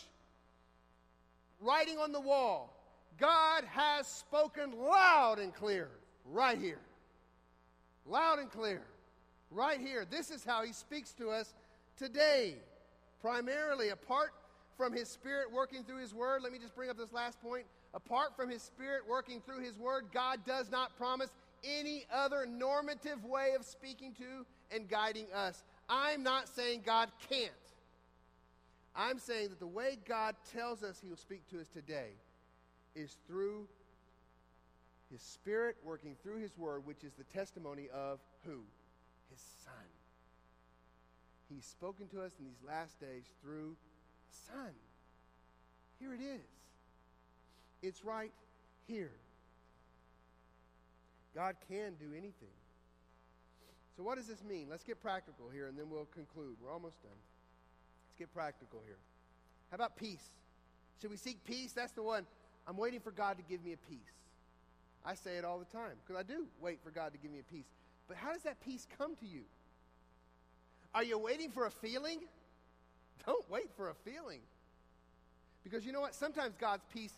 writing 1.60 1.98
on 1.98 2.12
the 2.12 2.20
wall. 2.20 2.72
God 3.20 3.64
has 3.66 4.08
spoken 4.08 4.78
loud 4.78 5.40
and 5.40 5.54
clear 5.54 5.90
right 6.32 6.58
here. 6.58 6.80
Loud 8.06 8.40
and 8.40 8.52
clear 8.52 8.82
right 9.50 9.80
here. 9.80 10.06
This 10.10 10.30
is 10.30 10.44
how 10.44 10.64
He 10.64 10.74
speaks 10.74 11.14
to 11.14 11.30
us 11.30 11.54
today. 11.98 12.56
Primarily, 13.22 13.90
apart 13.90 14.34
from 14.78 14.94
His 14.94 15.10
Spirit 15.10 15.52
working 15.52 15.84
through 15.84 16.02
His 16.02 16.14
Word, 16.14 16.42
let 16.44 16.52
me 16.52 16.60
just 16.60 16.76
bring 16.76 16.90
up 16.90 16.98
this 16.98 17.14
last 17.14 17.42
point. 17.42 17.66
Apart 17.94 18.36
from 18.36 18.50
His 18.50 18.62
Spirit 18.62 19.02
working 19.10 19.42
through 19.42 19.62
His 19.62 19.78
Word, 19.78 20.06
God 20.14 20.40
does 20.46 20.70
not 20.70 20.96
promise 20.98 21.30
any 21.64 22.06
other 22.14 22.46
normative 22.46 23.24
way 23.24 23.54
of 23.58 23.66
speaking 23.66 24.14
to 24.14 24.46
and 24.76 24.88
guiding 24.90 25.28
us. 25.34 25.64
I'm 25.90 26.24
not 26.24 26.48
saying 26.50 26.84
God 26.86 27.10
can't. 27.30 27.52
I'm 28.96 29.20
saying 29.20 29.50
that 29.50 29.60
the 29.60 29.68
way 29.68 29.98
God 30.08 30.36
tells 30.54 30.84
us 30.84 31.00
He 31.02 31.10
will 31.10 31.18
speak 31.18 31.48
to 31.50 31.60
us 31.60 31.68
today 31.68 32.12
is 32.96 33.18
through 33.28 33.68
His 35.12 35.22
Spirit 35.22 35.78
working 35.84 36.16
through 36.24 36.40
His 36.40 36.58
Word, 36.58 36.86
which 36.86 37.04
is 37.04 37.14
the 37.14 37.26
testimony 37.26 37.88
of 37.94 38.20
who? 38.46 38.60
His 39.30 39.40
Son. 39.64 39.74
He's 41.50 41.66
spoken 41.66 42.08
to 42.10 42.22
us 42.22 42.32
in 42.40 42.46
these 42.46 42.62
last 42.68 43.00
days 43.00 43.24
through 43.42 43.76
the 44.30 44.52
Son. 44.54 44.72
Here 46.00 46.14
it 46.14 46.22
is. 46.22 46.46
It's 47.82 48.04
right 48.04 48.32
here. 48.88 49.12
God 51.36 51.56
can 51.68 51.94
do 52.00 52.12
anything. 52.12 52.56
So, 53.96 54.04
what 54.04 54.18
does 54.18 54.28
this 54.28 54.44
mean? 54.44 54.68
Let's 54.70 54.84
get 54.84 55.02
practical 55.02 55.50
here 55.54 55.68
and 55.68 55.78
then 55.78 55.90
we'll 55.90 56.06
conclude. 56.06 56.56
We're 56.62 56.74
almost 56.74 57.02
done. 57.02 57.12
Let's 57.12 58.18
get 58.18 58.34
practical 58.34 58.82
here. 58.86 58.98
How 59.72 59.76
about 59.76 59.96
peace? 59.96 60.32
Should 61.02 61.12
we 61.12 61.18
seek 61.18 61.44
peace? 61.46 61.72
That's 61.74 61.92
the 61.92 62.04
one. 62.04 62.26
I'm 62.68 62.78
waiting 62.78 63.00
for 63.00 63.12
God 63.12 63.38
to 63.38 63.44
give 63.44 63.64
me 63.64 63.74
a 63.74 63.78
peace. 63.78 64.00
I 65.06 65.14
say 65.14 65.38
it 65.38 65.46
all 65.46 65.60
the 65.60 65.66
time 65.66 65.98
because 66.06 66.20
I 66.20 66.24
do 66.24 66.48
wait 66.60 66.80
for 66.84 66.90
God 66.90 67.14
to 67.14 67.20
give 67.20 67.32
me 67.32 67.40
a 67.40 67.54
peace. 67.54 67.68
But 68.08 68.18
how 68.18 68.34
does 68.34 68.44
that 68.44 68.60
peace 68.62 68.88
come 68.98 69.16
to 69.18 69.26
you? 69.26 69.42
Are 70.96 71.04
you 71.04 71.18
waiting 71.18 71.52
for 71.52 71.66
a 71.66 71.72
feeling? 71.72 72.22
Don't 73.26 73.50
wait 73.52 73.70
for 73.76 73.90
a 73.90 73.94
feeling. 73.94 74.40
Because 75.64 75.86
you 75.86 75.92
know 75.92 76.00
what? 76.00 76.16
Sometimes 76.16 76.56
God's 76.56 76.86
peace 76.94 77.14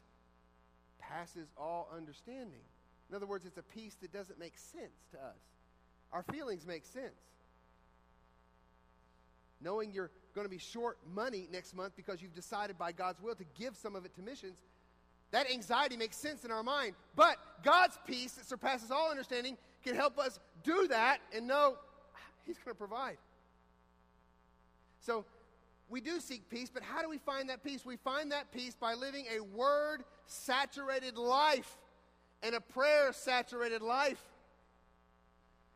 passes 0.99 1.47
all 1.55 1.88
understanding. 1.95 2.61
In 3.09 3.15
other 3.15 3.28
words, 3.28 3.45
it's 3.45 3.57
a 3.57 3.63
peace 3.63 3.95
that 4.01 4.11
doesn't 4.11 4.39
make 4.39 4.57
sense 4.57 5.05
to 5.11 5.17
us. 5.17 5.38
Our 6.11 6.23
feelings 6.23 6.65
make 6.65 6.86
sense. 6.86 7.21
Knowing 9.61 9.91
you're 9.91 10.11
going 10.34 10.45
to 10.45 10.49
be 10.49 10.57
short 10.57 10.97
money 11.13 11.47
next 11.51 11.75
month 11.75 11.93
because 11.95 12.21
you've 12.21 12.36
decided 12.36 12.78
by 12.78 12.91
God's 12.91 13.21
will 13.21 13.36
to 13.36 13.45
give 13.57 13.75
some 13.75 13.95
of 13.95 14.05
it 14.05 14.15
to 14.15 14.21
missions, 14.21 14.57
that 15.32 15.51
anxiety 15.51 15.97
makes 15.97 16.17
sense 16.17 16.45
in 16.45 16.51
our 16.51 16.63
mind. 16.63 16.93
But 17.15 17.38
God's 17.63 17.97
peace 18.07 18.34
that 18.34 18.45
surpasses 18.45 18.89
all 18.89 19.11
understanding 19.11 19.57
can 19.84 19.95
help 19.95 20.17
us 20.17 20.39
do 20.63 20.88
that 20.88 21.19
and 21.36 21.47
know 21.47 21.75
He's 22.45 22.57
going 22.57 22.73
to 22.73 22.78
provide. 22.78 23.17
So 25.00 25.26
we 25.89 26.02
do 26.02 26.20
seek 26.20 26.50
peace, 26.50 26.70
but 26.74 26.84
how 26.84 27.02
do 27.02 27.10
we 27.10 27.18
find 27.18 27.50
that 27.50 27.64
peace? 27.64 27.86
We 27.86 27.98
find 27.98 28.32
that 28.32 28.52
peace 28.52 28.76
by 28.76 28.93
living 28.93 29.26
a 29.36 29.41
word 29.41 30.04
saturated 30.26 31.18
life 31.18 31.78
and 32.43 32.56
a 32.56 32.62
prayer 32.62 33.14
saturated 33.14 33.82
life. 33.82 34.22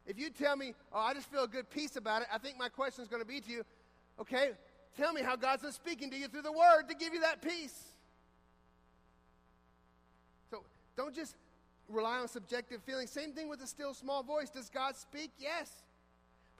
If 0.05 0.17
you 0.19 0.29
tell 0.29 0.55
me, 0.55 0.73
oh, 0.91 0.99
I 0.99 1.13
just 1.13 1.31
feel 1.31 1.43
a 1.43 1.47
good 1.47 1.69
peace 1.69 1.95
about 1.95 2.23
it, 2.23 2.27
I 2.33 2.37
think 2.37 2.57
my 2.57 2.69
question 2.69 3.03
is 3.03 3.07
going 3.07 3.21
to 3.21 3.27
be 3.27 3.39
to 3.39 3.51
you, 3.51 3.63
okay, 4.19 4.51
tell 4.97 5.13
me 5.13 5.21
how 5.21 5.35
God's 5.35 5.61
been 5.61 5.71
speaking 5.71 6.09
to 6.11 6.17
you 6.17 6.27
through 6.27 6.41
the 6.41 6.51
Word 6.51 6.89
to 6.89 6.95
give 6.95 7.13
you 7.13 7.21
that 7.21 7.41
peace. 7.41 7.79
So 10.49 10.63
don't 10.97 11.15
just 11.15 11.35
rely 11.87 12.17
on 12.17 12.27
subjective 12.27 12.81
feelings. 12.83 13.11
Same 13.11 13.31
thing 13.31 13.47
with 13.47 13.59
the 13.59 13.67
still 13.67 13.93
small 13.93 14.23
voice. 14.23 14.49
Does 14.49 14.69
God 14.69 14.97
speak? 14.97 15.31
Yes. 15.39 15.71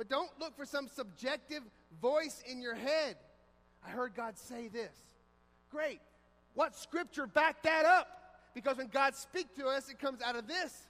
But 0.02 0.10
don't 0.10 0.32
look 0.40 0.58
for 0.58 0.66
some 0.66 0.88
subjective 0.88 1.62
voice 2.02 2.42
in 2.50 2.60
your 2.60 2.74
head. 2.74 3.18
I 3.86 3.92
heard 3.92 4.16
God 4.16 4.36
say 4.36 4.68
this. 4.68 4.96
Great. 5.70 6.02
What 6.56 6.76
scripture 6.76 7.28
backed 7.28 7.66
that 7.66 7.86
up? 7.86 8.08
Because 8.56 8.78
when 8.78 8.88
God 8.88 9.14
speaks 9.14 9.52
to 9.60 9.68
us, 9.68 9.90
it 9.90 10.00
comes 10.00 10.24
out 10.24 10.36
of 10.36 10.48
this 10.48 10.88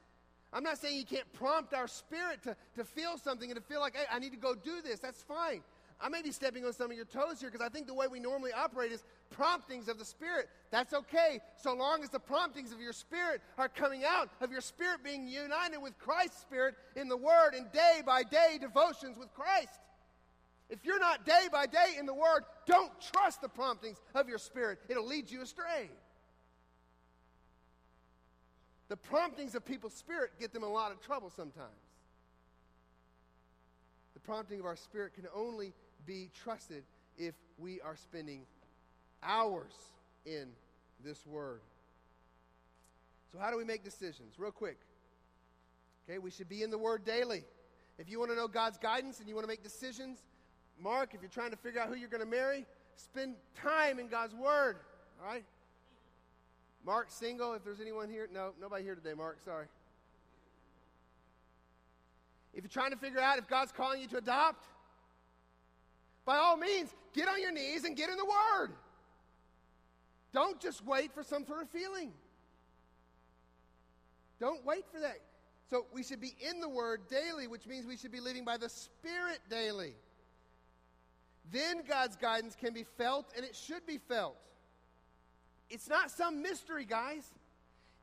I'm 0.54 0.64
not 0.64 0.78
saying 0.78 0.98
you 0.98 1.04
can't 1.04 1.32
prompt 1.34 1.74
our 1.74 1.90
spirit 1.90 2.42
to, 2.44 2.56
to 2.76 2.86
feel 2.86 3.18
something 3.18 3.52
and 3.52 3.60
to 3.60 3.66
feel 3.66 3.82
like, 3.82 3.98
hey, 3.98 4.06
I 4.10 4.18
need 4.20 4.32
to 4.32 4.38
go 4.38 4.56
do 4.56 4.82
this. 4.82 5.02
That's 5.02 5.22
fine. 5.22 5.60
I 6.04 6.10
may 6.10 6.22
be 6.22 6.32
stepping 6.32 6.66
on 6.66 6.74
some 6.74 6.90
of 6.90 6.98
your 6.98 7.06
toes 7.06 7.40
here 7.40 7.50
because 7.50 7.66
I 7.66 7.70
think 7.70 7.88
the 7.88 7.94
way 7.94 8.08
we 8.08 8.20
normally 8.20 8.52
operate 8.52 8.92
is 8.92 9.04
promptings 9.30 9.88
of 9.88 10.00
the 10.00 10.06
Spirit. 10.06 10.50
That's 10.72 10.94
okay, 10.94 11.40
so 11.62 11.74
long 11.74 12.04
as 12.04 12.10
the 12.10 12.20
promptings 12.20 12.72
of 12.72 12.82
your 12.82 12.94
Spirit 12.94 13.42
are 13.58 13.70
coming 13.70 14.04
out 14.04 14.30
of 14.42 14.52
your 14.52 14.62
Spirit 14.62 15.04
being 15.04 15.28
united 15.28 15.78
with 15.78 15.98
Christ's 16.00 16.42
Spirit 16.42 16.76
in 16.96 17.08
the 17.08 17.18
Word 17.18 17.54
and 17.56 17.72
day 17.72 18.02
by 18.06 18.24
day 18.24 18.58
devotions 18.60 19.18
with 19.18 19.34
Christ. 19.34 19.80
If 20.70 20.86
you're 20.86 21.00
not 21.00 21.26
day 21.26 21.48
by 21.52 21.68
day 21.68 21.96
in 22.00 22.06
the 22.06 22.14
Word, 22.14 22.44
don't 22.66 22.92
trust 23.14 23.42
the 23.42 23.50
promptings 23.50 23.98
of 24.16 24.28
your 24.28 24.40
Spirit, 24.40 24.80
it'll 24.90 25.08
lead 25.08 25.30
you 25.30 25.42
astray. 25.42 25.90
The 28.92 28.98
promptings 28.98 29.56
of 29.56 29.64
people's 29.64 29.94
spirit 29.94 30.32
get 30.38 30.52
them 30.52 30.64
a 30.64 30.70
lot 30.70 30.92
of 30.92 31.00
trouble 31.00 31.30
sometimes. 31.30 31.72
The 34.16 34.20
prompting 34.20 34.60
of 34.60 34.66
our 34.66 34.76
spirit 34.76 35.14
can 35.14 35.28
only 35.34 35.72
be 36.06 36.30
trusted 36.44 36.84
if 37.18 37.36
we 37.58 37.82
are 37.82 37.96
spending 37.96 38.42
hours 39.24 39.74
in 40.26 40.48
this 41.04 41.26
word. 41.26 41.62
So, 43.32 43.40
how 43.40 43.52
do 43.52 43.58
we 43.58 43.64
make 43.64 43.84
decisions? 43.84 44.38
Real 44.38 44.52
quick. 44.52 44.78
Okay, 46.10 46.18
we 46.18 46.32
should 46.32 46.50
be 46.50 46.64
in 46.64 46.72
the 46.72 46.78
word 46.78 47.06
daily. 47.06 47.44
If 47.98 48.10
you 48.10 48.20
want 48.20 48.32
to 48.32 48.36
know 48.36 48.48
God's 48.48 48.78
guidance 48.78 49.20
and 49.20 49.30
you 49.30 49.36
want 49.36 49.46
to 49.46 49.48
make 49.48 49.64
decisions, 49.64 50.20
Mark, 50.80 51.14
if 51.14 51.22
you're 51.22 51.30
trying 51.30 51.52
to 51.52 51.58
figure 51.58 51.80
out 51.80 51.88
who 51.88 51.96
you're 51.96 52.10
going 52.10 52.24
to 52.24 52.30
marry, 52.30 52.66
spend 52.96 53.36
time 53.56 54.00
in 54.00 54.08
God's 54.08 54.34
word. 54.34 54.78
All 55.22 55.32
right? 55.32 55.44
Mark, 56.84 57.08
single, 57.10 57.54
if 57.54 57.64
there's 57.64 57.80
anyone 57.80 58.10
here. 58.10 58.28
No, 58.34 58.52
nobody 58.60 58.84
here 58.84 58.96
today, 58.96 59.14
Mark. 59.14 59.38
Sorry. 59.46 59.68
If 62.54 62.64
you're 62.64 62.70
trying 62.70 62.92
to 62.92 62.98
figure 62.98 63.20
out 63.20 63.38
if 63.38 63.48
God's 63.48 63.72
calling 63.72 64.02
you 64.02 64.08
to 64.08 64.18
adopt, 64.18 64.66
by 66.26 66.38
all 66.38 66.58
means, 66.58 66.94
get 67.14 67.28
on 67.28 67.42
your 67.42 67.52
knees 67.52 67.84
and 67.84 67.96
get 67.96 68.10
in 68.10 68.18
the 68.18 68.26
Word. 68.26 68.72
Don't 70.34 70.60
just 70.60 70.86
wait 70.86 71.14
for 71.14 71.24
some 71.24 71.46
sort 71.46 71.62
of 71.62 71.70
feeling. 71.70 72.12
Don't 74.40 74.66
wait 74.66 74.86
for 74.92 75.00
that. 75.00 75.20
So 75.70 75.86
we 75.94 76.04
should 76.04 76.22
be 76.22 76.36
in 76.40 76.60
the 76.60 76.70
Word 76.70 77.02
daily, 77.10 77.48
which 77.48 77.66
means 77.66 77.86
we 77.86 77.98
should 77.98 78.12
be 78.12 78.20
living 78.20 78.46
by 78.46 78.58
the 78.58 78.70
Spirit 78.70 79.40
daily. 79.50 79.94
Then 81.52 81.82
God's 81.88 82.16
guidance 82.16 82.56
can 82.56 82.74
be 82.74 82.86
felt, 82.98 83.32
and 83.36 83.46
it 83.46 83.56
should 83.56 83.86
be 83.86 83.98
felt. 83.98 84.38
It's 85.70 85.90
not 85.90 86.12
some 86.12 86.42
mystery, 86.42 86.86
guys. 86.86 87.24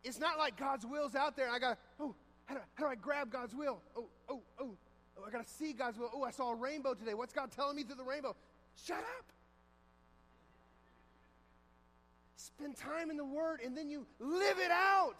It's 0.03 0.19
not 0.19 0.39
like 0.39 0.57
God's 0.57 0.87
will's 0.87 1.15
out 1.15 1.37
there, 1.37 1.47
and 1.47 1.55
I 1.55 1.59
got, 1.59 1.79
oh, 2.01 2.15
how 2.47 2.55
do, 2.55 2.61
how 2.75 2.85
do 2.85 2.91
I 2.91 2.95
grab 2.95 3.31
God's 3.31 3.55
will? 3.55 3.81
Oh, 3.97 4.07
oh, 4.29 4.43
oh, 4.59 4.71
Oh, 5.19 5.25
I 5.27 5.31
got 5.31 5.45
to 5.45 5.53
see 5.53 5.73
God's 5.73 5.99
will. 5.99 6.11
Oh, 6.15 6.25
I 6.25 6.31
saw 6.31 6.53
a 6.53 6.55
rainbow 6.55 6.95
today. 6.95 7.15
What's 7.15 7.33
God 7.33 7.51
telling 7.51 7.77
me 7.77 7.83
through 7.83 7.97
the 7.97 8.05
rainbow? 8.05 8.37
Shut 8.85 8.99
up. 8.99 9.25
Spend 12.37 12.77
time 12.77 13.11
in 13.11 13.17
the 13.17 13.25
Word 13.25 13.61
and 13.65 13.77
then 13.77 13.91
you 13.91 14.07
live 14.21 14.59
it 14.59 14.71
out. 14.71 15.17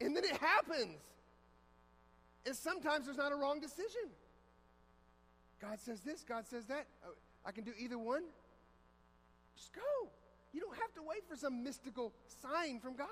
And 0.00 0.16
then 0.16 0.24
it 0.24 0.36
happens. 0.36 0.98
And 2.44 2.56
sometimes 2.56 3.06
there's 3.06 3.16
not 3.16 3.32
a 3.32 3.36
wrong 3.36 3.60
decision. 3.60 4.10
God 5.60 5.78
says 5.80 6.00
this, 6.00 6.24
God 6.24 6.46
says 6.46 6.66
that. 6.66 6.86
Oh, 7.06 7.14
I 7.46 7.52
can 7.52 7.64
do 7.64 7.72
either 7.78 7.98
one. 7.98 8.22
Just 9.56 9.72
go. 9.72 10.08
You 10.52 10.60
don't 10.60 10.76
have 10.76 10.92
to 10.94 11.02
wait 11.02 11.22
for 11.28 11.36
some 11.36 11.62
mystical 11.62 12.12
sign 12.42 12.80
from 12.80 12.96
God. 12.96 13.08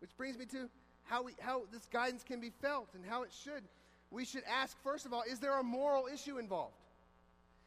Which 0.00 0.14
brings 0.16 0.36
me 0.36 0.44
to 0.46 0.68
how, 1.04 1.22
we, 1.22 1.32
how 1.40 1.62
this 1.72 1.86
guidance 1.86 2.24
can 2.24 2.40
be 2.40 2.50
felt 2.50 2.88
and 2.94 3.04
how 3.06 3.22
it 3.22 3.30
should 3.32 3.62
we 4.16 4.24
should 4.24 4.44
ask, 4.48 4.82
first 4.82 5.04
of 5.04 5.12
all, 5.12 5.22
is 5.30 5.40
there 5.40 5.60
a 5.60 5.62
moral 5.62 6.06
issue 6.12 6.38
involved? 6.38 6.72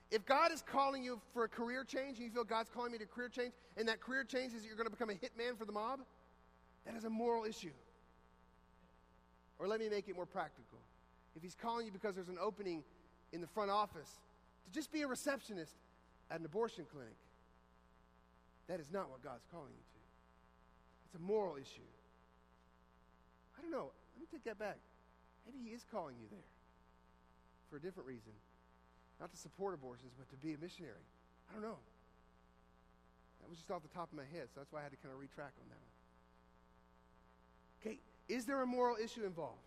If 0.10 0.26
God 0.26 0.52
is 0.52 0.64
calling 0.64 1.04
you 1.04 1.22
for 1.32 1.44
a 1.44 1.48
career 1.48 1.84
change 1.84 2.18
and 2.18 2.26
you 2.26 2.32
feel 2.32 2.44
God's 2.44 2.72
calling 2.74 2.92
me 2.92 2.98
to 2.98 3.06
career 3.06 3.30
change, 3.30 3.54
and 3.78 3.88
that 3.88 4.02
career 4.02 4.24
change 4.24 4.54
is 4.54 4.64
that 4.64 4.68
you're 4.68 4.76
going 4.76 4.88
to 4.88 4.92
become 4.92 5.12
a 5.12 5.14
hitman 5.14 5.56
for 5.60 5.66
the 5.66 5.72
mob, 5.72 6.00
that 6.88 6.96
is 6.96 7.04
a 7.04 7.10
moral 7.10 7.46
issue. 7.46 7.70
Or 9.60 9.68
let 9.68 9.80
me 9.80 9.90
make 9.90 10.10
it 10.10 10.16
more 10.16 10.26
practical. 10.26 10.80
If 11.36 11.44
He's 11.44 11.54
calling 11.54 11.86
you 11.86 11.92
because 11.92 12.16
there's 12.16 12.30
an 12.30 12.40
opening 12.42 12.84
in 13.32 13.42
the 13.42 13.48
front 13.48 13.70
office 13.70 14.10
to 14.66 14.72
just 14.72 14.92
be 14.92 15.04
a 15.04 15.08
receptionist 15.08 15.76
at 16.32 16.40
an 16.40 16.46
abortion 16.46 16.86
clinic, 16.92 17.14
that 18.68 18.80
is 18.80 18.88
not 18.92 19.12
what 19.12 19.22
God's 19.24 19.46
calling 19.52 19.70
you 19.70 19.84
to. 19.84 20.00
It's 21.06 21.16
a 21.16 21.24
moral 21.24 21.58
issue. 21.58 21.86
I 23.56 23.62
don't 23.62 23.72
know. 23.72 23.92
Let 24.16 24.22
me 24.22 24.28
take 24.32 24.44
that 24.46 24.58
back. 24.58 24.78
Maybe 25.46 25.70
He 25.70 25.76
is 25.76 25.86
calling 25.92 26.16
you 26.20 26.28
there 26.30 26.50
for 27.70 27.78
a 27.78 27.82
different 27.82 28.08
reason. 28.08 28.34
Not 29.20 29.32
to 29.32 29.38
support 29.38 29.74
abortions, 29.74 30.14
but 30.18 30.30
to 30.30 30.38
be 30.38 30.54
a 30.54 30.58
missionary. 30.58 31.04
I 31.50 31.54
don't 31.54 31.62
know. 31.62 31.78
That 33.42 33.50
was 33.50 33.58
just 33.58 33.72
off 33.72 33.82
the 33.82 33.90
top 33.90 34.12
of 34.12 34.18
my 34.18 34.28
head, 34.32 34.48
so 34.54 34.60
that's 34.60 34.72
why 34.72 34.80
I 34.80 34.84
had 34.84 34.92
to 34.92 34.98
kind 34.98 35.14
of 35.14 35.20
retrack 35.20 35.56
on 35.60 35.68
that 35.70 35.80
one. 35.80 35.96
Okay, 37.82 38.00
is 38.28 38.46
there 38.46 38.62
a 38.62 38.66
moral 38.66 38.96
issue 39.02 39.26
involved? 39.26 39.60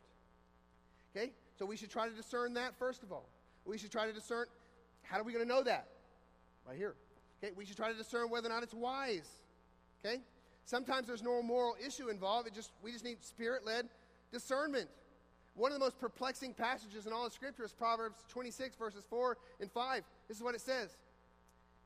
Okay, 1.15 1.33
so 1.59 1.67
we 1.67 1.77
should 1.77 1.91
try 1.91 2.09
to 2.09 2.15
discern 2.15 2.55
that 2.55 2.79
first 2.79 3.03
of 3.03 3.13
all. 3.13 3.29
We 3.65 3.79
should 3.79 3.93
try 3.93 4.07
to 4.07 4.13
discern 4.13 4.47
how 5.03 5.21
are 5.21 5.25
we 5.25 5.33
going 5.33 5.45
to 5.45 5.49
know 5.49 5.63
that? 5.63 5.89
Right 6.67 6.77
here. 6.77 6.95
Okay, 7.43 7.53
we 7.57 7.65
should 7.65 7.77
try 7.77 7.91
to 7.91 7.97
discern 7.97 8.31
whether 8.31 8.49
or 8.49 8.53
not 8.53 8.63
it's 8.63 8.75
wise. 8.75 9.29
Okay? 10.05 10.21
Sometimes 10.65 11.07
there's 11.07 11.23
no 11.23 11.43
moral 11.43 11.77
issue 11.85 12.09
involved. 12.09 12.47
It 12.47 12.55
just 12.55 12.71
we 12.83 12.93
just 12.93 13.05
need 13.05 13.23
spirit-led 13.23 13.89
discernment. 14.33 14.89
One 15.55 15.71
of 15.71 15.79
the 15.79 15.85
most 15.85 16.01
perplexing 16.01 16.55
passages 16.55 17.07
in 17.07 17.13
all 17.13 17.27
of 17.27 17.33
Scripture 17.33 17.65
is 17.65 17.73
Proverbs 17.73 18.25
26, 18.29 18.77
verses 18.77 19.05
4 19.11 19.37
and 19.61 19.71
5. 19.71 20.03
This 20.29 20.39
is 20.39 20.43
what 20.43 20.55
it 20.55 20.61
says 20.61 20.97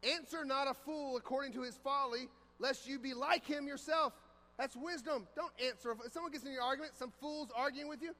Answer 0.03 0.45
not 0.45 0.69
a 0.69 0.75
fool 0.75 1.17
according 1.17 1.53
to 1.55 1.63
his 1.63 1.77
folly, 1.77 2.29
lest 2.59 2.89
you 2.89 2.99
be 2.99 3.15
like 3.15 3.45
him 3.47 3.67
yourself. 3.67 4.13
That's 4.59 4.77
wisdom. 4.77 5.27
Don't 5.35 5.53
answer. 5.65 5.95
If 6.05 6.13
someone 6.13 6.33
gets 6.33 6.45
in 6.45 6.53
your 6.53 6.63
argument, 6.63 6.97
some 6.97 7.13
fool's 7.21 7.51
arguing 7.55 7.89
with 7.89 8.03
you, 8.03 8.15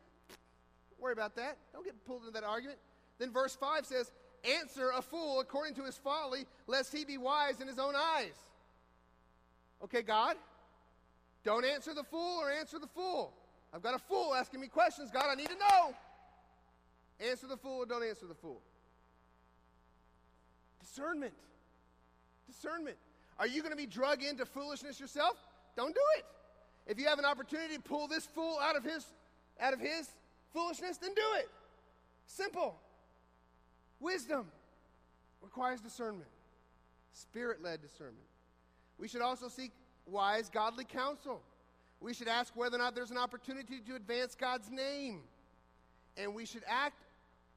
worry 0.99 1.13
about 1.13 1.37
that. 1.37 1.57
Don't 1.73 1.85
get 1.85 1.95
pulled 2.07 2.23
into 2.23 2.33
that 2.33 2.45
argument. 2.45 2.79
Then 3.19 3.33
verse 3.33 3.57
5 3.57 3.87
says, 3.87 4.11
Answer 4.61 4.91
a 4.97 5.01
fool 5.01 5.41
according 5.41 5.75
to 5.77 5.85
his 5.85 5.97
folly, 5.97 6.47
lest 6.67 6.95
he 6.95 7.05
be 7.05 7.19
wise 7.19 7.61
in 7.61 7.69
his 7.69 7.79
own 7.79 7.95
eyes. 7.97 8.37
Okay, 9.85 10.03
God, 10.03 10.37
don't 11.45 11.65
answer 11.65 11.95
the 11.95 12.05
fool 12.05 12.41
or 12.41 12.51
answer 12.51 12.79
the 12.79 12.87
fool. 12.89 13.33
I've 13.77 13.83
got 13.83 13.95
a 13.95 13.99
fool 13.99 14.35
asking 14.35 14.61
me 14.61 14.69
questions. 14.69 15.11
God, 15.11 15.27
I 15.31 15.35
need 15.35 15.51
to 15.51 15.59
know. 15.59 15.95
Answer 17.21 17.47
the 17.47 17.59
fool 17.59 17.83
or 17.83 17.87
don't 17.87 18.03
answer 18.03 18.25
the 18.27 18.35
fool. 18.35 18.63
Discernment. 20.81 21.35
Discernment. 22.47 22.97
Are 23.39 23.47
you 23.47 23.61
going 23.61 23.73
to 23.73 23.77
be 23.77 23.85
drug 23.85 24.23
into 24.23 24.47
foolishness 24.47 24.99
yourself? 24.99 25.37
Don't 25.77 25.95
do 25.95 26.01
it. 26.17 26.25
If 26.87 26.99
you 26.99 27.07
have 27.07 27.19
an 27.19 27.27
opportunity 27.27 27.77
to 27.77 27.83
pull 27.83 28.09
this 28.09 28.25
fool 28.25 28.59
out 28.63 28.77
of 28.77 28.85
his 28.85 29.05
out 29.61 29.75
of 29.75 29.81
his 29.81 30.09
foolishness, 30.55 30.97
then 30.97 31.13
do 31.15 31.23
it. 31.39 31.51
Simple. 32.25 32.77
Wisdom 34.01 34.47
requires 35.43 35.83
discernment. 35.83 36.29
Spirit-led 37.13 37.83
discernment. 37.83 38.27
We 38.99 39.07
should 39.07 39.23
also 39.23 39.49
seek 39.49 39.73
wise 40.07 40.49
godly 40.49 40.85
counsel. 40.85 41.43
We 42.01 42.15
should 42.15 42.29
ask 42.29 42.55
whether 42.55 42.77
or 42.77 42.79
not 42.79 42.95
there's 42.95 43.11
an 43.11 43.19
opportunity 43.19 43.81
to 43.87 43.97
advance 43.97 44.35
God's 44.35 44.71
name. 44.71 45.21
And 46.17 46.35
we 46.35 46.47
should 46.47 46.63
act 46.67 47.03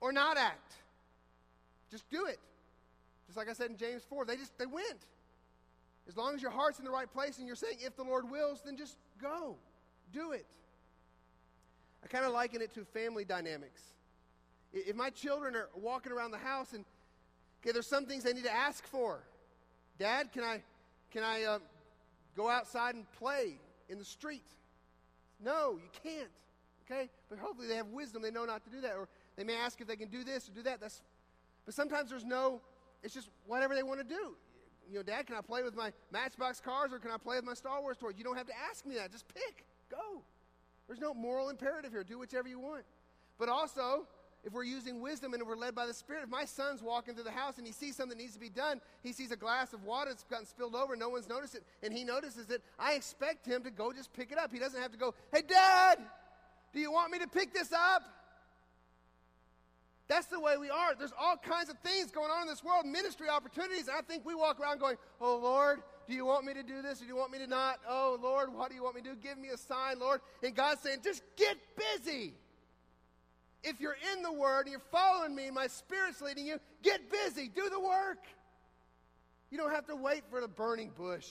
or 0.01 0.11
not 0.11 0.37
act. 0.37 0.73
Just 1.91 2.09
do 2.09 2.25
it. 2.25 2.39
Just 3.27 3.37
like 3.37 3.49
I 3.49 3.53
said 3.53 3.69
in 3.69 3.77
James 3.77 4.03
4, 4.09 4.25
they 4.25 4.35
just 4.35 4.57
they 4.57 4.65
went. 4.65 5.05
As 6.07 6.17
long 6.17 6.33
as 6.33 6.41
your 6.41 6.51
heart's 6.51 6.79
in 6.79 6.85
the 6.85 6.91
right 6.91 7.11
place 7.11 7.37
and 7.37 7.45
you're 7.45 7.55
saying, 7.55 7.77
if 7.81 7.95
the 7.95 8.03
Lord 8.03 8.29
wills, 8.29 8.61
then 8.65 8.75
just 8.75 8.97
go. 9.21 9.55
Do 10.11 10.31
it. 10.31 10.45
I 12.03 12.07
kind 12.07 12.25
of 12.25 12.31
liken 12.31 12.61
it 12.61 12.73
to 12.73 12.85
family 12.85 13.25
dynamics. 13.25 13.81
If 14.73 14.95
my 14.95 15.09
children 15.09 15.55
are 15.55 15.69
walking 15.75 16.11
around 16.11 16.31
the 16.31 16.37
house 16.37 16.73
and 16.73 16.85
okay, 17.61 17.71
there's 17.71 17.87
some 17.87 18.05
things 18.05 18.23
they 18.23 18.33
need 18.33 18.45
to 18.45 18.53
ask 18.53 18.85
for. 18.87 19.19
Dad, 19.97 20.31
can 20.31 20.43
I 20.43 20.61
can 21.11 21.23
I 21.23 21.43
uh, 21.43 21.59
go 22.35 22.49
outside 22.49 22.95
and 22.95 23.05
play? 23.13 23.59
In 23.89 23.97
the 23.97 24.05
street. 24.05 24.45
No, 25.39 25.77
you 25.81 25.89
can't. 26.03 26.29
Okay? 26.85 27.09
But 27.29 27.39
hopefully 27.39 27.67
they 27.67 27.75
have 27.75 27.87
wisdom. 27.87 28.21
They 28.21 28.31
know 28.31 28.45
not 28.45 28.63
to 28.63 28.69
do 28.69 28.81
that. 28.81 28.95
Or 28.95 29.07
they 29.35 29.43
may 29.43 29.55
ask 29.55 29.79
if 29.81 29.87
they 29.87 29.95
can 29.95 30.09
do 30.09 30.23
this 30.23 30.47
or 30.47 30.53
do 30.53 30.63
that. 30.63 30.79
That's, 30.79 31.01
but 31.65 31.73
sometimes 31.73 32.09
there's 32.09 32.25
no, 32.25 32.61
it's 33.03 33.13
just 33.13 33.29
whatever 33.45 33.75
they 33.75 33.83
want 33.83 33.99
to 33.99 34.05
do. 34.05 34.35
You 34.89 34.97
know, 34.97 35.03
Dad, 35.03 35.27
can 35.27 35.35
I 35.35 35.41
play 35.41 35.61
with 35.61 35.75
my 35.75 35.91
Matchbox 36.11 36.59
cars 36.59 36.91
or 36.91 36.99
can 36.99 37.11
I 37.11 37.17
play 37.17 37.35
with 37.35 37.45
my 37.45 37.53
Star 37.53 37.79
Wars 37.81 37.97
toys? 37.97 38.13
You 38.17 38.23
don't 38.23 38.37
have 38.37 38.47
to 38.47 38.53
ask 38.69 38.85
me 38.85 38.95
that. 38.95 39.11
Just 39.11 39.27
pick. 39.27 39.65
Go. 39.91 40.23
There's 40.87 40.99
no 40.99 41.13
moral 41.13 41.49
imperative 41.49 41.91
here. 41.91 42.03
Do 42.03 42.17
whichever 42.17 42.47
you 42.47 42.59
want. 42.59 42.83
But 43.37 43.49
also, 43.49 44.07
if 44.43 44.53
we're 44.53 44.63
using 44.63 45.01
wisdom 45.01 45.33
and 45.33 45.43
we're 45.45 45.55
led 45.55 45.75
by 45.75 45.85
the 45.85 45.93
Spirit, 45.93 46.23
if 46.23 46.29
my 46.29 46.45
son's 46.45 46.81
walking 46.81 47.13
through 47.13 47.25
the 47.25 47.31
house 47.31 47.57
and 47.57 47.67
he 47.67 47.73
sees 47.73 47.95
something 47.95 48.17
that 48.17 48.21
needs 48.21 48.33
to 48.33 48.39
be 48.39 48.49
done, 48.49 48.79
he 49.03 49.11
sees 49.11 49.31
a 49.31 49.35
glass 49.35 49.73
of 49.73 49.83
water 49.83 50.11
that's 50.11 50.23
gotten 50.23 50.45
spilled 50.45 50.75
over, 50.75 50.95
no 50.95 51.09
one's 51.09 51.27
noticed 51.27 51.55
it, 51.55 51.63
and 51.83 51.93
he 51.93 52.03
notices 52.03 52.49
it, 52.49 52.61
I 52.77 52.93
expect 52.93 53.45
him 53.45 53.63
to 53.63 53.71
go 53.71 53.91
just 53.91 54.13
pick 54.13 54.31
it 54.31 54.37
up. 54.37 54.51
He 54.53 54.59
doesn't 54.59 54.81
have 54.81 54.91
to 54.91 54.97
go, 54.97 55.13
hey, 55.33 55.41
Dad, 55.47 55.99
Do 56.73 56.79
you 56.79 56.91
want 56.91 57.11
me 57.11 57.19
to 57.19 57.27
pick 57.27 57.53
this 57.53 57.71
up? 57.73 58.03
That's 60.07 60.25
the 60.25 60.39
way 60.39 60.57
we 60.57 60.69
are. 60.69 60.95
There's 60.97 61.13
all 61.19 61.37
kinds 61.37 61.69
of 61.69 61.77
things 61.79 62.09
going 62.11 62.31
on 62.31 62.43
in 62.43 62.47
this 62.47 62.63
world, 62.63 62.85
ministry 62.85 63.29
opportunities. 63.29 63.87
I 63.89 64.01
think 64.01 64.25
we 64.25 64.33
walk 64.33 64.59
around 64.59 64.79
going, 64.79 64.97
Oh 65.21 65.37
Lord, 65.37 65.81
do 66.07 66.15
you 66.15 66.25
want 66.25 66.45
me 66.45 66.53
to 66.55 66.63
do 66.63 66.81
this 66.81 66.99
or 66.99 67.03
do 67.03 67.09
you 67.09 67.15
want 67.15 67.31
me 67.31 67.37
to 67.37 67.47
not? 67.47 67.79
Oh 67.87 68.17
Lord, 68.21 68.51
what 68.53 68.69
do 68.69 68.75
you 68.75 68.83
want 68.83 68.95
me 68.95 69.01
to 69.03 69.09
do? 69.09 69.15
Give 69.21 69.37
me 69.37 69.49
a 69.49 69.57
sign, 69.57 69.99
Lord. 69.99 70.21
And 70.43 70.55
God's 70.55 70.81
saying, 70.81 70.99
just 71.03 71.21
get 71.35 71.57
busy. 72.03 72.33
If 73.63 73.79
you're 73.81 73.97
in 74.15 74.23
the 74.23 74.31
Word 74.31 74.61
and 74.61 74.71
you're 74.71 74.81
following 74.91 75.35
me, 75.35 75.49
my 75.51 75.67
Spirit's 75.67 76.21
leading 76.21 76.45
you, 76.45 76.59
get 76.81 77.01
busy. 77.11 77.49
Do 77.49 77.69
the 77.69 77.79
work. 77.79 78.25
You 79.51 79.57
don't 79.57 79.71
have 79.71 79.87
to 79.87 79.95
wait 79.95 80.23
for 80.29 80.39
the 80.41 80.47
burning 80.47 80.91
bush. 80.97 81.27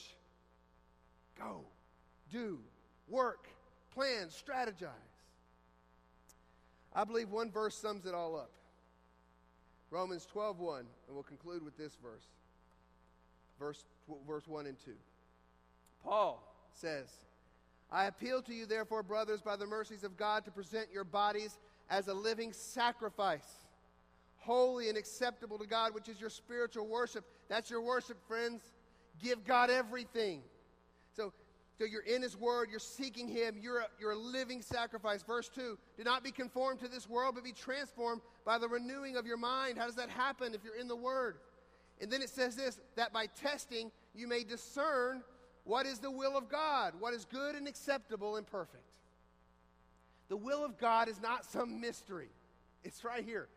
Go, 1.37 1.61
do, 2.31 2.59
work, 3.07 3.47
plan, 3.93 4.27
strategize. 4.27 4.89
I 6.93 7.03
believe 7.03 7.29
one 7.29 7.51
verse 7.51 7.75
sums 7.75 8.05
it 8.05 8.13
all 8.13 8.35
up. 8.35 8.51
Romans 9.91 10.27
12, 10.31 10.59
1, 10.59 10.79
and 10.79 10.87
we'll 11.11 11.23
conclude 11.23 11.63
with 11.63 11.77
this 11.77 11.97
verse. 12.03 12.25
Verse, 13.57 13.83
verse 14.27 14.47
1 14.47 14.67
and 14.67 14.77
2. 14.85 14.91
Paul 16.03 16.43
says, 16.73 17.07
I 17.91 18.05
appeal 18.05 18.41
to 18.43 18.53
you, 18.53 18.65
therefore, 18.65 19.01
brothers, 19.01 19.41
by 19.41 19.55
the 19.55 19.65
mercies 19.65 20.03
of 20.03 20.15
God, 20.15 20.45
to 20.45 20.51
present 20.51 20.87
your 20.93 21.03
bodies 21.03 21.57
as 21.89 22.07
a 22.07 22.13
living 22.13 22.53
sacrifice, 22.53 23.47
holy 24.37 24.89
and 24.89 24.97
acceptable 24.97 25.57
to 25.57 25.67
God, 25.67 25.93
which 25.93 26.09
is 26.09 26.19
your 26.19 26.29
spiritual 26.29 26.87
worship. 26.87 27.25
That's 27.47 27.69
your 27.69 27.81
worship, 27.81 28.17
friends. 28.27 28.61
Give 29.21 29.43
God 29.45 29.69
everything. 29.69 30.41
So 31.15 31.33
so 31.79 31.85
you're 31.85 32.01
in 32.01 32.21
His 32.21 32.35
Word, 32.35 32.67
you're 32.69 32.79
seeking 32.79 33.29
Him, 33.29 33.55
you're 33.57 33.79
a, 33.79 33.87
you're 34.01 34.11
a 34.11 34.17
living 34.17 34.61
sacrifice. 34.61 35.23
Verse 35.23 35.49
2 35.49 35.77
Do 35.97 36.03
not 36.03 36.25
be 36.25 36.31
conformed 36.31 36.81
to 36.81 36.89
this 36.89 37.09
world, 37.09 37.35
but 37.35 37.43
be 37.45 37.53
transformed 37.53 38.21
by 38.45 38.57
the 38.57 38.67
renewing 38.67 39.15
of 39.15 39.25
your 39.25 39.37
mind. 39.37 39.77
How 39.77 39.85
does 39.85 39.95
that 39.95 40.09
happen 40.09 40.53
if 40.53 40.61
you're 40.61 40.75
in 40.75 40.89
the 40.89 40.95
Word? 40.95 41.37
And 42.01 42.11
then 42.11 42.21
it 42.21 42.29
says 42.29 42.57
this 42.57 42.79
that 42.97 43.13
by 43.13 43.27
testing 43.27 43.91
you 44.13 44.27
may 44.27 44.43
discern 44.43 45.23
what 45.63 45.85
is 45.85 45.99
the 45.99 46.11
will 46.11 46.37
of 46.37 46.49
God, 46.49 46.95
what 46.99 47.13
is 47.13 47.23
good 47.23 47.55
and 47.55 47.65
acceptable 47.65 48.35
and 48.35 48.45
perfect. 48.45 48.83
The 50.29 50.37
will 50.37 50.63
of 50.63 50.77
God 50.77 51.09
is 51.09 51.19
not 51.21 51.43
some 51.43 51.81
mystery, 51.81 52.29
it's 52.83 53.03
right 53.03 53.23
here. 53.23 53.47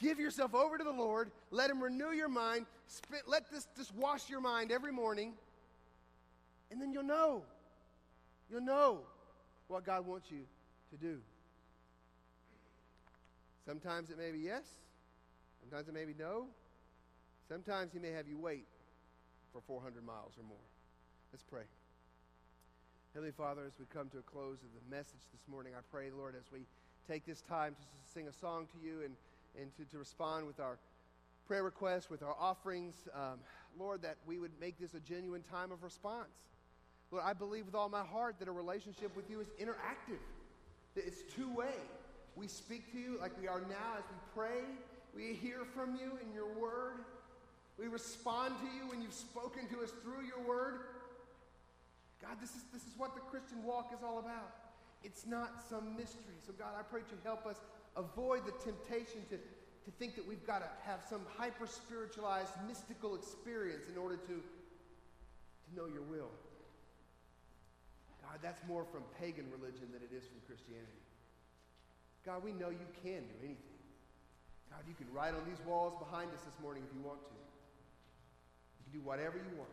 Give 0.00 0.18
yourself 0.18 0.54
over 0.54 0.78
to 0.78 0.84
the 0.84 0.90
Lord, 0.90 1.30
let 1.50 1.70
Him 1.70 1.82
renew 1.82 2.10
your 2.10 2.28
mind, 2.28 2.66
let 3.26 3.50
this 3.50 3.68
just 3.76 3.94
wash 3.94 4.30
your 4.30 4.40
mind 4.40 4.72
every 4.72 4.92
morning 4.92 5.34
and 6.70 6.80
then 6.80 6.92
you'll 6.92 7.02
know. 7.02 7.42
You'll 8.50 8.62
know 8.62 9.00
what 9.68 9.84
God 9.84 10.06
wants 10.06 10.30
you 10.30 10.40
to 10.90 10.96
do. 10.96 11.18
Sometimes 13.66 14.10
it 14.10 14.18
may 14.18 14.30
be 14.30 14.38
yes, 14.38 14.64
sometimes 15.60 15.88
it 15.88 15.94
may 15.94 16.04
be 16.04 16.14
no. 16.18 16.46
Sometimes 17.48 17.92
He 17.92 17.98
may 17.98 18.10
have 18.12 18.26
you 18.26 18.38
wait 18.38 18.66
for 19.52 19.60
400 19.60 20.04
miles 20.04 20.32
or 20.38 20.44
more. 20.44 20.56
Let's 21.32 21.42
pray. 21.42 21.64
Heavenly 23.12 23.32
Father, 23.32 23.62
as 23.66 23.72
we 23.76 23.86
come 23.92 24.08
to 24.10 24.18
a 24.18 24.22
close 24.22 24.58
of 24.62 24.68
the 24.70 24.96
message 24.96 25.26
this 25.32 25.42
morning, 25.50 25.72
I 25.76 25.82
pray, 25.90 26.10
Lord, 26.16 26.36
as 26.38 26.44
we 26.52 26.60
take 27.08 27.26
this 27.26 27.40
time 27.40 27.74
to 27.74 28.12
sing 28.14 28.28
a 28.28 28.32
song 28.32 28.68
to 28.70 28.86
you 28.86 29.02
and, 29.04 29.16
and 29.60 29.74
to, 29.78 29.84
to 29.90 29.98
respond 29.98 30.46
with 30.46 30.60
our 30.60 30.78
prayer 31.44 31.64
requests, 31.64 32.08
with 32.08 32.22
our 32.22 32.36
offerings, 32.38 32.94
um, 33.12 33.40
Lord, 33.76 34.02
that 34.02 34.18
we 34.28 34.38
would 34.38 34.52
make 34.60 34.78
this 34.78 34.94
a 34.94 35.00
genuine 35.00 35.42
time 35.42 35.72
of 35.72 35.82
response. 35.82 36.46
Lord, 37.10 37.24
I 37.26 37.32
believe 37.32 37.66
with 37.66 37.74
all 37.74 37.88
my 37.88 38.04
heart 38.04 38.36
that 38.38 38.46
a 38.46 38.52
relationship 38.52 39.16
with 39.16 39.28
you 39.28 39.40
is 39.40 39.48
interactive, 39.60 40.22
that 40.94 41.04
it's 41.04 41.22
two 41.34 41.52
way. 41.52 41.74
We 42.36 42.46
speak 42.46 42.92
to 42.92 42.98
you 42.98 43.18
like 43.20 43.32
we 43.40 43.48
are 43.48 43.62
now 43.62 43.98
as 43.98 44.04
we 44.08 44.40
pray. 44.40 44.62
We 45.16 45.34
hear 45.34 45.64
from 45.74 45.96
you 45.96 46.16
in 46.22 46.32
your 46.32 46.54
word. 46.54 47.00
We 47.76 47.88
respond 47.88 48.54
to 48.60 48.66
you 48.66 48.88
when 48.88 49.02
you've 49.02 49.12
spoken 49.12 49.66
to 49.66 49.82
us 49.82 49.90
through 50.04 50.26
your 50.26 50.46
word. 50.46 50.78
God, 52.20 52.36
this 52.40 52.50
is, 52.50 52.62
this 52.72 52.82
is 52.82 52.92
what 52.96 53.14
the 53.14 53.20
Christian 53.20 53.64
walk 53.64 53.92
is 53.96 54.04
all 54.04 54.18
about. 54.18 54.52
It's 55.02 55.26
not 55.26 55.64
some 55.68 55.96
mystery. 55.96 56.36
So, 56.46 56.52
God, 56.52 56.76
I 56.78 56.82
pray 56.82 57.00
to 57.00 57.16
help 57.24 57.46
us 57.46 57.56
avoid 57.96 58.44
the 58.44 58.52
temptation 58.62 59.24
to, 59.30 59.36
to 59.36 59.90
think 59.98 60.14
that 60.16 60.28
we've 60.28 60.46
got 60.46 60.60
to 60.60 60.68
have 60.84 61.00
some 61.08 61.22
hyper 61.36 61.66
spiritualized, 61.66 62.52
mystical 62.68 63.16
experience 63.16 63.88
in 63.90 63.96
order 63.96 64.16
to, 64.16 64.36
to 64.36 65.68
know 65.74 65.86
your 65.86 66.04
will. 66.04 66.28
God, 68.20 68.38
that's 68.42 68.60
more 68.68 68.84
from 68.84 69.02
pagan 69.18 69.48
religion 69.50 69.88
than 69.90 70.04
it 70.04 70.12
is 70.12 70.28
from 70.28 70.44
Christianity. 70.46 71.02
God, 72.24 72.44
we 72.44 72.52
know 72.52 72.68
you 72.68 72.88
can 73.02 73.24
do 73.24 73.36
anything. 73.40 73.72
God, 74.68 74.84
you 74.86 74.94
can 74.94 75.08
write 75.12 75.34
on 75.34 75.42
these 75.48 75.58
walls 75.66 75.96
behind 75.98 76.30
us 76.30 76.44
this 76.44 76.54
morning 76.62 76.84
if 76.86 76.92
you 76.94 77.02
want 77.02 77.18
to. 77.24 77.34
You 77.34 78.84
can 78.86 79.00
do 79.00 79.02
whatever 79.02 79.40
you 79.40 79.56
want. 79.56 79.72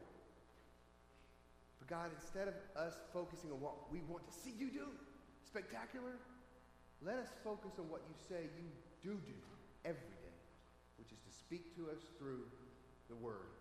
God, 1.89 2.11
instead 2.15 2.47
of 2.47 2.55
us 2.75 2.99
focusing 3.13 3.51
on 3.51 3.59
what 3.59 3.91
we 3.91 4.03
want 4.07 4.27
to 4.27 4.33
see 4.35 4.53
you 4.59 4.69
do, 4.69 4.87
spectacular, 5.47 6.19
let 7.01 7.17
us 7.17 7.31
focus 7.43 7.79
on 7.79 7.89
what 7.89 8.03
you 8.07 8.15
say 8.27 8.51
you 8.59 8.67
do 9.03 9.15
do 9.25 9.39
every 9.85 10.15
day, 10.19 10.39
which 10.99 11.11
is 11.11 11.19
to 11.23 11.31
speak 11.31 11.75
to 11.79 11.87
us 11.89 12.03
through 12.19 12.43
the 13.09 13.15
word 13.15 13.51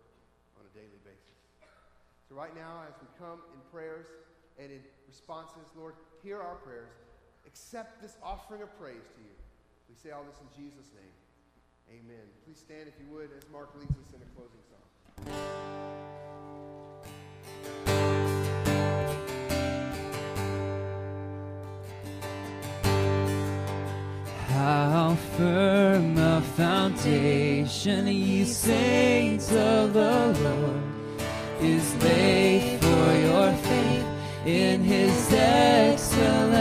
on 0.58 0.66
a 0.66 0.72
daily 0.74 0.98
basis. 1.06 1.38
So 2.28 2.34
right 2.34 2.54
now, 2.54 2.82
as 2.88 2.94
we 2.98 3.06
come 3.18 3.38
in 3.54 3.60
prayers, 3.70 4.06
and 4.58 4.72
in 4.72 4.80
responses, 5.06 5.68
Lord, 5.76 5.94
hear 6.22 6.40
our 6.40 6.56
prayers. 6.56 6.92
Accept 7.46 8.02
this 8.02 8.16
offering 8.22 8.62
of 8.62 8.78
praise 8.78 9.06
to 9.14 9.20
you. 9.20 9.36
We 9.88 9.94
say 9.94 10.10
all 10.10 10.24
this 10.24 10.40
in 10.40 10.64
Jesus' 10.64 10.90
name. 10.94 12.00
Amen. 12.00 12.26
Please 12.44 12.58
stand 12.58 12.88
if 12.88 12.94
you 12.98 13.06
would 13.14 13.30
as 13.36 13.48
Mark 13.52 13.70
leads 13.78 13.92
us 13.92 14.12
in 14.14 14.20
a 14.22 14.30
closing 14.34 14.62
song. 14.66 16.15
Firm 25.36 26.16
a 26.16 26.40
foundation, 26.56 28.06
ye 28.06 28.44
saints 28.44 29.52
of 29.52 29.92
the 29.92 30.34
Lord, 30.42 30.82
is 31.60 31.94
laid 32.02 32.80
for 32.80 33.06
your 33.28 33.52
faith 33.66 34.06
in 34.46 34.82
his 34.82 35.32
excellent 35.32 36.55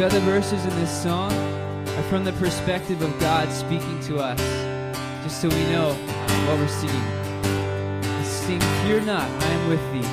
These 0.00 0.12
other 0.14 0.20
verses 0.20 0.64
in 0.64 0.70
this 0.76 1.02
song 1.02 1.30
are 1.30 2.02
from 2.04 2.24
the 2.24 2.32
perspective 2.32 3.02
of 3.02 3.20
God 3.20 3.52
speaking 3.52 4.00
to 4.04 4.16
us, 4.16 4.40
just 5.22 5.42
so 5.42 5.48
we 5.50 5.62
know 5.64 5.92
what 6.46 6.58
we're 6.58 6.68
singing 6.68 8.24
sing, 8.24 8.60
Fear 8.60 9.02
not, 9.02 9.28
I 9.28 9.50
am 9.56 9.68
with 9.68 9.92
thee. 9.92 10.08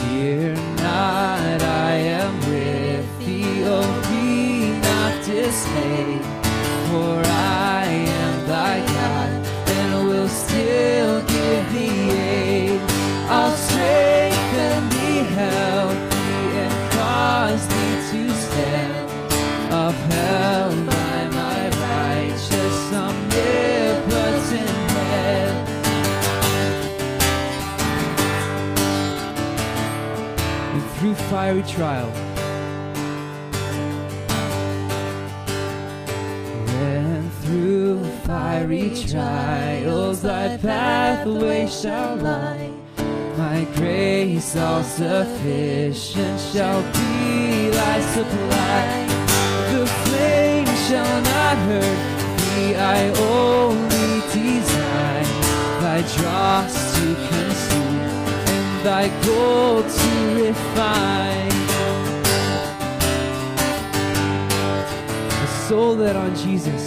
Fear 0.00 0.54
not, 0.76 1.60
I 1.60 1.92
am 2.16 2.34
with 2.48 3.18
thee. 3.18 3.62
Oh, 3.66 3.84
be 4.08 4.70
not 4.88 5.22
dismayed, 5.26 6.24
for 6.88 7.20
I 7.26 7.84
am 7.84 8.48
thy 8.48 8.86
God, 8.86 9.46
and 9.68 10.08
will 10.08 10.28
still 10.28 11.20
give 11.26 11.72
thee 11.74 12.10
aid. 12.10 12.80
I'll 13.28 13.54
fiery 31.48 31.62
trial. 31.62 32.10
When 36.66 37.30
through 37.40 38.04
fiery 38.26 38.92
trials 39.08 40.20
thy 40.20 40.58
pathway 40.58 41.66
shall 41.68 42.16
lie, 42.16 42.70
my 43.38 43.66
grace 43.76 44.56
all 44.56 44.82
sufficient 44.82 46.38
shall 46.52 46.82
be 46.92 47.70
thy 47.70 48.00
supply. 48.14 49.06
The 49.72 49.86
flame 50.04 50.66
shall 50.86 51.22
not 51.32 51.56
hurt 51.68 52.00
thee, 52.40 52.74
I 52.76 53.08
only 53.40 54.20
design 54.36 55.28
thy 55.80 56.00
dross 56.14 56.74
to 56.96 57.14
consume 57.30 57.87
like 58.88 59.12
gold 59.22 59.84
to 59.84 60.10
refine. 60.34 61.52
A 65.44 65.48
soul 65.68 65.94
that 65.96 66.16
on 66.16 66.34
Jesus 66.34 66.84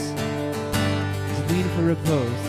is 1.32 1.40
lean 1.52 1.68
for 1.76 1.84
repose. 1.94 2.44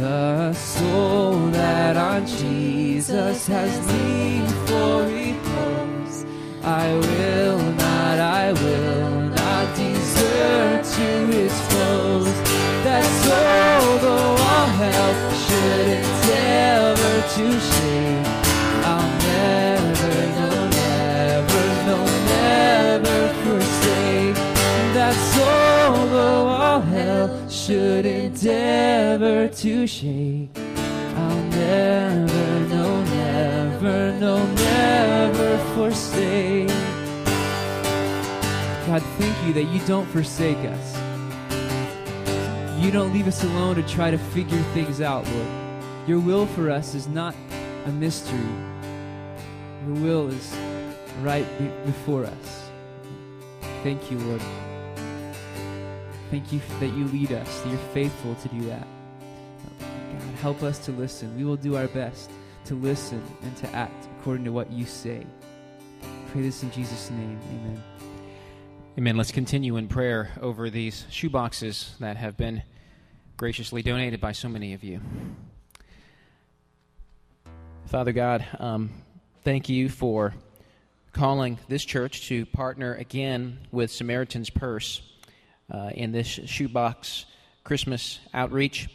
The 0.00 0.52
soul 0.52 1.36
that 1.60 1.96
on 1.96 2.26
Jesus 2.26 3.46
has 3.46 3.72
leaned 3.92 4.52
for 4.66 5.04
repose. 5.06 6.24
I 6.64 6.92
will 6.92 7.58
not, 7.84 8.18
I 8.18 8.52
will 8.52 9.20
not 9.38 9.76
desert 9.76 10.84
to 10.96 11.26
hell 14.92 15.14
should 15.44 15.88
endeavor 16.00 17.16
to 17.34 17.46
shake, 17.68 18.26
I'll 18.84 19.10
never, 19.30 20.14
no, 20.38 20.50
never, 20.82 21.64
no, 21.88 21.98
never 22.36 23.18
forsake. 23.42 24.36
That 24.96 25.14
soul, 25.32 26.06
though 26.08 26.46
all 26.46 26.80
hell 26.80 27.48
should 27.48 28.06
endeavor 28.06 29.48
to 29.48 29.86
shake, 29.86 30.50
I'll 31.16 31.42
never, 31.50 32.60
no, 32.74 33.04
never, 33.04 34.12
no, 34.20 34.46
never 34.46 35.58
forsake. 35.74 36.68
God, 38.86 39.02
thank 39.18 39.46
you 39.46 39.52
that 39.54 39.64
you 39.72 39.80
don't 39.86 40.06
forsake 40.06 40.58
us. 40.58 41.03
You 42.84 42.90
don't 42.90 43.14
leave 43.14 43.26
us 43.26 43.42
alone 43.42 43.76
to 43.76 43.82
try 43.84 44.10
to 44.10 44.18
figure 44.18 44.60
things 44.74 45.00
out, 45.00 45.26
Lord. 45.26 45.48
Your 46.06 46.20
will 46.20 46.44
for 46.44 46.70
us 46.70 46.94
is 46.94 47.08
not 47.08 47.34
a 47.86 47.90
mystery. 47.90 48.38
Your 49.86 49.94
will 50.02 50.28
is 50.28 50.54
right 51.22 51.46
be- 51.58 51.70
before 51.86 52.26
us. 52.26 52.70
Thank 53.82 54.10
you, 54.10 54.18
Lord. 54.18 54.42
Thank 56.30 56.52
you 56.52 56.60
that 56.78 56.88
you 56.88 57.06
lead 57.06 57.32
us, 57.32 57.62
that 57.62 57.70
you're 57.70 57.78
faithful 57.94 58.34
to 58.34 58.48
do 58.48 58.60
that. 58.66 58.86
God, 59.80 60.20
help 60.42 60.62
us 60.62 60.78
to 60.84 60.92
listen. 60.92 61.34
We 61.38 61.44
will 61.46 61.56
do 61.56 61.76
our 61.76 61.88
best 61.88 62.30
to 62.66 62.74
listen 62.74 63.22
and 63.44 63.56
to 63.56 63.68
act 63.74 64.08
according 64.20 64.44
to 64.44 64.52
what 64.52 64.70
you 64.70 64.84
say. 64.84 65.26
Pray 66.32 66.42
this 66.42 66.62
in 66.62 66.70
Jesus' 66.70 67.10
name. 67.10 67.40
Amen. 67.48 67.82
Amen. 68.98 69.16
Let's 69.16 69.32
continue 69.32 69.78
in 69.78 69.88
prayer 69.88 70.32
over 70.42 70.68
these 70.68 71.06
shoeboxes 71.10 71.96
that 71.98 72.18
have 72.18 72.36
been 72.36 72.62
graciously 73.36 73.82
donated 73.82 74.20
by 74.20 74.32
so 74.32 74.48
many 74.48 74.74
of 74.74 74.84
you. 74.84 75.00
Father 77.86 78.12
God, 78.12 78.46
um, 78.60 78.90
thank 79.42 79.68
you 79.68 79.88
for 79.88 80.34
calling 81.12 81.58
this 81.68 81.84
church 81.84 82.28
to 82.28 82.46
partner 82.46 82.94
again 82.94 83.58
with 83.72 83.90
Samaritan's 83.90 84.50
Purse 84.50 85.02
uh, 85.68 85.90
in 85.94 86.12
this 86.12 86.26
shoebox 86.26 87.26
Christmas 87.64 88.20
outreach. 88.32 88.88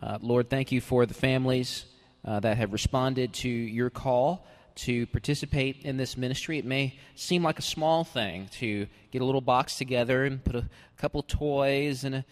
Uh, 0.00 0.18
Lord, 0.20 0.48
thank 0.48 0.70
you 0.70 0.80
for 0.80 1.04
the 1.04 1.14
families 1.14 1.84
uh, 2.24 2.38
that 2.40 2.56
have 2.56 2.72
responded 2.72 3.32
to 3.34 3.48
your 3.48 3.90
call 3.90 4.46
to 4.74 5.06
participate 5.08 5.82
in 5.84 5.96
this 5.96 6.16
ministry. 6.16 6.58
It 6.58 6.64
may 6.64 6.98
seem 7.16 7.42
like 7.42 7.58
a 7.58 7.62
small 7.62 8.04
thing 8.04 8.48
to 8.52 8.86
get 9.10 9.22
a 9.22 9.24
little 9.24 9.40
box 9.40 9.76
together 9.76 10.24
and 10.24 10.42
put 10.42 10.54
a 10.54 10.68
couple 10.96 11.22
toys 11.22 12.04
and 12.04 12.14
a 12.14 12.24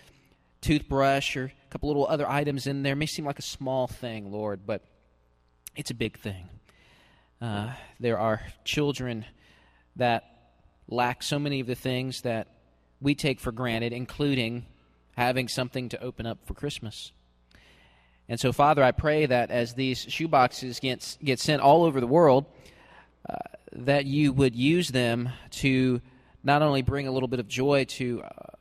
toothbrush 0.61 1.36
or 1.36 1.44
a 1.44 1.70
couple 1.70 1.88
little 1.88 2.06
other 2.06 2.28
items 2.28 2.66
in 2.66 2.82
there. 2.82 2.92
It 2.92 2.96
may 2.96 3.06
seem 3.06 3.24
like 3.24 3.38
a 3.38 3.42
small 3.42 3.86
thing, 3.86 4.30
Lord, 4.30 4.66
but 4.66 4.82
it's 5.76 5.90
a 5.90 5.94
big 5.94 6.18
thing. 6.18 6.48
Uh, 7.40 7.72
there 7.98 8.18
are 8.18 8.42
children 8.64 9.24
that 9.96 10.24
lack 10.88 11.22
so 11.22 11.38
many 11.38 11.61
of 11.61 11.66
the 11.66 11.74
things 11.74 12.22
that 12.22 12.48
we 13.00 13.14
take 13.14 13.40
for 13.40 13.52
granted, 13.52 13.92
including 13.92 14.66
having 15.16 15.48
something 15.48 15.88
to 15.88 16.02
open 16.02 16.26
up 16.26 16.38
for 16.44 16.54
Christmas. 16.54 17.12
And 18.28 18.38
so, 18.38 18.52
Father, 18.52 18.82
I 18.82 18.92
pray 18.92 19.26
that 19.26 19.50
as 19.50 19.74
these 19.74 20.04
shoeboxes 20.06 20.80
get, 20.80 21.16
get 21.24 21.40
sent 21.40 21.62
all 21.62 21.84
over 21.84 22.00
the 22.00 22.06
world, 22.06 22.46
uh, 23.28 23.34
that 23.72 24.06
you 24.06 24.32
would 24.32 24.54
use 24.54 24.88
them 24.88 25.30
to 25.50 26.00
not 26.42 26.62
only 26.62 26.82
bring 26.82 27.06
a 27.06 27.11
little 27.11 27.28
bit 27.28 27.40
of 27.40 27.48
joy 27.48 27.84
to 27.84 28.22
uh, 28.22 28.56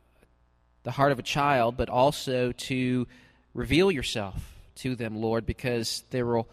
the 0.82 0.92
heart 0.92 1.12
of 1.12 1.18
a 1.18 1.22
child, 1.22 1.76
but 1.76 1.88
also 1.88 2.52
to 2.52 3.06
reveal 3.54 3.90
yourself 3.90 4.54
to 4.76 4.94
them, 4.94 5.20
Lord, 5.20 5.46
because 5.46 6.04
there 6.10 6.26
will 6.26 6.48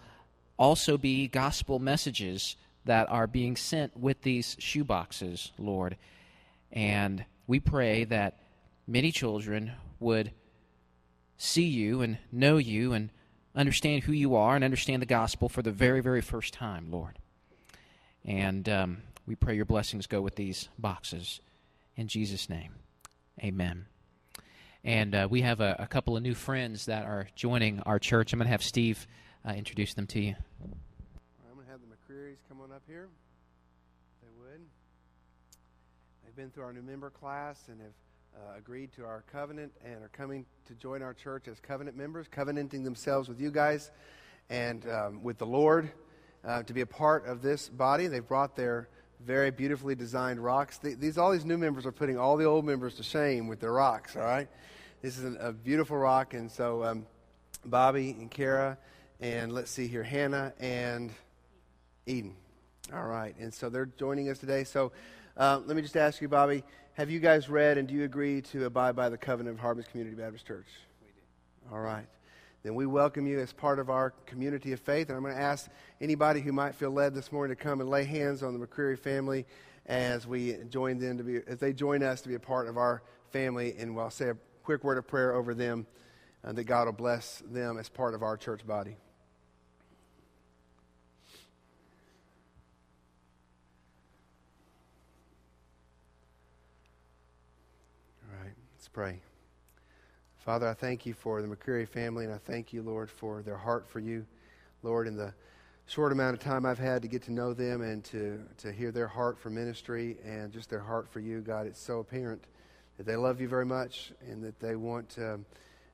also 0.57 0.97
be 0.97 1.27
gospel 1.27 1.79
messages 1.79 2.55
that 2.85 3.09
are 3.09 3.27
being 3.27 3.55
sent 3.55 3.95
with 3.97 4.21
these 4.21 4.55
shoeboxes, 4.55 5.51
Lord. 5.57 5.97
And 6.71 7.25
we 7.45 7.59
pray 7.59 8.05
that 8.05 8.39
many 8.87 9.11
children 9.11 9.73
would 9.99 10.31
see 11.37 11.67
you 11.67 12.01
and 12.01 12.17
know 12.31 12.57
you 12.57 12.93
and 12.93 13.11
understand 13.55 14.03
who 14.03 14.13
you 14.13 14.35
are 14.35 14.55
and 14.55 14.63
understand 14.63 15.01
the 15.01 15.07
gospel 15.07 15.49
for 15.49 15.61
the 15.61 15.71
very, 15.71 16.01
very 16.01 16.21
first 16.21 16.53
time, 16.53 16.91
Lord. 16.91 17.19
And 18.25 18.67
um, 18.67 18.97
we 19.25 19.35
pray 19.35 19.55
your 19.55 19.65
blessings 19.65 20.07
go 20.07 20.21
with 20.21 20.35
these 20.35 20.69
boxes. 20.77 21.39
In 21.95 22.07
Jesus' 22.07 22.49
name, 22.49 22.75
amen. 23.43 23.85
And 24.87 25.13
uh, 25.13 25.27
we 25.29 25.41
have 25.41 25.59
a, 25.59 25.75
a, 25.79 25.85
couple 25.85 26.15
of 26.15 26.23
new 26.23 26.33
friends 26.33 26.85
that 26.85 27.03
are 27.03 27.27
joining 27.35 27.81
our 27.81 27.99
church. 27.99 28.31
I'm 28.31 28.39
going 28.39 28.45
to 28.47 28.51
have 28.51 28.63
Steve 28.63 29.05
uh, 29.45 29.51
introduce 29.51 29.93
them 29.93 30.07
to 30.07 30.21
you. 30.21 30.33
I'm 30.63 31.55
going 31.55 31.65
to 31.65 31.71
have 31.73 31.81
the 31.81 31.87
McCreary's 31.87 32.39
come 32.47 32.61
on 32.61 32.71
up 32.71 32.83
here. 32.87 33.09
They 34.21 34.29
would. 34.39 34.61
They've 36.23 36.35
been 36.37 36.51
through 36.51 36.63
our 36.63 36.71
new 36.71 36.83
member 36.83 37.09
class 37.09 37.61
and 37.67 37.81
have 37.81 37.91
uh, 38.37 38.57
agreed 38.57 38.93
to 38.93 39.03
our 39.03 39.25
covenant 39.29 39.73
and 39.83 40.01
are 40.01 40.11
coming 40.13 40.45
to 40.67 40.73
join 40.75 41.01
our 41.01 41.13
church 41.13 41.49
as 41.49 41.59
covenant 41.59 41.97
members, 41.97 42.27
covenanting 42.31 42.85
themselves 42.85 43.27
with 43.27 43.41
you 43.41 43.51
guys 43.51 43.91
and 44.49 44.89
um, 44.89 45.21
with 45.21 45.37
the 45.37 45.45
Lord 45.45 45.91
uh, 46.45 46.63
to 46.63 46.71
be 46.71 46.79
a 46.79 46.85
part 46.85 47.25
of 47.25 47.41
this 47.41 47.67
body. 47.67 48.07
They've 48.07 48.25
brought 48.25 48.55
their 48.55 48.87
very 49.25 49.51
beautifully 49.51 49.95
designed 49.95 50.39
rocks. 50.41 50.77
these 50.77 51.17
all 51.17 51.33
these 51.33 51.43
new 51.43 51.57
members 51.57 51.85
are 51.85 51.91
putting 51.91 52.17
all 52.17 52.37
the 52.37 52.45
old 52.45 52.63
members 52.63 52.95
to 52.95 53.03
shame 53.03 53.49
with 53.49 53.59
their 53.59 53.73
rocks. 53.73 54.15
All 54.15 54.21
right, 54.21 54.47
this 55.01 55.17
is 55.17 55.23
an, 55.23 55.37
a 55.39 55.51
beautiful 55.51 55.97
rock, 55.97 56.33
and 56.33 56.51
so 56.51 56.83
um, 56.83 57.05
Bobby 57.65 58.11
and 58.11 58.29
Kara, 58.31 58.77
and 59.19 59.51
let's 59.51 59.71
see 59.71 59.87
here, 59.87 60.03
Hannah 60.03 60.53
and 60.59 61.11
Eden. 62.05 62.35
All 62.93 63.05
right, 63.05 63.35
and 63.39 63.53
so 63.53 63.69
they're 63.69 63.85
joining 63.85 64.29
us 64.29 64.39
today. 64.39 64.63
So 64.63 64.91
uh, 65.35 65.61
let 65.65 65.75
me 65.75 65.81
just 65.81 65.97
ask 65.97 66.21
you, 66.21 66.27
Bobby, 66.27 66.63
have 66.93 67.09
you 67.09 67.19
guys 67.19 67.49
read 67.49 67.77
and 67.77 67.87
do 67.87 67.93
you 67.93 68.03
agree 68.03 68.41
to 68.41 68.65
abide 68.65 68.95
by 68.95 69.09
the 69.09 69.17
covenant 69.17 69.55
of 69.55 69.61
Harvest 69.61 69.91
Community 69.91 70.15
Baptist 70.15 70.47
Church? 70.47 70.67
We 71.01 71.07
do. 71.07 71.75
All 71.75 71.81
right 71.81 72.07
then 72.67 72.75
we 72.75 72.85
welcome 72.85 73.25
you 73.25 73.39
as 73.39 73.53
part 73.53 73.79
of 73.79 73.89
our 73.89 74.11
community 74.25 74.73
of 74.73 74.79
faith. 74.81 75.07
And 75.07 75.15
I'm 75.15 75.23
going 75.23 75.33
to 75.33 75.41
ask 75.41 75.69
anybody 76.01 76.41
who 76.41 76.51
might 76.51 76.75
feel 76.75 76.91
led 76.91 77.13
this 77.13 77.31
morning 77.31 77.55
to 77.55 77.63
come 77.63 77.79
and 77.79 77.89
lay 77.89 78.03
hands 78.03 78.43
on 78.43 78.59
the 78.59 78.67
McCreary 78.67 78.99
family 78.99 79.45
as 79.85 80.27
we 80.27 80.57
join 80.69 80.99
them 80.99 81.17
to 81.17 81.23
be, 81.23 81.39
as 81.47 81.59
they 81.59 81.71
join 81.71 82.03
us 82.03 82.19
to 82.21 82.27
be 82.27 82.35
a 82.35 82.39
part 82.39 82.67
of 82.67 82.75
our 82.75 83.03
family. 83.31 83.73
And 83.77 83.97
I'll 83.97 84.09
say 84.09 84.31
a 84.31 84.37
quick 84.67 84.83
word 84.83 84.97
of 84.97 85.07
prayer 85.07 85.33
over 85.33 85.53
them, 85.53 85.87
uh, 86.43 86.51
that 86.51 86.65
God 86.65 86.87
will 86.87 86.91
bless 86.91 87.41
them 87.49 87.77
as 87.77 87.87
part 87.87 88.13
of 88.13 88.21
our 88.21 88.35
church 88.35 88.67
body. 88.67 88.97
All 98.25 98.43
right, 98.43 98.51
let's 98.75 98.89
pray. 98.89 99.21
Father, 100.39 100.67
I 100.67 100.73
thank 100.73 101.05
you 101.05 101.13
for 101.13 101.41
the 101.41 101.47
McCreary 101.47 101.87
family, 101.87 102.25
and 102.25 102.33
I 102.33 102.37
thank 102.37 102.73
you, 102.73 102.81
Lord, 102.81 103.09
for 103.09 103.41
their 103.41 103.55
heart 103.55 103.87
for 103.87 104.01
you. 104.01 104.25
Lord, 104.83 105.07
in 105.07 105.15
the 105.15 105.33
short 105.85 106.11
amount 106.11 106.33
of 106.33 106.41
time 106.41 106.65
I've 106.65 106.77
had 106.77 107.01
to 107.03 107.07
get 107.07 107.23
to 107.23 107.31
know 107.31 107.53
them 107.53 107.83
and 107.83 108.03
to, 108.03 108.41
to 108.57 108.73
hear 108.73 108.91
their 108.91 109.07
heart 109.07 109.39
for 109.39 109.49
ministry 109.49 110.17
and 110.25 110.51
just 110.51 110.69
their 110.69 110.81
heart 110.81 111.07
for 111.07 111.21
you, 111.21 111.39
God, 111.39 111.67
it's 111.67 111.79
so 111.79 111.99
apparent 111.99 112.43
that 112.97 113.05
they 113.05 113.15
love 113.15 113.39
you 113.39 113.47
very 113.47 113.65
much 113.65 114.11
and 114.27 114.43
that 114.43 114.59
they 114.59 114.75
want 114.75 115.15
um, 115.19 115.45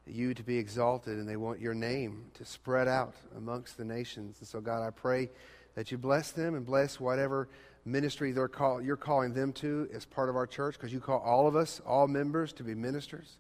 you 0.06 0.34
to 0.34 0.44
be 0.44 0.58
exalted 0.58 1.18
and 1.18 1.28
they 1.28 1.38
want 1.38 1.60
your 1.60 1.74
name 1.74 2.26
to 2.34 2.46
spread 2.46 2.88
out 2.88 3.16
amongst 3.38 3.78
the 3.78 3.86
nations. 3.86 4.38
And 4.40 4.48
so, 4.48 4.60
God, 4.60 4.86
I 4.86 4.90
pray 4.90 5.30
that 5.76 5.92
you 5.92 5.98
bless 5.98 6.32
them 6.32 6.56
and 6.56 6.66
bless 6.66 7.00
whatever 7.00 7.50
ministry 7.86 8.32
they're 8.32 8.48
call, 8.48 8.82
you're 8.82 8.96
calling 8.96 9.34
them 9.34 9.52
to 9.54 9.90
as 9.94 10.06
part 10.06 10.30
of 10.30 10.36
our 10.36 10.48
church 10.48 10.76
because 10.76 10.94
you 10.94 11.00
call 11.00 11.20
all 11.20 11.48
of 11.48 11.56
us, 11.56 11.82
all 11.86 12.08
members, 12.08 12.54
to 12.54 12.64
be 12.64 12.74
ministers. 12.74 13.38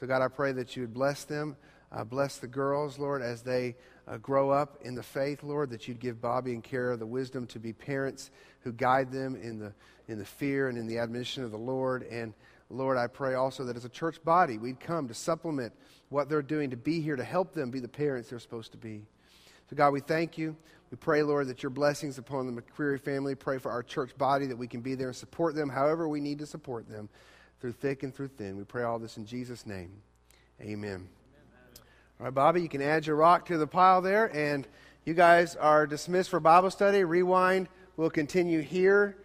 So, 0.00 0.06
God, 0.06 0.22
I 0.22 0.28
pray 0.28 0.52
that 0.52 0.76
you 0.76 0.82
would 0.82 0.94
bless 0.94 1.24
them. 1.24 1.56
Uh, 1.92 2.02
bless 2.02 2.38
the 2.38 2.46
girls, 2.48 2.98
Lord, 2.98 3.22
as 3.22 3.42
they 3.42 3.76
uh, 4.08 4.16
grow 4.16 4.50
up 4.50 4.78
in 4.82 4.94
the 4.94 5.02
faith, 5.02 5.42
Lord, 5.44 5.70
that 5.70 5.86
you'd 5.86 6.00
give 6.00 6.20
Bobby 6.20 6.52
and 6.52 6.64
Kara 6.64 6.96
the 6.96 7.06
wisdom 7.06 7.46
to 7.48 7.60
be 7.60 7.72
parents 7.72 8.30
who 8.60 8.72
guide 8.72 9.12
them 9.12 9.36
in 9.36 9.60
the, 9.60 9.72
in 10.08 10.18
the 10.18 10.24
fear 10.24 10.68
and 10.68 10.76
in 10.76 10.88
the 10.88 10.98
admonition 10.98 11.44
of 11.44 11.52
the 11.52 11.58
Lord. 11.58 12.02
And 12.04 12.34
Lord, 12.70 12.96
I 12.96 13.06
pray 13.06 13.34
also 13.34 13.64
that 13.64 13.76
as 13.76 13.84
a 13.84 13.90
church 13.90 14.22
body, 14.24 14.58
we'd 14.58 14.80
come 14.80 15.08
to 15.08 15.14
supplement 15.14 15.72
what 16.08 16.28
they're 16.28 16.42
doing, 16.42 16.70
to 16.70 16.76
be 16.76 17.00
here, 17.00 17.16
to 17.16 17.24
help 17.24 17.52
them 17.52 17.70
be 17.70 17.80
the 17.80 17.88
parents 17.88 18.30
they're 18.30 18.38
supposed 18.38 18.72
to 18.72 18.78
be. 18.78 19.02
So, 19.70 19.76
God, 19.76 19.92
we 19.92 20.00
thank 20.00 20.38
you. 20.38 20.56
We 20.90 20.96
pray, 20.96 21.22
Lord, 21.22 21.48
that 21.48 21.62
your 21.62 21.70
blessings 21.70 22.18
upon 22.18 22.46
the 22.46 22.62
McCreary 22.62 23.00
family. 23.00 23.34
Pray 23.34 23.58
for 23.58 23.70
our 23.70 23.82
church 23.82 24.16
body 24.16 24.46
that 24.46 24.56
we 24.56 24.66
can 24.66 24.80
be 24.80 24.94
there 24.94 25.08
and 25.08 25.16
support 25.16 25.54
them 25.54 25.68
however 25.68 26.08
we 26.08 26.20
need 26.20 26.38
to 26.38 26.46
support 26.46 26.88
them 26.88 27.08
through 27.60 27.72
thick 27.72 28.02
and 28.02 28.14
through 28.14 28.28
thin. 28.28 28.56
We 28.56 28.64
pray 28.64 28.82
all 28.82 28.98
this 28.98 29.16
in 29.16 29.26
Jesus' 29.26 29.66
name. 29.66 29.90
Amen. 30.60 31.08
All 32.20 32.26
right, 32.26 32.34
Bobby, 32.34 32.62
you 32.62 32.68
can 32.68 32.82
add 32.82 33.06
your 33.06 33.16
rock 33.16 33.46
to 33.46 33.58
the 33.58 33.66
pile 33.66 34.00
there, 34.00 34.34
and 34.36 34.66
you 35.04 35.14
guys 35.14 35.56
are 35.56 35.86
dismissed 35.86 36.30
for 36.30 36.40
Bible 36.40 36.70
study. 36.70 37.02
Rewind 37.02 37.68
We'll 37.96 38.10
continue 38.10 38.60
here 38.60 39.16